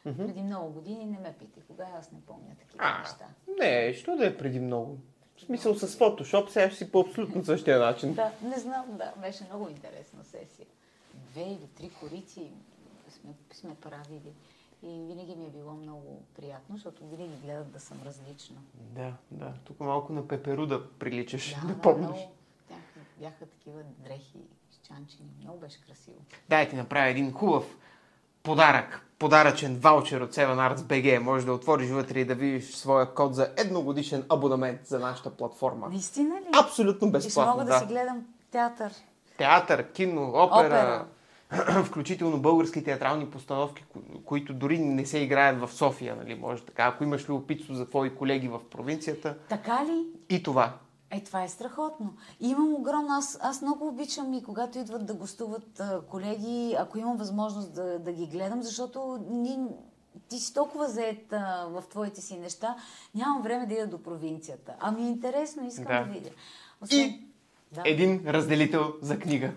Mm-hmm. 0.06 0.26
Преди 0.26 0.42
много 0.42 0.72
години 0.72 1.06
не 1.06 1.18
ме 1.18 1.34
питай 1.38 1.62
кога, 1.62 1.86
аз 1.98 2.12
не 2.12 2.20
помня 2.20 2.54
такива 2.58 2.84
А, 2.84 2.98
неща. 2.98 3.26
не, 3.58 3.94
що 3.94 4.16
да 4.16 4.26
е 4.26 4.36
преди 4.36 4.60
много. 4.60 4.98
В 5.36 5.40
смисъл 5.40 5.74
с 5.74 5.96
фотошоп, 5.96 6.50
сега 6.50 6.68
ще 6.70 6.78
си 6.78 6.92
по 6.92 7.00
абсолютно 7.00 7.44
същия 7.44 7.78
начин. 7.78 8.14
Да, 8.14 8.32
не 8.42 8.58
знам, 8.58 8.84
да, 8.88 9.12
беше 9.20 9.44
много 9.44 9.68
интересна 9.68 10.24
сесия. 10.24 10.66
Две 11.14 11.42
или 11.42 11.68
три 11.76 11.90
корици 11.90 12.50
сме, 13.08 13.30
сме 13.52 13.74
правили. 13.74 14.32
И 14.82 14.86
винаги 14.86 15.36
ми 15.36 15.46
е 15.46 15.50
било 15.50 15.72
много 15.72 16.22
приятно, 16.36 16.76
защото 16.76 17.06
винаги 17.08 17.36
гледат 17.36 17.72
да 17.72 17.80
съм 17.80 17.98
различна. 18.04 18.56
Да, 18.74 19.12
да. 19.30 19.52
Тук 19.64 19.80
малко 19.80 20.12
на 20.12 20.28
пеперуда 20.28 20.90
приличаш, 20.90 21.54
Да, 21.54 21.60
да, 21.60 21.74
да, 21.74 21.80
помниш. 21.80 22.06
много. 22.08 22.32
Бяха, 22.68 23.00
бяха 23.20 23.46
такива 23.46 23.82
дрехи, 23.98 24.38
чанчени. 24.88 25.28
Много 25.40 25.58
беше 25.58 25.80
красиво. 25.80 26.16
Дай 26.48 26.68
ти 26.68 26.76
направя 26.76 27.08
един 27.08 27.32
хубав 27.32 27.76
подарък. 28.46 29.00
Подаръчен 29.18 29.76
ваучер 29.76 30.20
от 30.20 30.34
Seven 30.34 30.74
Arts 30.74 30.76
BG. 30.76 31.18
Може 31.18 31.46
да 31.46 31.52
отвориш 31.52 31.90
вътре 31.90 32.20
и 32.20 32.24
да 32.24 32.34
видиш 32.34 32.74
своя 32.74 33.14
код 33.14 33.34
за 33.34 33.50
едногодишен 33.56 34.24
абонамент 34.28 34.86
за 34.86 34.98
нашата 34.98 35.30
платформа. 35.30 35.88
Наистина 35.88 36.34
ли? 36.34 36.44
Абсолютно 36.54 37.08
И 37.08 37.10
безплатно, 37.10 37.52
мога 37.52 37.64
да, 37.64 37.70
да. 37.70 37.78
си 37.78 37.86
гледам 37.86 38.22
театър. 38.50 38.92
Театър, 39.38 39.82
кино, 39.84 40.32
опера, 40.34 40.66
Опера. 40.66 41.04
включително 41.84 42.38
български 42.38 42.84
театрални 42.84 43.26
постановки, 43.26 43.84
ко- 43.84 44.00
които 44.24 44.54
дори 44.54 44.78
не 44.78 45.06
се 45.06 45.18
играят 45.18 45.60
в 45.60 45.72
София, 45.72 46.16
нали, 46.16 46.34
може 46.34 46.62
така. 46.62 46.84
Ако 46.84 47.04
имаш 47.04 47.28
любопитство 47.28 47.74
за 47.74 47.88
твои 47.88 48.14
колеги 48.14 48.48
в 48.48 48.60
провинцията, 48.70 49.34
Така 49.48 49.84
ли? 49.84 50.04
и 50.30 50.42
това. 50.42 50.72
Е, 51.10 51.24
това 51.24 51.44
е 51.44 51.48
страхотно. 51.48 52.14
И 52.40 52.48
имам 52.48 52.74
огромно... 52.74 53.12
Аз, 53.12 53.38
аз 53.42 53.62
много 53.62 53.88
обичам 53.88 54.34
и 54.34 54.42
когато 54.42 54.78
идват 54.78 55.06
да 55.06 55.14
гостуват 55.14 55.80
а, 55.80 56.00
колеги, 56.10 56.76
ако 56.78 56.98
имам 56.98 57.16
възможност 57.16 57.74
да, 57.74 57.98
да 57.98 58.12
ги 58.12 58.26
гледам, 58.26 58.62
защото 58.62 59.26
ни, 59.30 59.58
ти 60.28 60.38
си 60.38 60.54
толкова 60.54 60.88
заед 60.88 61.32
а, 61.32 61.66
в 61.70 61.84
твоите 61.90 62.20
си 62.20 62.36
неща, 62.36 62.76
нямам 63.14 63.42
време 63.42 63.66
да 63.66 63.74
ида 63.74 63.86
до 63.86 64.02
провинцията. 64.02 64.74
Ами 64.80 65.02
е 65.02 65.08
интересно, 65.08 65.66
искам 65.66 65.84
Да. 65.84 66.04
да, 66.04 66.12
видя. 66.12 66.30
И 66.90 67.20
Да. 67.72 67.82
един 67.84 68.22
разделител 68.26 68.94
за 69.02 69.18
книга. 69.18 69.52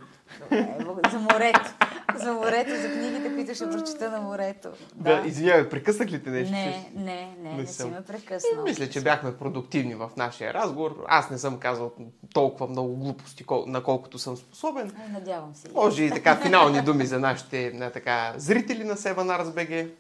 Добре, 0.79 1.09
за 1.11 1.19
морето. 1.19 1.73
За 2.15 2.33
морето, 2.33 2.69
за 2.81 2.91
книгите, 2.93 3.33
които 3.35 3.55
ще 3.55 3.69
прочета 3.69 4.11
на 4.11 4.21
морето. 4.21 4.69
Да, 4.95 5.23
извинявай, 5.25 5.69
прекъснах 5.69 6.11
ли 6.11 6.23
те 6.23 6.29
нещо? 6.29 6.51
Не, 6.53 6.91
не, 6.95 7.35
не, 7.41 7.49
не, 7.51 7.57
не 7.57 7.67
си 7.67 7.85
ме 7.85 8.03
прекъснал. 8.03 8.63
Мисля, 8.63 8.89
че 8.89 9.01
бяхме 9.01 9.37
продуктивни 9.37 9.95
в 9.95 10.11
нашия 10.17 10.53
разговор. 10.53 11.05
Аз 11.07 11.29
не 11.29 11.37
съм 11.37 11.59
казал 11.59 11.91
толкова 12.33 12.67
много 12.67 12.95
глупости, 12.95 13.45
кол- 13.45 13.65
наколкото 13.67 14.19
съм 14.19 14.37
способен. 14.37 14.93
Ай, 15.01 15.09
Надявам 15.09 15.55
се. 15.55 15.71
Може 15.73 16.03
и 16.03 16.09
така 16.09 16.35
финални 16.35 16.81
думи 16.81 17.05
за 17.05 17.19
нашите 17.19 17.71
на 17.73 17.91
така, 17.91 18.33
зрители 18.37 18.83
на 18.83 18.95
Arts 18.95 19.43
BG. 19.43 19.91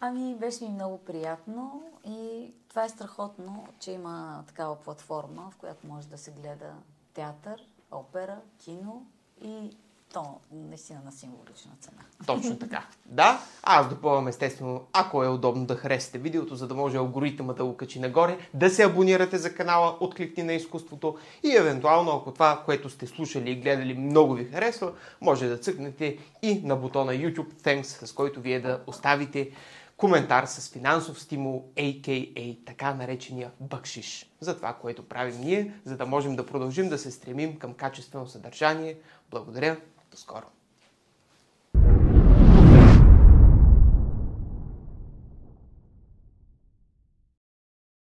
Ами, 0.00 0.34
беше 0.34 0.64
ми 0.64 0.70
много 0.70 0.98
приятно 0.98 1.82
и 2.04 2.50
това 2.68 2.84
е 2.84 2.88
страхотно, 2.88 3.66
че 3.80 3.90
има 3.90 4.44
такава 4.46 4.76
платформа, 4.76 5.50
в 5.50 5.56
която 5.56 5.86
може 5.86 6.08
да 6.08 6.18
се 6.18 6.30
гледа 6.30 6.72
театър, 7.14 7.62
опера, 7.90 8.36
кино 8.58 9.02
и 9.44 9.70
то 10.12 10.38
наистина 10.52 11.00
на 11.04 11.12
символична 11.12 11.70
цена. 11.80 12.02
Точно 12.26 12.58
така. 12.58 12.86
Да, 13.06 13.40
аз 13.62 13.88
допълвам 13.88 14.28
естествено, 14.28 14.82
ако 14.92 15.24
е 15.24 15.28
удобно 15.28 15.66
да 15.66 15.76
харесате 15.76 16.18
видеото, 16.18 16.54
за 16.54 16.68
да 16.68 16.74
може 16.74 16.96
алгоритъмът 16.96 17.56
да 17.56 17.64
го 17.64 17.76
качи 17.76 18.00
нагоре, 18.00 18.38
да 18.54 18.70
се 18.70 18.84
абонирате 18.84 19.38
за 19.38 19.54
канала 19.54 19.96
Откликни 20.00 20.42
на 20.42 20.52
изкуството 20.52 21.18
и 21.42 21.56
евентуално, 21.56 22.10
ако 22.10 22.32
това, 22.32 22.62
което 22.64 22.90
сте 22.90 23.06
слушали 23.06 23.50
и 23.50 23.60
гледали 23.60 23.94
много 23.94 24.34
ви 24.34 24.44
харесва, 24.44 24.92
може 25.20 25.48
да 25.48 25.58
цъкнете 25.58 26.18
и 26.42 26.60
на 26.64 26.76
бутона 26.76 27.12
YouTube 27.12 27.52
Thanks, 27.52 28.04
с 28.04 28.12
който 28.12 28.40
вие 28.40 28.60
да 28.60 28.80
оставите 28.86 29.50
коментар 29.96 30.44
с 30.44 30.68
финансов 30.68 31.20
стимул, 31.20 31.64
a.k.a. 31.76 32.58
така 32.66 32.94
наречения 32.94 33.50
бъкшиш. 33.60 34.26
За 34.40 34.56
това, 34.56 34.72
което 34.72 35.08
правим 35.08 35.40
ние, 35.40 35.74
за 35.84 35.96
да 35.96 36.06
можем 36.06 36.36
да 36.36 36.46
продължим 36.46 36.88
да 36.88 36.98
се 36.98 37.10
стремим 37.10 37.58
към 37.58 37.74
качествено 37.74 38.26
съдържание. 38.26 38.96
Благодаря, 39.32 39.78
до 40.10 40.18
скоро! 40.18 40.46